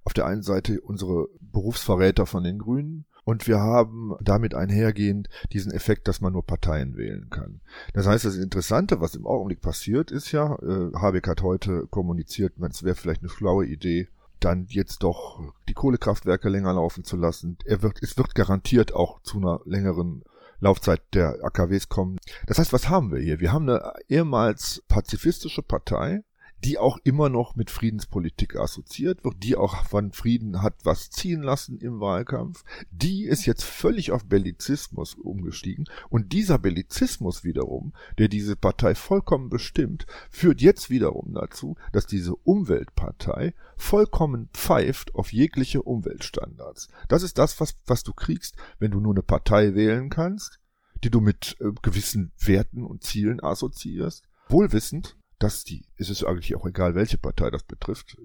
auf 0.04 0.14
der 0.14 0.26
einen 0.26 0.44
Seite 0.44 0.82
unsere 0.82 1.28
Berufsverräter 1.40 2.26
von 2.26 2.44
den 2.44 2.60
Grünen 2.60 3.06
und 3.24 3.48
wir 3.48 3.60
haben 3.60 4.16
damit 4.22 4.56
einhergehend 4.56 5.30
diesen 5.52 5.72
Effekt, 5.72 6.08
dass 6.08 6.22
man 6.22 6.34
nur 6.34 6.46
Parteien 6.46 6.98
wählen 6.98 7.30
kann. 7.30 7.62
Das 7.94 8.08
heißt, 8.08 8.26
das 8.26 8.36
Interessante, 8.36 9.00
was 9.00 9.16
im 9.16 9.28
Augenblick 9.28 9.62
passiert, 9.62 10.12
ist 10.12 10.32
ja, 10.32 10.56
äh, 10.56 10.92
Habeck 10.96 11.28
hat 11.28 11.42
heute 11.42 11.88
kommuniziert, 11.88 12.54
es 12.60 12.84
wäre 12.84 12.96
vielleicht 12.96 13.22
eine 13.22 13.30
schlaue 13.30 13.66
Idee, 13.66 14.08
dann 14.40 14.66
jetzt 14.70 15.04
doch 15.04 15.40
die 15.70 15.74
Kohlekraftwerke 15.74 16.50
länger 16.50 16.74
laufen 16.74 17.04
zu 17.04 17.16
lassen. 17.16 17.58
Er 17.66 17.84
wird, 17.84 18.02
es 18.02 18.18
wird 18.18 18.34
garantiert 18.34 18.94
auch 18.94 19.22
zu 19.22 19.38
einer 19.38 19.62
längeren 19.66 20.24
Laufzeit 20.60 21.02
der 21.14 21.44
AKWs 21.44 21.90
kommen. 21.90 22.18
Das 22.48 22.58
heißt, 22.58 22.74
was 22.74 22.90
haben 22.90 23.12
wir 23.12 23.20
hier? 23.20 23.40
Wir 23.40 23.52
haben 23.52 23.70
eine 23.70 23.94
ehemals 24.10 24.84
pazifistische 24.88 25.62
Partei, 25.62 26.24
die 26.63 26.78
auch 26.78 26.97
immer 27.04 27.30
noch 27.30 27.56
mit 27.56 27.69
Friedenspolitik 27.69 28.56
assoziiert 28.56 29.24
wird, 29.24 29.43
die 29.43 29.56
auch 29.56 29.86
von 29.86 30.12
Frieden 30.12 30.62
hat 30.62 30.76
was 30.84 31.10
ziehen 31.10 31.41
lassen 31.41 31.78
im 31.80 32.00
Wahlkampf, 32.00 32.63
die 32.91 33.26
ist 33.26 33.45
jetzt 33.45 33.63
völlig 33.63 34.12
auf 34.12 34.26
Bellizismus 34.26 35.15
umgestiegen 35.15 35.86
und 36.10 36.34
dieser 36.34 36.60
Bellizismus 36.60 37.43
wiederum, 37.43 37.93
der 38.17 38.28
diese 38.28 38.56
Partei 38.56 38.95
vollkommen 38.95 39.50
bestimmt, 39.50 40.06
führt 40.30 40.62
jetzt 40.62 40.89
wiederum 40.89 41.34
dazu, 41.34 41.76
dass 41.91 42.06
diese 42.06 42.36
Umweltpartei 42.36 43.54
vollkommen 43.78 44.50
pfeift 44.54 45.15
auf 45.15 45.34
jegliche 45.34 45.82
Umweltstandards. 45.82 46.89
Das 47.08 47.24
ist 47.24 47.38
das, 47.38 47.60
was, 47.60 47.76
was 47.86 48.04
du 48.04 48.13
kriegst, 48.13 48.56
wenn 48.80 48.91
du 48.91 49.00
nur 49.00 49.13
eine 49.13 49.24
Partei 49.24 49.74
wählen 49.74 50.10
kannst, 50.10 50.60
die 51.04 51.10
du 51.10 51.21
mit 51.21 51.58
äh, 51.60 51.71
gewissen 51.82 52.32
Werten 52.38 52.84
und 52.84 53.04
Zielen 53.04 53.41
assoziierst, 53.41 54.24
wohlwissend, 54.47 55.17
dass 55.41 55.63
die, 55.63 55.86
ist 55.95 56.10
es 56.10 56.23
eigentlich 56.23 56.56
auch 56.56 56.65
egal, 56.65 56.93
welche 56.95 57.17
Partei 57.17 57.49
das 57.49 57.63
betrifft. 57.63 58.17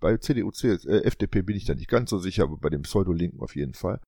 Bei 0.00 0.16
CDU, 0.16 0.50
CS, 0.50 0.84
äh, 0.84 1.04
FDP 1.04 1.42
bin 1.42 1.56
ich 1.56 1.64
da 1.64 1.74
nicht 1.74 1.88
ganz 1.88 2.10
so 2.10 2.18
sicher, 2.18 2.44
aber 2.44 2.56
bei 2.56 2.68
dem 2.68 2.82
Pseudo-Linken 2.82 3.40
auf 3.40 3.54
jeden 3.54 3.74
Fall. 3.74 4.00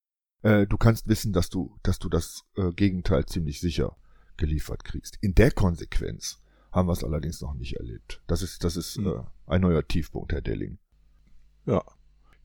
Äh, 0.43 0.67
du 0.67 0.77
kannst 0.77 1.07
wissen, 1.07 1.33
dass 1.33 1.49
du, 1.49 1.77
dass 1.81 1.97
du 1.97 2.09
das 2.09 2.43
äh, 2.55 2.71
Gegenteil 2.73 3.25
ziemlich 3.25 3.61
sicher 3.61 3.95
geliefert 4.35 4.83
kriegst. 4.83 5.17
In 5.21 5.33
der 5.33 5.51
Konsequenz 5.51 6.41
haben 6.71 6.87
wir 6.87 6.93
es 6.93 7.03
allerdings 7.03 7.41
noch 7.41 7.53
nicht 7.53 7.77
erlebt. 7.77 8.21
Das 8.27 8.41
ist, 8.41 8.63
das 8.63 8.75
ist 8.75 8.97
mhm. 8.97 9.07
äh, 9.07 9.23
ein 9.47 9.61
neuer 9.61 9.87
Tiefpunkt, 9.87 10.33
Herr 10.33 10.41
Delling. 10.41 10.77
Ja. 11.65 11.83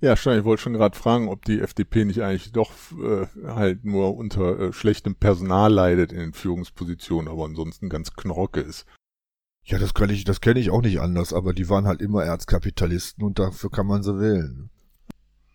Ja, 0.01 0.17
Stein, 0.17 0.39
ich 0.39 0.45
wollte 0.45 0.63
schon 0.63 0.73
gerade 0.73 0.99
fragen, 0.99 1.29
ob 1.29 1.45
die 1.45 1.61
FDP 1.61 2.05
nicht 2.05 2.23
eigentlich 2.23 2.51
doch 2.51 2.73
äh, 2.93 3.27
halt 3.45 3.85
nur 3.85 4.17
unter 4.17 4.59
äh, 4.59 4.73
schlechtem 4.73 5.15
Personal 5.15 5.73
leidet 5.73 6.11
in 6.11 6.19
den 6.19 6.33
Führungspositionen, 6.33 7.31
aber 7.31 7.45
ansonsten 7.45 7.89
ganz 7.89 8.15
knorke 8.15 8.61
ist. 8.61 8.87
Ja, 9.65 9.79
das 9.79 9.95
kann 9.95 10.11
ich, 10.11 10.25
das 10.25 10.41
kenne 10.41 10.61
ich 10.61 10.71
auch 10.71 10.83
nicht 10.83 11.01
anders, 11.01 11.33
aber 11.33 11.53
die 11.53 11.69
waren 11.69 11.87
halt 11.87 12.03
immer 12.03 12.25
Erzkapitalisten 12.25 13.25
und 13.25 13.39
dafür 13.39 13.71
kann 13.71 13.87
man 13.87 14.03
sie 14.03 14.19
wählen. 14.19 14.71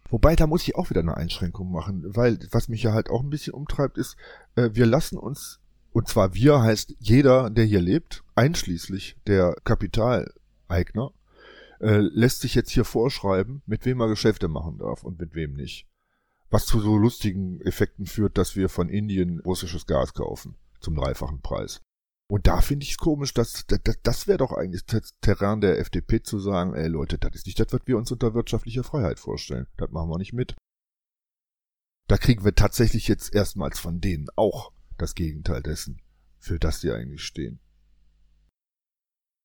Wobei, 0.09 0.35
da 0.37 0.47
muss 0.47 0.63
ich 0.63 0.75
auch 0.75 0.89
wieder 0.89 1.01
eine 1.01 1.17
Einschränkung 1.17 1.71
machen, 1.71 2.03
weil 2.15 2.39
was 2.51 2.69
mich 2.69 2.83
ja 2.83 2.93
halt 2.93 3.09
auch 3.09 3.21
ein 3.21 3.29
bisschen 3.29 3.53
umtreibt, 3.53 3.97
ist, 3.97 4.15
äh, 4.55 4.69
wir 4.71 4.85
lassen 4.85 5.17
uns, 5.17 5.59
und 5.91 6.07
zwar 6.07 6.33
wir 6.33 6.61
heißt 6.61 6.95
jeder, 6.99 7.49
der 7.49 7.65
hier 7.65 7.81
lebt, 7.81 8.23
einschließlich 8.35 9.17
der 9.27 9.57
Kapitaleigner, 9.65 11.11
äh, 11.81 11.97
lässt 11.97 12.41
sich 12.41 12.55
jetzt 12.55 12.71
hier 12.71 12.85
vorschreiben, 12.85 13.61
mit 13.65 13.85
wem 13.85 13.99
er 13.99 14.07
Geschäfte 14.07 14.47
machen 14.47 14.77
darf 14.77 15.03
und 15.03 15.19
mit 15.19 15.35
wem 15.35 15.53
nicht. 15.53 15.87
Was 16.49 16.65
zu 16.65 16.79
so 16.79 16.97
lustigen 16.97 17.59
Effekten 17.59 18.05
führt, 18.05 18.37
dass 18.37 18.55
wir 18.55 18.69
von 18.69 18.87
Indien 18.87 19.41
russisches 19.41 19.85
Gas 19.85 20.13
kaufen, 20.13 20.55
zum 20.79 20.95
dreifachen 20.95 21.41
Preis. 21.41 21.81
Und 22.29 22.47
da 22.47 22.59
finde 22.59 22.83
ich 22.83 22.91
es 22.91 22.97
komisch, 22.97 23.33
dass 23.33 23.65
das, 23.67 23.79
das 24.03 24.27
wäre 24.27 24.39
doch 24.39 24.51
eigentlich 24.51 24.85
das 24.85 25.17
Terrain 25.21 25.61
der 25.61 25.79
FDP 25.79 26.21
zu 26.21 26.39
sagen, 26.39 26.73
ey 26.73 26.87
Leute, 26.87 27.17
das 27.17 27.35
ist 27.35 27.45
nicht 27.45 27.59
das, 27.59 27.71
was 27.71 27.81
wir 27.85 27.97
uns 27.97 28.11
unter 28.11 28.33
wirtschaftlicher 28.33 28.83
Freiheit 28.83 29.19
vorstellen. 29.19 29.67
Das 29.77 29.91
machen 29.91 30.09
wir 30.09 30.17
nicht 30.17 30.33
mit. 30.33 30.55
Da 32.07 32.17
kriegen 32.17 32.43
wir 32.43 32.53
tatsächlich 32.55 33.07
jetzt 33.07 33.33
erstmals 33.33 33.79
von 33.79 34.01
denen 34.01 34.27
auch 34.35 34.73
das 34.97 35.15
Gegenteil 35.15 35.61
dessen, 35.61 36.01
für 36.37 36.59
das 36.59 36.81
die 36.81 36.91
eigentlich 36.91 37.23
stehen. 37.23 37.59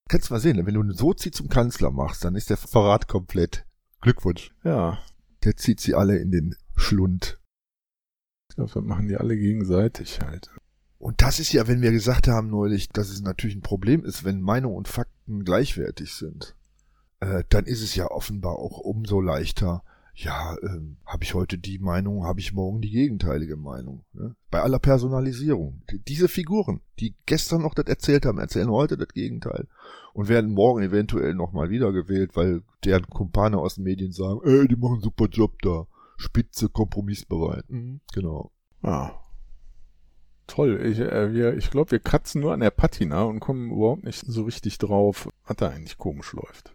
Kannst 0.08 0.30
mal 0.30 0.40
sehen, 0.40 0.64
wenn 0.66 0.74
du 0.74 0.80
einen 0.80 0.94
Sozi 0.94 1.30
zum 1.30 1.48
Kanzler 1.48 1.90
machst, 1.90 2.24
dann 2.24 2.34
ist 2.34 2.50
der 2.50 2.56
Verrat 2.56 3.08
komplett. 3.08 3.64
Glückwunsch. 4.00 4.52
Ja. 4.64 4.98
Der 5.44 5.56
zieht 5.56 5.80
sie 5.80 5.94
alle 5.94 6.18
in 6.18 6.32
den 6.32 6.56
Schlund. 6.76 7.40
Ich 8.50 8.56
glaube, 8.56 8.70
das 8.72 8.82
machen 8.82 9.08
die 9.08 9.16
alle 9.16 9.36
gegenseitig 9.36 10.20
halt. 10.20 10.50
Und 11.02 11.20
das 11.20 11.40
ist 11.40 11.52
ja, 11.52 11.66
wenn 11.66 11.82
wir 11.82 11.90
gesagt 11.90 12.28
haben 12.28 12.48
neulich, 12.48 12.88
dass 12.88 13.08
es 13.08 13.22
natürlich 13.22 13.56
ein 13.56 13.62
Problem 13.62 14.04
ist, 14.04 14.22
wenn 14.22 14.40
Meinung 14.40 14.76
und 14.76 14.86
Fakten 14.86 15.44
gleichwertig 15.44 16.14
sind, 16.14 16.54
äh, 17.18 17.42
dann 17.48 17.64
ist 17.64 17.82
es 17.82 17.96
ja 17.96 18.08
offenbar 18.08 18.56
auch 18.60 18.78
umso 18.78 19.20
leichter, 19.20 19.82
ja, 20.14 20.56
ähm, 20.62 20.98
habe 21.04 21.24
ich 21.24 21.34
heute 21.34 21.58
die 21.58 21.80
Meinung, 21.80 22.24
habe 22.24 22.38
ich 22.38 22.52
morgen 22.52 22.80
die 22.80 22.92
gegenteilige 22.92 23.56
Meinung. 23.56 24.04
Ne? 24.12 24.36
Bei 24.48 24.62
aller 24.62 24.78
Personalisierung. 24.78 25.82
Diese 26.06 26.28
Figuren, 26.28 26.82
die 27.00 27.16
gestern 27.26 27.62
noch 27.62 27.74
das 27.74 27.86
erzählt 27.86 28.24
haben, 28.24 28.38
erzählen 28.38 28.70
heute 28.70 28.96
das 28.96 29.08
Gegenteil 29.08 29.66
und 30.12 30.28
werden 30.28 30.52
morgen 30.52 30.84
eventuell 30.84 31.34
nochmal 31.34 31.68
wiedergewählt, 31.68 32.36
weil 32.36 32.62
deren 32.84 33.08
Kumpane 33.08 33.58
aus 33.58 33.74
den 33.74 33.82
Medien 33.82 34.12
sagen, 34.12 34.38
ey, 34.44 34.68
die 34.68 34.76
machen 34.76 34.92
einen 34.92 35.02
super 35.02 35.26
Job 35.26 35.60
da. 35.62 35.88
Spitze, 36.16 36.68
kompromissbereit. 36.68 37.68
Mhm, 37.68 38.00
genau. 38.14 38.52
Ja, 38.84 39.21
toll. 40.46 40.80
Ich, 40.84 40.98
äh, 40.98 41.32
wir, 41.32 41.56
ich 41.56 41.70
glaube, 41.70 41.92
wir 41.92 42.00
kratzen 42.00 42.40
nur 42.40 42.52
an 42.52 42.60
der 42.60 42.70
Patina 42.70 43.22
und 43.22 43.40
kommen 43.40 43.70
überhaupt 43.70 44.04
nicht 44.04 44.24
so 44.26 44.42
richtig 44.44 44.78
drauf, 44.78 45.28
was 45.46 45.56
da 45.56 45.68
eigentlich 45.68 45.98
komisch 45.98 46.32
läuft. 46.32 46.74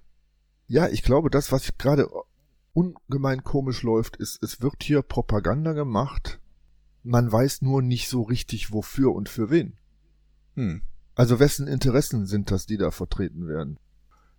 Ja, 0.68 0.88
ich 0.88 1.04
glaube, 1.04 1.30
das, 1.30 1.52
was 1.52 1.78
gerade 1.78 2.10
ungemein 2.74 3.44
komisch 3.44 3.84
läuft, 3.84 4.18
ist, 4.18 4.44
es 4.44 4.62
wird 4.62 4.84
hier 4.84 5.02
Propaganda 5.02 5.74
gemacht. 5.74 6.40
Man 7.04 7.32
weiß 7.32 7.62
nur 7.62 7.82
nicht 7.82 8.10
so 8.10 8.22
richtig, 8.24 8.72
wofür 8.72 9.14
und 9.14 9.30
für 9.30 9.50
wen. 9.50 9.78
Hm. 10.56 10.82
Also 11.16 11.40
wessen 11.40 11.68
Interessen 11.68 12.28
sind 12.28 12.52
das, 12.52 12.66
die 12.66 12.78
da 12.78 12.92
vertreten 12.92 13.48
werden? 13.48 13.80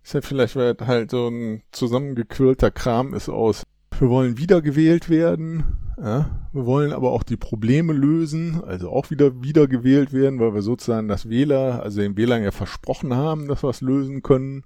Ist 0.03 0.13
ja 0.13 0.21
vielleicht, 0.21 0.55
weil 0.55 0.75
halt 0.79 1.11
so 1.11 1.27
ein 1.27 1.63
zusammengequirlter 1.71 2.71
Kram 2.71 3.13
ist 3.13 3.27
aus, 3.27 3.65
wir 3.99 4.09
wollen 4.09 4.37
wiedergewählt 4.37 5.09
werden, 5.09 5.63
ja, 6.01 6.47
wir 6.53 6.65
wollen 6.65 6.93
aber 6.93 7.11
auch 7.11 7.23
die 7.23 7.37
Probleme 7.37 7.93
lösen, 7.93 8.63
also 8.63 8.89
auch 8.89 9.09
wieder 9.09 9.43
wiedergewählt 9.43 10.13
werden, 10.13 10.39
weil 10.39 10.53
wir 10.53 10.61
sozusagen 10.61 11.07
das 11.07 11.29
Wähler, 11.29 11.83
also 11.83 11.99
den 11.99 12.15
Wählern 12.15 12.41
ja 12.41 12.51
versprochen 12.51 13.13
haben, 13.13 13.47
dass 13.47 13.63
wir 13.63 13.69
es 13.69 13.81
lösen 13.81 14.23
können. 14.23 14.63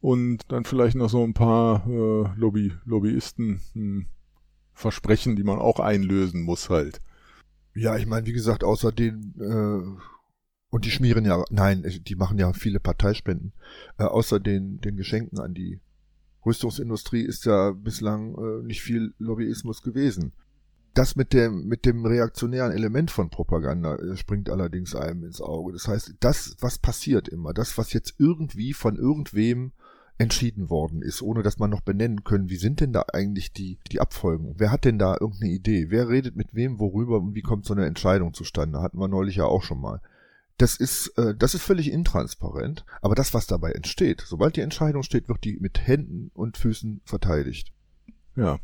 Und 0.00 0.52
dann 0.52 0.64
vielleicht 0.64 0.96
noch 0.96 1.08
so 1.08 1.24
ein 1.24 1.32
paar 1.32 1.86
äh, 1.88 2.38
Lobby, 2.38 2.72
Lobbyisten 2.84 3.60
hm, 3.72 4.06
Versprechen, 4.74 5.34
die 5.34 5.44
man 5.44 5.58
auch 5.58 5.80
einlösen 5.80 6.42
muss 6.42 6.68
halt. 6.68 7.00
Ja, 7.74 7.96
ich 7.96 8.06
meine, 8.06 8.26
wie 8.26 8.34
gesagt, 8.34 8.64
außer 8.64 8.92
den 8.92 9.34
äh, 9.40 10.00
und 10.68 10.84
die 10.84 10.90
schmieren 10.90 11.24
ja, 11.24 11.42
nein, 11.50 11.84
die 12.02 12.16
machen 12.16 12.36
ja 12.36 12.52
viele 12.52 12.80
Parteispenden. 12.80 13.52
Äh, 13.96 14.04
außer 14.04 14.40
den, 14.40 14.80
den 14.80 14.96
Geschenken 14.96 15.38
an 15.38 15.54
die 15.54 15.80
Rüstungsindustrie 16.44 17.22
ist 17.22 17.44
ja 17.44 17.72
bislang 17.72 18.34
äh, 18.36 18.62
nicht 18.64 18.82
viel 18.82 19.14
Lobbyismus 19.18 19.82
gewesen. 19.82 20.32
Das 20.94 21.16
mit 21.16 21.32
dem, 21.32 21.66
mit 21.66 21.86
dem 21.86 22.06
reaktionären 22.06 22.72
Element 22.72 23.10
von 23.10 23.30
Propaganda 23.30 23.96
äh, 23.96 24.16
springt 24.16 24.48
allerdings 24.48 24.94
einem 24.94 25.24
ins 25.24 25.40
Auge. 25.40 25.72
Das 25.72 25.88
heißt, 25.88 26.14
das, 26.20 26.56
was 26.60 26.78
passiert 26.78 27.28
immer, 27.28 27.52
das, 27.52 27.76
was 27.78 27.92
jetzt 27.92 28.14
irgendwie 28.18 28.72
von 28.72 28.96
irgendwem 28.96 29.72
entschieden 30.16 30.70
worden 30.70 31.02
ist, 31.02 31.22
ohne 31.22 31.42
dass 31.42 31.58
man 31.58 31.70
noch 31.70 31.80
benennen 31.80 32.22
können, 32.22 32.48
wie 32.48 32.56
sind 32.56 32.80
denn 32.80 32.92
da 32.92 33.04
eigentlich 33.12 33.52
die, 33.52 33.78
die 33.90 34.00
Abfolgen? 34.00 34.54
Wer 34.56 34.70
hat 34.70 34.84
denn 34.84 34.98
da 34.98 35.16
irgendeine 35.20 35.52
Idee? 35.52 35.86
Wer 35.88 36.08
redet 36.08 36.36
mit 36.36 36.54
wem, 36.54 36.78
worüber 36.78 37.16
und 37.16 37.34
wie 37.34 37.42
kommt 37.42 37.64
so 37.64 37.74
eine 37.74 37.86
Entscheidung 37.86 38.32
zustande? 38.32 38.80
Hatten 38.80 38.98
wir 38.98 39.08
neulich 39.08 39.36
ja 39.36 39.46
auch 39.46 39.62
schon 39.62 39.80
mal 39.80 40.00
das 40.58 40.76
ist, 40.76 41.08
äh, 41.18 41.34
das 41.34 41.54
ist 41.54 41.62
völlig 41.62 41.90
intransparent, 41.90 42.84
aber 43.02 43.14
das, 43.14 43.34
was 43.34 43.46
dabei 43.46 43.72
entsteht, 43.72 44.22
sobald 44.26 44.56
die 44.56 44.60
Entscheidung 44.60 45.02
steht, 45.02 45.28
wird 45.28 45.44
die 45.44 45.58
mit 45.60 45.86
Händen 45.86 46.30
und 46.34 46.56
Füßen 46.56 47.00
verteidigt. 47.04 47.72
Ja. 48.36 48.58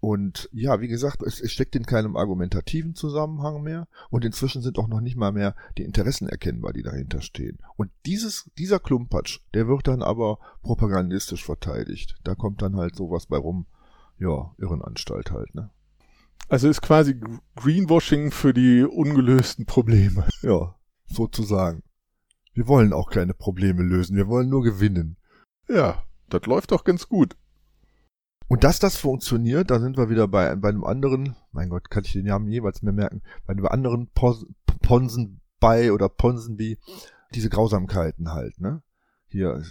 Und 0.00 0.48
ja, 0.52 0.80
wie 0.80 0.88
gesagt, 0.88 1.22
es, 1.22 1.40
es 1.40 1.52
steckt 1.52 1.76
in 1.76 1.84
keinem 1.84 2.16
argumentativen 2.16 2.94
Zusammenhang 2.94 3.62
mehr 3.62 3.86
und 4.08 4.24
inzwischen 4.24 4.62
sind 4.62 4.78
auch 4.78 4.88
noch 4.88 5.02
nicht 5.02 5.16
mal 5.16 5.30
mehr 5.30 5.54
die 5.76 5.82
Interessen 5.82 6.26
erkennbar, 6.26 6.72
die 6.72 6.82
dahinter 6.82 7.20
stehen. 7.20 7.58
Und 7.76 7.90
dieses, 8.06 8.50
dieser 8.56 8.78
Klumpatsch, 8.78 9.40
der 9.52 9.68
wird 9.68 9.86
dann 9.88 10.02
aber 10.02 10.38
propagandistisch 10.62 11.44
verteidigt. 11.44 12.16
Da 12.24 12.34
kommt 12.34 12.62
dann 12.62 12.76
halt 12.76 12.96
sowas 12.96 13.26
bei 13.26 13.36
rum, 13.36 13.66
ja, 14.18 14.54
Irrenanstalt 14.58 15.30
halt, 15.32 15.54
ne? 15.54 15.70
Also 16.48 16.68
ist 16.68 16.82
quasi 16.82 17.20
Greenwashing 17.54 18.32
für 18.32 18.52
die 18.52 18.82
ungelösten 18.82 19.66
Probleme. 19.66 20.26
Ja, 20.42 20.74
sozusagen. 21.10 21.82
Wir 22.52 22.66
wollen 22.66 22.92
auch 22.92 23.10
keine 23.10 23.34
Probleme 23.34 23.82
lösen, 23.82 24.16
wir 24.16 24.28
wollen 24.28 24.48
nur 24.48 24.62
gewinnen. 24.62 25.16
Ja, 25.68 26.02
das 26.28 26.46
läuft 26.46 26.72
doch 26.72 26.84
ganz 26.84 27.08
gut. 27.08 27.36
Und 28.48 28.64
dass 28.64 28.80
das 28.80 28.96
funktioniert, 28.96 29.70
da 29.70 29.78
sind 29.78 29.96
wir 29.96 30.10
wieder 30.10 30.26
bei, 30.26 30.56
bei 30.56 30.70
einem 30.70 30.82
anderen, 30.82 31.36
mein 31.52 31.68
Gott, 31.68 31.88
kann 31.88 32.04
ich 32.04 32.12
den 32.12 32.26
Namen 32.26 32.50
jeweils 32.50 32.82
mehr 32.82 32.92
merken, 32.92 33.22
bei 33.46 33.52
einem 33.52 33.66
anderen 33.66 34.08
Pos, 34.08 34.44
Ponsenbei 34.82 35.92
oder 35.92 36.08
Ponsenby, 36.08 36.78
diese 37.32 37.48
Grausamkeiten 37.48 38.32
halt, 38.32 38.60
ne? 38.60 38.82
Hier, 39.28 39.62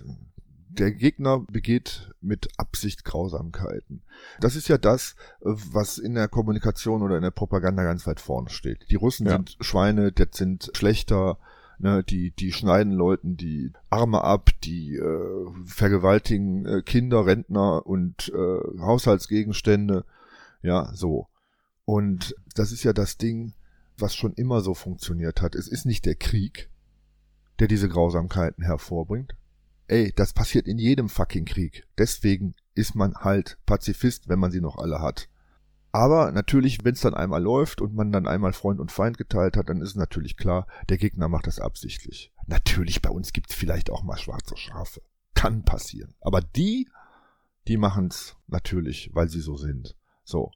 der 0.69 0.91
Gegner 0.91 1.39
begeht 1.39 2.11
mit 2.21 2.49
Absicht 2.57 3.03
Grausamkeiten. 3.03 4.03
Das 4.39 4.55
ist 4.55 4.67
ja 4.67 4.77
das, 4.77 5.15
was 5.39 5.97
in 5.97 6.13
der 6.13 6.27
Kommunikation 6.27 7.01
oder 7.01 7.17
in 7.17 7.23
der 7.23 7.31
Propaganda 7.31 7.83
ganz 7.83 8.05
weit 8.05 8.19
vorne 8.19 8.49
steht. 8.49 8.85
Die 8.89 8.95
Russen 8.95 9.25
ja. 9.25 9.33
sind 9.33 9.57
Schweine, 9.59 10.11
das 10.11 10.29
sind 10.33 10.71
schlechter, 10.75 11.39
ne, 11.79 12.03
die, 12.03 12.31
die 12.31 12.51
schneiden 12.51 12.93
Leuten 12.93 13.35
die 13.35 13.73
Arme 13.89 14.23
ab, 14.23 14.51
die 14.63 14.95
äh, 14.95 15.51
vergewaltigen 15.65 16.65
äh, 16.65 16.81
Kinder, 16.83 17.25
Rentner 17.25 17.85
und 17.85 18.31
äh, 18.33 18.79
Haushaltsgegenstände. 18.79 20.05
Ja, 20.61 20.91
so. 20.93 21.27
Und 21.85 22.35
das 22.55 22.71
ist 22.71 22.83
ja 22.83 22.93
das 22.93 23.17
Ding, 23.17 23.53
was 23.97 24.15
schon 24.15 24.33
immer 24.33 24.61
so 24.61 24.73
funktioniert 24.75 25.41
hat. 25.41 25.55
Es 25.55 25.67
ist 25.67 25.85
nicht 25.85 26.05
der 26.05 26.15
Krieg, 26.15 26.69
der 27.59 27.67
diese 27.67 27.89
Grausamkeiten 27.89 28.63
hervorbringt, 28.63 29.35
ey, 29.89 30.13
das 30.15 30.33
passiert 30.33 30.67
in 30.67 30.77
jedem 30.77 31.09
fucking 31.09 31.45
Krieg. 31.45 31.87
Deswegen 31.97 32.55
ist 32.75 32.95
man 32.95 33.15
halt 33.15 33.57
Pazifist, 33.65 34.29
wenn 34.29 34.39
man 34.39 34.51
sie 34.51 34.61
noch 34.61 34.77
alle 34.77 35.01
hat. 35.01 35.29
Aber 35.91 36.31
natürlich, 36.31 36.79
wenn 36.83 36.93
es 36.93 37.01
dann 37.01 37.15
einmal 37.15 37.41
läuft 37.41 37.81
und 37.81 37.95
man 37.95 38.11
dann 38.11 38.27
einmal 38.27 38.53
Freund 38.53 38.79
und 38.79 38.91
Feind 38.91 39.17
geteilt 39.17 39.57
hat, 39.57 39.69
dann 39.69 39.81
ist 39.81 39.95
natürlich 39.95 40.37
klar, 40.37 40.67
der 40.87 40.97
Gegner 40.97 41.27
macht 41.27 41.47
das 41.47 41.59
absichtlich. 41.59 42.31
Natürlich, 42.45 43.01
bei 43.01 43.09
uns 43.09 43.33
gibt's 43.33 43.55
vielleicht 43.55 43.89
auch 43.89 44.03
mal 44.03 44.17
schwarze 44.17 44.55
Schafe. 44.55 45.01
Kann 45.33 45.65
passieren. 45.65 46.13
Aber 46.21 46.41
die, 46.41 46.87
die 47.67 47.77
machen's 47.77 48.35
natürlich, 48.47 49.09
weil 49.13 49.29
sie 49.29 49.41
so 49.41 49.57
sind. 49.57 49.95
So. 50.23 50.51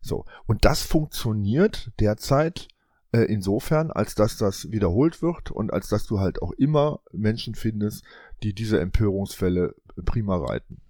So. 0.00 0.24
Und 0.46 0.64
das 0.64 0.82
funktioniert 0.82 1.90
derzeit 1.98 2.68
äh, 3.14 3.22
insofern, 3.22 3.90
als 3.90 4.14
dass 4.14 4.36
das 4.36 4.70
wiederholt 4.70 5.22
wird 5.22 5.50
und 5.50 5.72
als 5.72 5.88
dass 5.88 6.06
du 6.06 6.20
halt 6.20 6.42
auch 6.42 6.52
immer 6.52 7.00
Menschen 7.12 7.54
findest, 7.54 8.04
die 8.44 8.54
diese 8.54 8.78
Empörungsfälle 8.80 9.74
prima 10.04 10.36
reiten. 10.36 10.80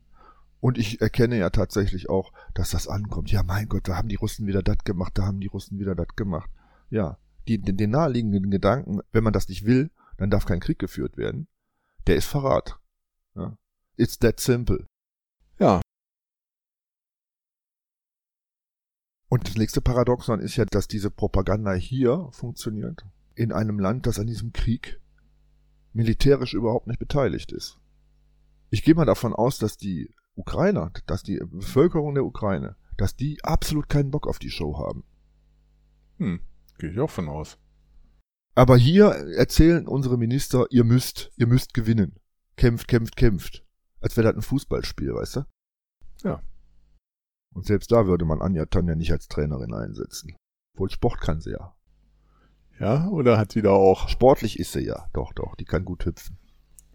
Und 0.60 0.78
ich 0.78 1.00
erkenne 1.00 1.38
ja 1.38 1.50
tatsächlich 1.50 2.08
auch, 2.08 2.32
dass 2.54 2.70
das 2.70 2.88
ankommt. 2.88 3.30
Ja, 3.30 3.42
mein 3.42 3.68
Gott, 3.68 3.86
da 3.86 3.96
haben 3.96 4.08
die 4.08 4.16
Russen 4.16 4.46
wieder 4.46 4.62
das 4.62 4.78
gemacht, 4.78 5.12
da 5.16 5.26
haben 5.26 5.40
die 5.40 5.46
Russen 5.46 5.78
wieder 5.78 5.94
das 5.94 6.08
gemacht. 6.16 6.50
Ja, 6.90 7.18
die, 7.46 7.60
den, 7.60 7.76
den 7.76 7.90
naheliegenden 7.90 8.50
Gedanken, 8.50 9.00
wenn 9.12 9.24
man 9.24 9.32
das 9.32 9.48
nicht 9.48 9.66
will, 9.66 9.90
dann 10.16 10.30
darf 10.30 10.46
kein 10.46 10.60
Krieg 10.60 10.78
geführt 10.78 11.16
werden, 11.16 11.48
der 12.06 12.16
ist 12.16 12.26
Verrat. 12.26 12.80
Ja. 13.34 13.56
It's 13.96 14.18
that 14.18 14.40
simple. 14.40 14.86
Ja. 15.58 15.80
Und 19.28 19.48
das 19.48 19.56
nächste 19.56 19.80
Paradoxon 19.80 20.40
ist 20.40 20.56
ja, 20.56 20.64
dass 20.64 20.88
diese 20.88 21.10
Propaganda 21.10 21.72
hier 21.74 22.28
funktioniert, 22.32 23.04
in 23.34 23.52
einem 23.52 23.78
Land, 23.78 24.06
das 24.06 24.18
an 24.18 24.26
diesem 24.26 24.52
Krieg 24.52 25.00
militärisch 25.94 26.52
überhaupt 26.52 26.86
nicht 26.86 26.98
beteiligt 26.98 27.52
ist. 27.52 27.78
Ich 28.70 28.82
gehe 28.82 28.94
mal 28.94 29.06
davon 29.06 29.32
aus, 29.32 29.58
dass 29.58 29.76
die 29.76 30.14
Ukrainer, 30.34 30.92
dass 31.06 31.22
die 31.22 31.38
Bevölkerung 31.38 32.14
der 32.14 32.24
Ukraine, 32.24 32.76
dass 32.96 33.16
die 33.16 33.42
absolut 33.42 33.88
keinen 33.88 34.10
Bock 34.10 34.26
auf 34.26 34.38
die 34.38 34.50
Show 34.50 34.78
haben. 34.78 35.04
Hm, 36.18 36.40
gehe 36.78 36.90
ich 36.90 37.00
auch 37.00 37.10
von 37.10 37.28
aus. 37.28 37.58
Aber 38.56 38.76
hier 38.76 39.06
erzählen 39.36 39.86
unsere 39.86 40.18
Minister, 40.18 40.66
ihr 40.70 40.84
müsst, 40.84 41.32
ihr 41.36 41.46
müsst 41.46 41.74
gewinnen. 41.74 42.20
Kämpft, 42.56 42.86
kämpft, 42.86 43.16
kämpft. 43.16 43.64
Als 44.00 44.16
wäre 44.16 44.28
das 44.28 44.36
ein 44.36 44.42
Fußballspiel, 44.42 45.14
weißt 45.14 45.36
du? 45.36 45.44
Ja. 46.22 46.42
Und 47.52 47.66
selbst 47.66 47.90
da 47.90 48.06
würde 48.06 48.24
man 48.24 48.42
Anja 48.42 48.66
Tanja 48.66 48.94
nicht 48.94 49.12
als 49.12 49.28
Trainerin 49.28 49.72
einsetzen. 49.72 50.36
Wohl 50.74 50.90
Sport 50.90 51.20
kann 51.20 51.40
sie 51.40 51.52
ja. 51.52 51.76
Ja, 52.80 53.08
oder 53.08 53.38
hat 53.38 53.52
sie 53.52 53.62
da 53.62 53.70
auch? 53.70 54.08
Sportlich 54.08 54.58
ist 54.58 54.72
sie 54.72 54.80
ja, 54.80 55.06
doch, 55.12 55.32
doch, 55.32 55.54
die 55.56 55.64
kann 55.64 55.84
gut 55.84 56.04
hüpfen. 56.06 56.36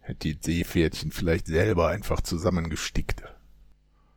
Hätte 0.02 0.30
die 0.30 0.38
Seepferdchen 0.42 1.12
vielleicht 1.12 1.48
selber 1.48 1.88
einfach 1.88 2.22
zusammengestickt. 2.22 3.24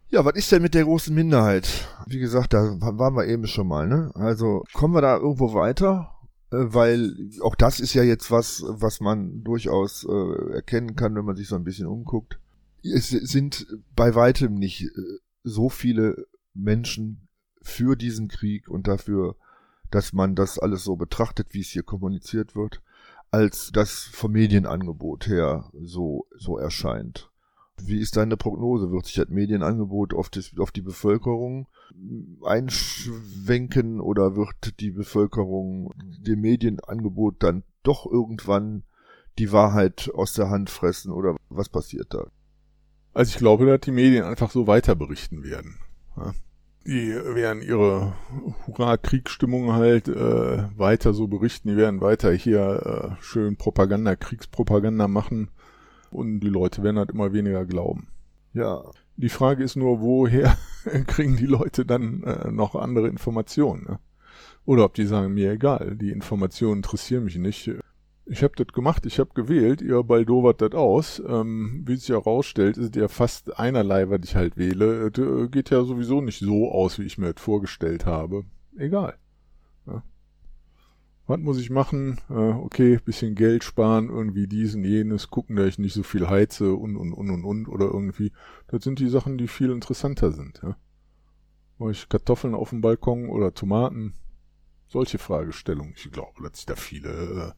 Ja, 0.08 0.24
was 0.24 0.34
ist 0.34 0.52
denn 0.52 0.62
mit 0.62 0.74
der 0.74 0.84
großen 0.84 1.14
Minderheit? 1.14 1.88
Wie 2.06 2.18
gesagt, 2.18 2.52
da 2.52 2.76
waren 2.80 3.14
wir 3.14 3.26
eben 3.26 3.46
schon 3.46 3.66
mal, 3.66 3.86
ne? 3.86 4.10
Also, 4.14 4.64
kommen 4.74 4.94
wir 4.94 5.00
da 5.00 5.16
irgendwo 5.16 5.54
weiter? 5.54 6.12
Äh, 6.52 6.74
weil 6.74 7.30
auch 7.40 7.54
das 7.54 7.80
ist 7.80 7.94
ja 7.94 8.02
jetzt 8.02 8.30
was, 8.30 8.62
was 8.66 9.00
man 9.00 9.42
durchaus 9.42 10.04
äh, 10.04 10.52
erkennen 10.52 10.96
kann, 10.96 11.14
wenn 11.14 11.24
man 11.24 11.36
sich 11.36 11.48
so 11.48 11.56
ein 11.56 11.64
bisschen 11.64 11.86
umguckt. 11.86 12.38
Es 12.82 13.08
sind 13.08 13.66
bei 13.96 14.14
weitem 14.14 14.54
nicht 14.54 14.82
äh, 14.82 14.88
so 15.44 15.68
viele 15.68 16.26
Menschen 16.52 17.28
für 17.62 17.96
diesen 17.96 18.28
Krieg 18.28 18.68
und 18.68 18.88
dafür 18.88 19.36
dass 19.94 20.12
man 20.12 20.34
das 20.34 20.58
alles 20.58 20.84
so 20.84 20.96
betrachtet, 20.96 21.48
wie 21.50 21.60
es 21.60 21.68
hier 21.68 21.82
kommuniziert 21.82 22.56
wird, 22.56 22.82
als 23.30 23.70
das 23.72 24.08
vom 24.12 24.32
Medienangebot 24.32 25.26
her 25.26 25.70
so, 25.80 26.26
so 26.36 26.58
erscheint. 26.58 27.30
Wie 27.80 27.98
ist 27.98 28.16
deine 28.16 28.36
Prognose? 28.36 28.90
Wird 28.90 29.06
sich 29.06 29.16
das 29.16 29.28
Medienangebot 29.28 30.14
auf, 30.14 30.28
das, 30.28 30.52
auf 30.58 30.70
die 30.70 30.82
Bevölkerung 30.82 31.66
einschwenken 32.44 34.00
oder 34.00 34.36
wird 34.36 34.80
die 34.80 34.90
Bevölkerung 34.90 35.92
dem 35.96 36.40
Medienangebot 36.40 37.42
dann 37.42 37.64
doch 37.82 38.06
irgendwann 38.06 38.84
die 39.38 39.52
Wahrheit 39.52 40.10
aus 40.14 40.34
der 40.34 40.50
Hand 40.50 40.70
fressen 40.70 41.10
oder 41.10 41.36
was 41.48 41.68
passiert 41.68 42.14
da? 42.14 42.26
Also 43.14 43.30
ich 43.30 43.38
glaube, 43.38 43.66
dass 43.66 43.80
die 43.80 43.92
Medien 43.92 44.24
einfach 44.24 44.50
so 44.50 44.66
weiter 44.66 44.94
berichten 44.94 45.42
werden. 45.42 45.78
Die 46.86 47.14
werden 47.14 47.62
ihre 47.62 48.14
Hurra-Kriegsstimmung 48.66 49.72
halt 49.72 50.08
äh, 50.08 50.64
weiter 50.76 51.12
so 51.14 51.26
berichten, 51.26 51.68
die 51.68 51.76
werden 51.76 52.00
weiter 52.00 52.32
hier 52.32 53.16
äh, 53.18 53.22
schön 53.22 53.56
Propaganda, 53.56 54.16
Kriegspropaganda 54.16 55.08
machen 55.08 55.50
und 56.10 56.40
die 56.40 56.48
Leute 56.48 56.82
werden 56.82 56.98
halt 56.98 57.10
immer 57.10 57.32
weniger 57.32 57.64
glauben. 57.64 58.08
Ja, 58.54 58.82
die 59.16 59.28
Frage 59.28 59.62
ist 59.64 59.76
nur, 59.76 60.00
woher 60.00 60.56
kriegen 61.06 61.36
die 61.36 61.46
Leute 61.46 61.86
dann 61.86 62.22
äh, 62.24 62.50
noch 62.50 62.74
andere 62.74 63.08
Informationen? 63.08 63.84
Ne? 63.88 63.98
Oder 64.64 64.84
ob 64.84 64.94
die 64.94 65.06
sagen, 65.06 65.34
mir 65.34 65.52
egal, 65.52 65.96
die 65.96 66.10
Informationen 66.10 66.78
interessieren 66.78 67.24
mich 67.24 67.36
nicht. 67.36 67.70
Ich 68.24 68.42
habe 68.44 68.54
das 68.56 68.68
gemacht, 68.68 69.04
ich 69.04 69.18
habe 69.18 69.30
gewählt, 69.34 69.82
ihr 69.82 70.02
baldowert 70.04 70.62
das 70.62 70.72
aus. 70.72 71.20
Ähm, 71.26 71.82
wie 71.86 71.96
sich 71.96 72.10
herausstellt, 72.10 72.76
ist 72.76 72.94
ja 72.94 73.08
fast 73.08 73.58
einerlei, 73.58 74.10
was 74.10 74.20
ich 74.22 74.36
halt 74.36 74.56
wähle. 74.56 75.10
Das 75.10 75.24
äh, 75.24 75.48
geht 75.48 75.70
ja 75.70 75.82
sowieso 75.82 76.20
nicht 76.20 76.38
so 76.38 76.70
aus, 76.70 76.98
wie 76.98 77.04
ich 77.04 77.18
mir 77.18 77.34
das 77.34 77.42
vorgestellt 77.42 78.06
habe. 78.06 78.44
Egal. 78.76 79.18
Ja. 79.86 80.04
Was 81.26 81.40
muss 81.40 81.58
ich 81.58 81.70
machen? 81.70 82.20
Äh, 82.30 82.34
okay, 82.34 82.98
bisschen 83.04 83.34
Geld 83.34 83.64
sparen, 83.64 84.08
irgendwie 84.08 84.46
dies 84.46 84.76
und 84.76 84.84
jenes, 84.84 85.28
gucken, 85.28 85.56
dass 85.56 85.66
ich 85.66 85.78
nicht 85.78 85.94
so 85.94 86.04
viel 86.04 86.28
heize 86.28 86.74
und 86.74 86.96
und 86.96 87.12
und 87.12 87.28
und 87.30 87.44
und 87.44 87.68
oder 87.68 87.86
irgendwie. 87.86 88.32
Das 88.68 88.84
sind 88.84 89.00
die 89.00 89.08
Sachen, 89.08 89.36
die 89.36 89.48
viel 89.48 89.70
interessanter 89.70 90.30
sind. 90.30 90.60
Ja. 90.62 90.76
Mache 91.78 91.90
ich 91.90 92.08
Kartoffeln 92.08 92.54
auf 92.54 92.70
dem 92.70 92.82
Balkon 92.82 93.28
oder 93.28 93.52
Tomaten? 93.52 94.14
Solche 94.86 95.18
Fragestellungen. 95.18 95.94
Ich 95.96 96.12
glaube, 96.12 96.42
dass 96.42 96.58
sich 96.58 96.66
da 96.66 96.76
viele 96.76 97.10
äh, 97.10 97.52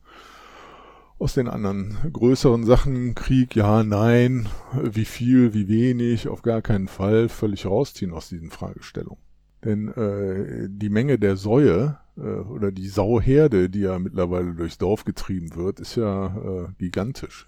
aus 1.18 1.34
den 1.34 1.48
anderen 1.48 1.96
größeren 2.12 2.64
Sachen, 2.64 3.14
Krieg, 3.14 3.54
ja, 3.54 3.82
nein, 3.82 4.48
wie 4.82 5.04
viel, 5.04 5.54
wie 5.54 5.68
wenig, 5.68 6.28
auf 6.28 6.42
gar 6.42 6.60
keinen 6.60 6.88
Fall 6.88 7.28
völlig 7.28 7.66
rausziehen 7.66 8.12
aus 8.12 8.28
diesen 8.28 8.50
Fragestellungen. 8.50 9.22
Denn 9.64 9.88
äh, 9.88 10.68
die 10.68 10.90
Menge 10.90 11.18
der 11.18 11.36
Säue 11.36 11.98
äh, 12.16 12.20
oder 12.20 12.70
die 12.70 12.88
Sauherde, 12.88 13.70
die 13.70 13.80
ja 13.80 13.98
mittlerweile 13.98 14.54
durchs 14.54 14.78
Dorf 14.78 15.04
getrieben 15.04 15.54
wird, 15.54 15.80
ist 15.80 15.96
ja 15.96 16.26
äh, 16.26 16.68
gigantisch. 16.78 17.46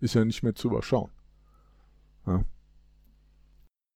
Ist 0.00 0.14
ja 0.14 0.24
nicht 0.24 0.42
mehr 0.42 0.54
zu 0.54 0.68
überschauen. 0.68 1.10
Ja. 2.26 2.44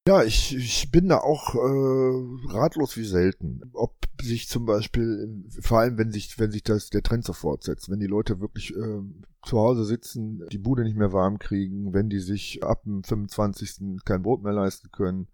Ja, 0.06 0.22
ich, 0.22 0.54
ich 0.54 0.90
bin 0.90 1.08
da 1.08 1.18
auch 1.18 1.54
äh, 1.54 2.52
ratlos 2.52 2.96
wie 2.98 3.06
selten. 3.06 3.62
Ob 3.72 3.94
sich 4.20 4.48
zum 4.48 4.66
Beispiel, 4.66 5.44
vor 5.60 5.78
allem 5.78 5.96
wenn 5.96 6.12
sich, 6.12 6.38
wenn 6.38 6.50
sich 6.50 6.62
das 6.62 6.90
der 6.90 7.02
Trend 7.02 7.24
so 7.24 7.32
fortsetzt, 7.32 7.88
wenn 7.88 8.00
die 8.00 8.06
Leute 8.06 8.38
wirklich 8.38 8.76
äh, 8.76 9.00
zu 9.42 9.58
Hause 9.58 9.84
sitzen, 9.84 10.46
die 10.52 10.58
Bude 10.58 10.84
nicht 10.84 10.96
mehr 10.96 11.14
warm 11.14 11.38
kriegen, 11.38 11.94
wenn 11.94 12.10
die 12.10 12.20
sich 12.20 12.62
ab 12.62 12.82
dem 12.84 13.02
25. 13.02 14.04
kein 14.04 14.22
Brot 14.22 14.42
mehr 14.42 14.52
leisten 14.52 14.90
können, 14.92 15.28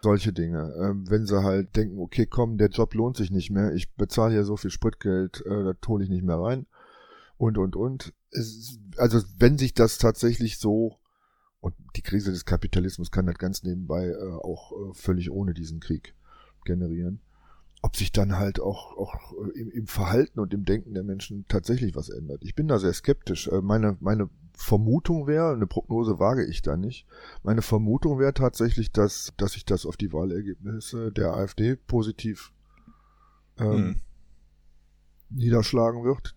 solche 0.00 0.32
Dinge. 0.32 0.72
Ähm, 0.80 1.10
wenn 1.10 1.26
sie 1.26 1.42
halt 1.42 1.74
denken, 1.74 1.98
okay, 1.98 2.26
komm, 2.26 2.56
der 2.56 2.68
Job 2.68 2.94
lohnt 2.94 3.16
sich 3.16 3.32
nicht 3.32 3.50
mehr, 3.50 3.74
ich 3.74 3.94
bezahle 3.94 4.36
ja 4.36 4.44
so 4.44 4.56
viel 4.56 4.70
Spritgeld, 4.70 5.44
äh, 5.44 5.64
das 5.64 5.88
hole 5.88 6.04
ich 6.04 6.10
nicht 6.10 6.24
mehr 6.24 6.38
rein. 6.38 6.66
Und, 7.36 7.58
und, 7.58 7.74
und. 7.74 8.14
Es, 8.30 8.78
also 8.96 9.18
wenn 9.38 9.58
sich 9.58 9.74
das 9.74 9.98
tatsächlich 9.98 10.58
so 10.58 10.98
und 11.64 11.74
die 11.96 12.02
Krise 12.02 12.30
des 12.30 12.44
Kapitalismus 12.44 13.10
kann 13.10 13.24
das 13.24 13.38
ganz 13.38 13.62
nebenbei 13.62 14.08
äh, 14.08 14.32
auch 14.42 14.72
äh, 14.72 14.92
völlig 14.92 15.30
ohne 15.30 15.54
diesen 15.54 15.80
Krieg 15.80 16.14
generieren. 16.66 17.20
Ob 17.80 17.96
sich 17.96 18.12
dann 18.12 18.36
halt 18.36 18.60
auch, 18.60 18.94
auch 18.98 19.32
äh, 19.32 19.58
im, 19.58 19.70
im, 19.70 19.86
Verhalten 19.86 20.40
und 20.40 20.52
im 20.52 20.66
Denken 20.66 20.92
der 20.92 21.04
Menschen 21.04 21.46
tatsächlich 21.48 21.96
was 21.96 22.10
ändert. 22.10 22.42
Ich 22.42 22.54
bin 22.54 22.68
da 22.68 22.78
sehr 22.78 22.92
skeptisch. 22.92 23.48
Äh, 23.48 23.62
meine, 23.62 23.96
meine 24.00 24.28
Vermutung 24.52 25.26
wäre, 25.26 25.54
eine 25.54 25.66
Prognose 25.66 26.18
wage 26.18 26.44
ich 26.44 26.60
da 26.60 26.76
nicht. 26.76 27.06
Meine 27.42 27.62
Vermutung 27.62 28.18
wäre 28.18 28.34
tatsächlich, 28.34 28.92
dass, 28.92 29.32
dass 29.38 29.52
sich 29.52 29.64
das 29.64 29.86
auf 29.86 29.96
die 29.96 30.12
Wahlergebnisse 30.12 31.12
der 31.12 31.32
AfD 31.32 31.76
positiv 31.76 32.52
ähm, 33.56 33.72
hm. 33.72 34.00
niederschlagen 35.30 36.04
wird. 36.04 36.36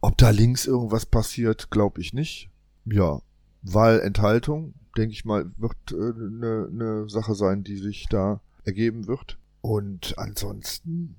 Ob 0.00 0.16
da 0.16 0.30
links 0.30 0.64
irgendwas 0.64 1.04
passiert, 1.04 1.70
glaube 1.70 2.00
ich 2.00 2.14
nicht. 2.14 2.48
Ja, 2.86 3.20
Wahlenthaltung, 3.62 4.74
denke 4.96 5.12
ich 5.12 5.24
mal, 5.24 5.50
wird 5.56 5.76
eine 5.92 6.68
äh, 6.68 6.74
ne 6.74 7.08
Sache 7.08 7.34
sein, 7.34 7.62
die 7.62 7.76
sich 7.76 8.06
da 8.08 8.40
ergeben 8.64 9.06
wird. 9.06 9.38
Und 9.60 10.14
ansonsten, 10.16 11.16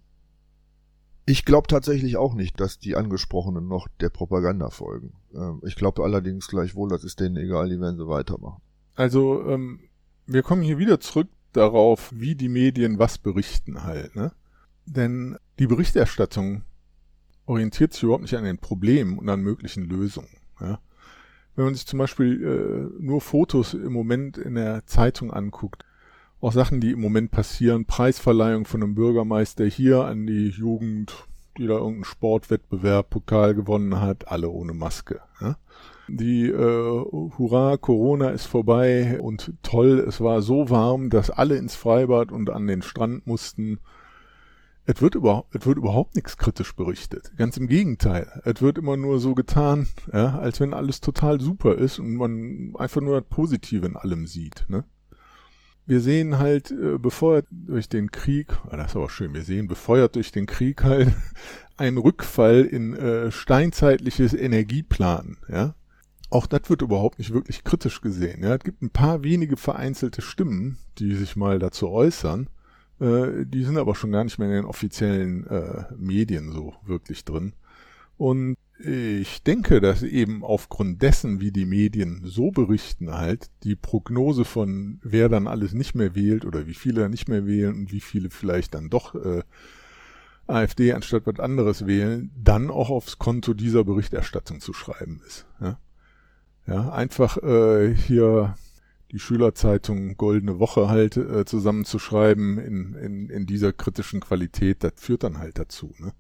ich 1.25 1.45
glaube 1.45 1.67
tatsächlich 1.67 2.17
auch 2.17 2.33
nicht, 2.33 2.59
dass 2.59 2.79
die 2.79 2.95
Angesprochenen 2.95 3.67
noch 3.67 3.87
der 3.99 4.09
Propaganda 4.09 4.69
folgen. 4.69 5.13
Ähm, 5.33 5.61
ich 5.65 5.75
glaube 5.75 6.03
allerdings 6.03 6.47
gleichwohl, 6.47 6.89
das 6.89 7.03
ist 7.03 7.19
denen 7.19 7.37
egal, 7.37 7.69
die 7.69 7.79
werden 7.79 7.97
sie 7.97 8.07
weitermachen. 8.07 8.61
Also, 8.95 9.47
ähm, 9.47 9.79
wir 10.25 10.43
kommen 10.43 10.63
hier 10.63 10.77
wieder 10.77 10.99
zurück 10.99 11.29
darauf, 11.53 12.11
wie 12.15 12.35
die 12.35 12.49
Medien 12.49 12.99
was 12.99 13.17
berichten 13.17 13.83
halt, 13.83 14.15
ne? 14.15 14.31
Denn 14.85 15.37
die 15.59 15.67
Berichterstattung 15.67 16.63
orientiert 17.45 17.93
sich 17.93 18.03
überhaupt 18.03 18.23
nicht 18.23 18.35
an 18.35 18.43
den 18.43 18.57
Problemen 18.57 19.19
und 19.19 19.29
an 19.29 19.41
möglichen 19.41 19.83
Lösungen. 19.83 20.37
Ja? 20.59 20.79
Wenn 21.55 21.65
man 21.65 21.75
sich 21.75 21.85
zum 21.85 21.99
Beispiel 21.99 22.43
äh, 22.43 23.03
nur 23.03 23.21
Fotos 23.21 23.73
im 23.73 23.93
Moment 23.93 24.37
in 24.37 24.55
der 24.55 24.85
Zeitung 24.85 25.31
anguckt, 25.31 25.85
auch 26.39 26.51
Sachen, 26.51 26.79
die 26.79 26.91
im 26.91 27.01
Moment 27.01 27.31
passieren, 27.31 27.85
Preisverleihung 27.85 28.65
von 28.65 28.81
einem 28.81 28.95
Bürgermeister 28.95 29.65
hier 29.65 30.05
an 30.05 30.25
die 30.25 30.49
Jugend, 30.49 31.27
die 31.57 31.67
da 31.67 31.73
irgendeinen 31.73 32.05
Sportwettbewerb, 32.05 33.11
Pokal 33.11 33.53
gewonnen 33.53 34.01
hat, 34.01 34.27
alle 34.29 34.49
ohne 34.49 34.73
Maske. 34.73 35.21
Ja? 35.39 35.57
Die 36.07 36.47
äh, 36.47 37.05
Hurra, 37.37 37.77
Corona 37.77 38.29
ist 38.29 38.45
vorbei 38.45 39.19
und 39.21 39.53
toll, 39.61 40.03
es 40.05 40.19
war 40.19 40.41
so 40.41 40.69
warm, 40.69 41.09
dass 41.09 41.29
alle 41.29 41.57
ins 41.57 41.75
Freibad 41.75 42.31
und 42.31 42.49
an 42.49 42.67
den 42.67 42.81
Strand 42.81 43.27
mussten 43.27 43.79
es 44.85 45.01
wird, 45.01 45.15
über, 45.15 45.45
es 45.51 45.65
wird 45.65 45.77
überhaupt 45.77 46.15
nichts 46.15 46.37
kritisch 46.37 46.75
berichtet. 46.75 47.31
Ganz 47.37 47.57
im 47.57 47.67
Gegenteil. 47.67 48.41
Es 48.45 48.61
wird 48.61 48.77
immer 48.77 48.97
nur 48.97 49.19
so 49.19 49.35
getan, 49.35 49.87
ja, 50.11 50.39
als 50.39 50.59
wenn 50.59 50.73
alles 50.73 51.01
total 51.01 51.39
super 51.39 51.75
ist 51.75 51.99
und 51.99 52.15
man 52.15 52.73
einfach 52.77 53.01
nur 53.01 53.19
das 53.19 53.29
Positive 53.29 53.85
in 53.85 53.95
allem 53.95 54.25
sieht. 54.25 54.65
Ne? 54.69 54.83
Wir 55.85 56.01
sehen 56.01 56.39
halt, 56.39 56.71
äh, 56.71 56.97
befeuert 56.97 57.45
durch 57.51 57.89
den 57.89 58.11
Krieg, 58.11 58.53
ah, 58.69 58.77
das 58.77 58.91
ist 58.91 58.95
aber 58.95 59.09
schön, 59.09 59.33
wir 59.33 59.43
sehen 59.43 59.67
befeuert 59.67 60.15
durch 60.15 60.31
den 60.31 60.47
Krieg 60.47 60.83
halt 60.83 61.13
einen 61.77 61.97
Rückfall 61.97 62.61
in 62.61 62.95
äh, 62.95 63.31
steinzeitliches 63.31 64.33
Energieplan. 64.33 65.37
Ja? 65.47 65.75
Auch 66.31 66.47
das 66.47 66.69
wird 66.69 66.81
überhaupt 66.81 67.19
nicht 67.19 67.33
wirklich 67.33 67.63
kritisch 67.63 68.01
gesehen. 68.01 68.43
Ja? 68.43 68.55
Es 68.55 68.63
gibt 68.63 68.81
ein 68.81 68.89
paar 68.89 69.23
wenige 69.23 69.57
vereinzelte 69.57 70.23
Stimmen, 70.23 70.79
die 70.97 71.13
sich 71.13 71.35
mal 71.35 71.59
dazu 71.59 71.89
äußern 71.89 72.47
äh, 73.01 73.45
die 73.45 73.63
sind 73.63 73.77
aber 73.77 73.95
schon 73.95 74.11
gar 74.11 74.23
nicht 74.23 74.39
mehr 74.39 74.47
in 74.47 74.53
den 74.53 74.65
offiziellen 74.65 75.45
äh, 75.47 75.85
Medien 75.97 76.51
so 76.51 76.73
wirklich 76.85 77.25
drin. 77.25 77.53
Und 78.17 78.55
ich 78.83 79.43
denke, 79.43 79.79
dass 79.79 80.01
eben 80.01 80.43
aufgrund 80.43 81.01
dessen, 81.01 81.39
wie 81.39 81.51
die 81.51 81.65
Medien 81.65 82.21
so 82.23 82.51
berichten, 82.51 83.11
halt 83.11 83.49
die 83.63 83.75
Prognose 83.75 84.45
von 84.45 84.99
wer 85.03 85.29
dann 85.29 85.47
alles 85.47 85.73
nicht 85.73 85.93
mehr 85.93 86.15
wählt 86.15 86.45
oder 86.45 86.65
wie 86.67 86.73
viele 86.73 87.09
nicht 87.09 87.27
mehr 87.27 87.45
wählen 87.45 87.75
und 87.75 87.91
wie 87.91 87.99
viele 87.99 88.29
vielleicht 88.29 88.73
dann 88.73 88.89
doch 88.89 89.13
äh, 89.15 89.43
AfD 90.47 90.93
anstatt 90.93 91.25
was 91.25 91.39
anderes 91.39 91.85
wählen, 91.85 92.31
dann 92.35 92.69
auch 92.69 92.89
aufs 92.89 93.19
Konto 93.19 93.53
dieser 93.53 93.83
Berichterstattung 93.83 94.59
zu 94.59 94.73
schreiben 94.73 95.21
ist. 95.27 95.45
Ja, 95.59 95.79
ja 96.67 96.91
einfach 96.91 97.37
äh, 97.37 97.93
hier 97.93 98.55
die 99.11 99.19
Schülerzeitung 99.19 100.15
Goldene 100.17 100.59
Woche 100.59 100.87
halt 100.87 101.17
äh, 101.17 101.45
zusammenzuschreiben 101.45 102.57
in, 102.57 102.95
in, 102.95 103.29
in 103.29 103.45
dieser 103.45 103.73
kritischen 103.73 104.21
Qualität, 104.21 104.83
das 104.83 104.93
führt 104.95 105.23
dann 105.23 105.37
halt 105.37 105.59
dazu, 105.59 105.93
ne? 105.99 106.13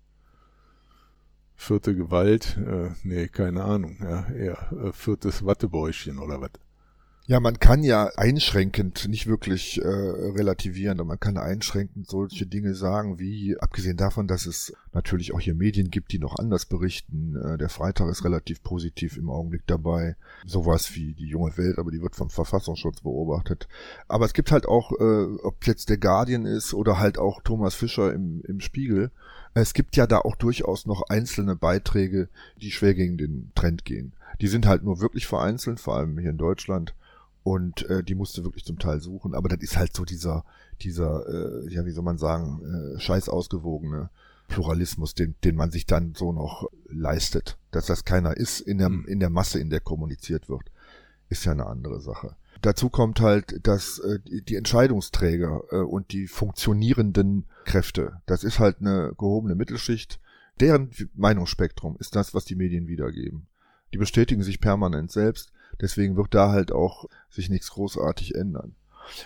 Vierte 1.55 1.95
Gewalt, 1.95 2.57
äh, 2.57 2.89
nee, 3.03 3.27
keine 3.27 3.63
Ahnung, 3.63 3.97
ja, 4.01 4.27
eher 4.29 4.71
äh, 4.71 4.91
viertes 4.91 5.45
Wattebäuschen 5.45 6.17
oder 6.17 6.41
was. 6.41 6.51
Ja, 7.27 7.39
man 7.39 7.59
kann 7.59 7.83
ja 7.83 8.07
einschränkend 8.17 9.07
nicht 9.07 9.27
wirklich 9.27 9.79
äh, 9.79 9.87
relativieren, 9.87 10.99
aber 10.99 11.09
man 11.09 11.19
kann 11.19 11.37
einschränkend 11.37 12.09
solche 12.09 12.47
Dinge 12.47 12.73
sagen, 12.73 13.19
wie, 13.19 13.57
abgesehen 13.59 13.95
davon, 13.95 14.27
dass 14.27 14.47
es 14.47 14.73
natürlich 14.91 15.31
auch 15.33 15.39
hier 15.39 15.53
Medien 15.53 15.91
gibt, 15.91 16.11
die 16.11 16.19
noch 16.19 16.39
anders 16.39 16.65
berichten. 16.65 17.35
Äh, 17.35 17.57
der 17.59 17.69
Freitag 17.69 18.09
ist 18.09 18.25
relativ 18.25 18.63
positiv 18.63 19.17
im 19.17 19.29
Augenblick 19.29 19.61
dabei. 19.67 20.15
Sowas 20.45 20.95
wie 20.95 21.13
die 21.13 21.27
junge 21.27 21.55
Welt, 21.57 21.77
aber 21.77 21.91
die 21.91 22.01
wird 22.01 22.15
vom 22.15 22.31
Verfassungsschutz 22.31 23.01
beobachtet. 23.01 23.67
Aber 24.07 24.25
es 24.25 24.33
gibt 24.33 24.51
halt 24.51 24.65
auch, 24.65 24.91
äh, 24.99 25.37
ob 25.43 25.65
jetzt 25.67 25.89
der 25.89 25.97
Guardian 25.97 26.47
ist 26.47 26.73
oder 26.73 26.99
halt 26.99 27.19
auch 27.19 27.41
Thomas 27.43 27.75
Fischer 27.75 28.11
im, 28.13 28.41
im 28.47 28.59
Spiegel, 28.61 29.11
es 29.53 29.73
gibt 29.73 29.95
ja 29.95 30.07
da 30.07 30.19
auch 30.19 30.35
durchaus 30.35 30.85
noch 30.85 31.03
einzelne 31.09 31.55
Beiträge, 31.55 32.29
die 32.61 32.71
schwer 32.71 32.95
gegen 32.95 33.17
den 33.17 33.51
Trend 33.53 33.85
gehen. 33.85 34.13
Die 34.39 34.47
sind 34.47 34.65
halt 34.65 34.83
nur 34.83 35.01
wirklich 35.01 35.27
vereinzelt, 35.27 35.79
vor 35.79 35.97
allem 35.97 36.17
hier 36.17 36.31
in 36.31 36.37
Deutschland 36.37 36.95
und 37.43 37.89
äh, 37.89 38.03
die 38.03 38.15
musste 38.15 38.43
wirklich 38.43 38.65
zum 38.65 38.79
Teil 38.79 38.99
suchen. 38.99 39.33
Aber 39.33 39.49
das 39.49 39.59
ist 39.61 39.77
halt 39.77 39.95
so 39.95 40.05
dieser, 40.05 40.45
dieser, 40.81 41.27
äh, 41.27 41.73
ja, 41.73 41.85
wie 41.85 41.91
soll 41.91 42.03
man 42.03 42.17
sagen, 42.17 42.95
äh, 42.95 42.99
scheiß 42.99 43.29
ausgewogene 43.29 44.09
Pluralismus, 44.47 45.15
den, 45.15 45.35
den 45.43 45.55
man 45.55 45.71
sich 45.71 45.85
dann 45.85 46.13
so 46.15 46.31
noch 46.33 46.69
leistet. 46.87 47.57
Dass 47.71 47.85
das 47.85 48.05
keiner 48.05 48.37
ist 48.37 48.59
in 48.59 48.77
der, 48.77 48.87
hm. 48.87 49.05
in 49.07 49.19
der 49.19 49.29
Masse, 49.29 49.59
in 49.59 49.69
der 49.69 49.79
kommuniziert 49.79 50.49
wird, 50.49 50.71
ist 51.29 51.45
ja 51.45 51.53
eine 51.53 51.65
andere 51.65 52.01
Sache. 52.01 52.35
dazu 52.61 52.89
kommt 52.89 53.21
halt, 53.21 53.65
dass 53.65 53.99
äh, 53.99 54.19
die 54.25 54.55
Entscheidungsträger 54.55 55.63
äh, 55.71 55.77
und 55.77 56.11
die 56.11 56.27
funktionierenden 56.27 57.45
Kräfte, 57.65 58.21
das 58.25 58.43
ist 58.43 58.59
halt 58.59 58.81
eine 58.81 59.13
gehobene 59.17 59.55
Mittelschicht, 59.55 60.19
deren 60.59 60.91
Meinungsspektrum 61.15 61.97
ist 61.99 62.15
das, 62.15 62.33
was 62.35 62.45
die 62.45 62.55
Medien 62.55 62.87
wiedergeben. 62.87 63.47
Die 63.93 63.97
bestätigen 63.97 64.43
sich 64.43 64.61
permanent 64.61 65.11
selbst, 65.11 65.51
deswegen 65.79 66.15
wird 66.15 66.33
da 66.33 66.51
halt 66.51 66.71
auch 66.71 67.05
sich 67.29 67.49
nichts 67.49 67.71
großartig 67.71 68.35
ändern. 68.35 68.75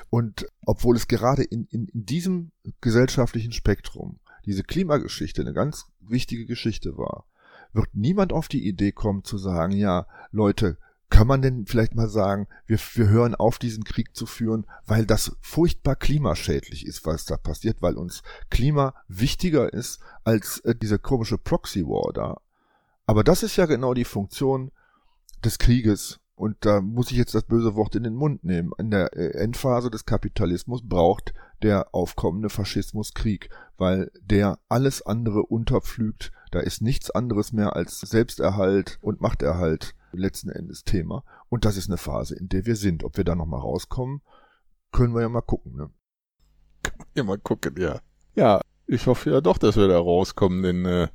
Und 0.09 0.47
obwohl 0.65 0.95
es 0.95 1.07
gerade 1.07 1.43
in, 1.43 1.65
in, 1.65 1.87
in 1.87 2.05
diesem 2.05 2.51
gesellschaftlichen 2.81 3.51
Spektrum 3.51 4.19
diese 4.45 4.63
Klimageschichte 4.63 5.41
eine 5.41 5.53
ganz 5.53 5.87
wichtige 5.99 6.45
Geschichte 6.45 6.97
war, 6.97 7.25
wird 7.73 7.89
niemand 7.93 8.31
auf 8.31 8.47
die 8.47 8.67
Idee 8.67 8.91
kommen 8.91 9.23
zu 9.23 9.37
sagen, 9.37 9.73
ja, 9.73 10.07
Leute, 10.31 10.77
kann 11.09 11.27
man 11.27 11.41
denn 11.41 11.65
vielleicht 11.65 11.95
mal 11.95 12.09
sagen, 12.09 12.47
wir, 12.65 12.79
wir 12.95 13.07
hören 13.07 13.35
auf, 13.35 13.59
diesen 13.59 13.83
Krieg 13.83 14.15
zu 14.15 14.25
führen, 14.25 14.65
weil 14.85 15.05
das 15.05 15.35
furchtbar 15.39 15.95
klimaschädlich 15.95 16.85
ist, 16.85 17.05
was 17.05 17.25
da 17.25 17.37
passiert, 17.37 17.81
weil 17.81 17.95
uns 17.95 18.23
Klima 18.49 18.95
wichtiger 19.07 19.71
ist 19.71 19.99
als 20.23 20.59
äh, 20.61 20.75
dieser 20.75 20.97
komische 20.97 21.37
Proxy 21.37 21.83
War 21.83 22.11
da. 22.11 22.41
Aber 23.05 23.23
das 23.23 23.43
ist 23.43 23.55
ja 23.55 23.65
genau 23.65 23.93
die 23.93 24.05
Funktion 24.05 24.71
des 25.43 25.59
Krieges. 25.59 26.19
Und 26.35 26.57
da 26.65 26.81
muss 26.81 27.11
ich 27.11 27.17
jetzt 27.17 27.33
das 27.33 27.43
böse 27.43 27.75
Wort 27.75 27.95
in 27.95 28.03
den 28.03 28.15
Mund 28.15 28.43
nehmen. 28.43 28.71
In 28.77 28.91
der 28.91 29.15
äh, 29.15 29.37
Endphase 29.37 29.89
des 29.89 30.05
Kapitalismus 30.05 30.87
braucht 30.87 31.33
der 31.63 31.95
aufkommende 31.95 32.49
Faschismus 32.49 33.13
Krieg, 33.13 33.49
weil 33.77 34.11
der 34.21 34.59
alles 34.67 35.01
andere 35.01 35.43
unterpflügt. 35.43 36.33
Da 36.51 36.59
ist 36.59 36.81
nichts 36.81 37.09
anderes 37.09 37.53
mehr 37.53 37.75
als 37.75 38.01
Selbsterhalt 38.01 38.97
und 39.01 39.21
Machterhalt 39.21 39.95
letzten 40.11 40.49
Endes 40.49 40.83
Thema. 40.83 41.23
Und 41.49 41.63
das 41.63 41.77
ist 41.77 41.89
eine 41.89 41.97
Phase, 41.97 42.35
in 42.35 42.49
der 42.49 42.65
wir 42.65 42.75
sind. 42.75 43.03
Ob 43.03 43.15
wir 43.15 43.23
da 43.23 43.35
nochmal 43.35 43.61
rauskommen, 43.61 44.21
können 44.91 45.13
wir 45.13 45.21
ja 45.21 45.29
mal 45.29 45.41
gucken. 45.41 45.75
Ne? 45.75 45.89
Können 46.83 46.99
wir 47.13 47.21
ja 47.21 47.23
mal 47.23 47.37
gucken, 47.37 47.75
ja. 47.77 48.01
Ja, 48.35 48.61
ich 48.87 49.07
hoffe 49.07 49.31
ja 49.31 49.41
doch, 49.41 49.57
dass 49.57 49.77
wir 49.77 49.87
da 49.87 49.97
rauskommen, 49.97 50.63
denn 50.63 50.85
äh, 50.85 51.07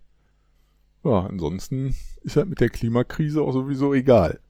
ja, 1.05 1.27
ansonsten 1.27 1.95
ist 2.23 2.37
halt 2.37 2.49
mit 2.49 2.61
der 2.61 2.71
Klimakrise 2.71 3.43
auch 3.43 3.53
sowieso 3.53 3.93
egal. 3.95 4.41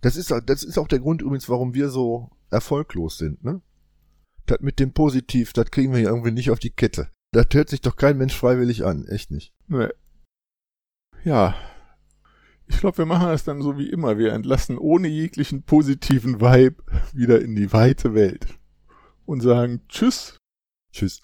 Das 0.00 0.16
ist, 0.16 0.30
das 0.30 0.62
ist 0.62 0.78
auch 0.78 0.88
der 0.88 1.00
Grund 1.00 1.22
übrigens, 1.22 1.48
warum 1.48 1.74
wir 1.74 1.90
so 1.90 2.30
erfolglos 2.50 3.18
sind, 3.18 3.44
ne? 3.44 3.60
Das 4.46 4.60
mit 4.60 4.80
dem 4.80 4.92
Positiv, 4.92 5.52
das 5.52 5.70
kriegen 5.70 5.92
wir 5.92 6.00
irgendwie 6.00 6.30
nicht 6.30 6.50
auf 6.50 6.58
die 6.58 6.70
Kette. 6.70 7.10
Das 7.32 7.46
hört 7.52 7.68
sich 7.68 7.80
doch 7.80 7.96
kein 7.96 8.18
Mensch 8.18 8.34
freiwillig 8.34 8.84
an, 8.84 9.06
echt 9.06 9.30
nicht. 9.30 9.52
Nee. 9.68 9.88
Ja. 11.24 11.54
Ich 12.66 12.78
glaube, 12.78 12.98
wir 12.98 13.06
machen 13.06 13.28
das 13.28 13.44
dann 13.44 13.62
so 13.62 13.78
wie 13.78 13.90
immer. 13.90 14.16
Wir 14.16 14.32
entlassen 14.32 14.78
ohne 14.78 15.08
jeglichen 15.08 15.64
positiven 15.64 16.40
Vibe 16.40 16.82
wieder 17.12 17.40
in 17.40 17.54
die 17.54 17.72
weite 17.72 18.14
Welt 18.14 18.46
und 19.26 19.40
sagen 19.40 19.82
Tschüss. 19.88 20.36
Tschüss. 20.92 21.20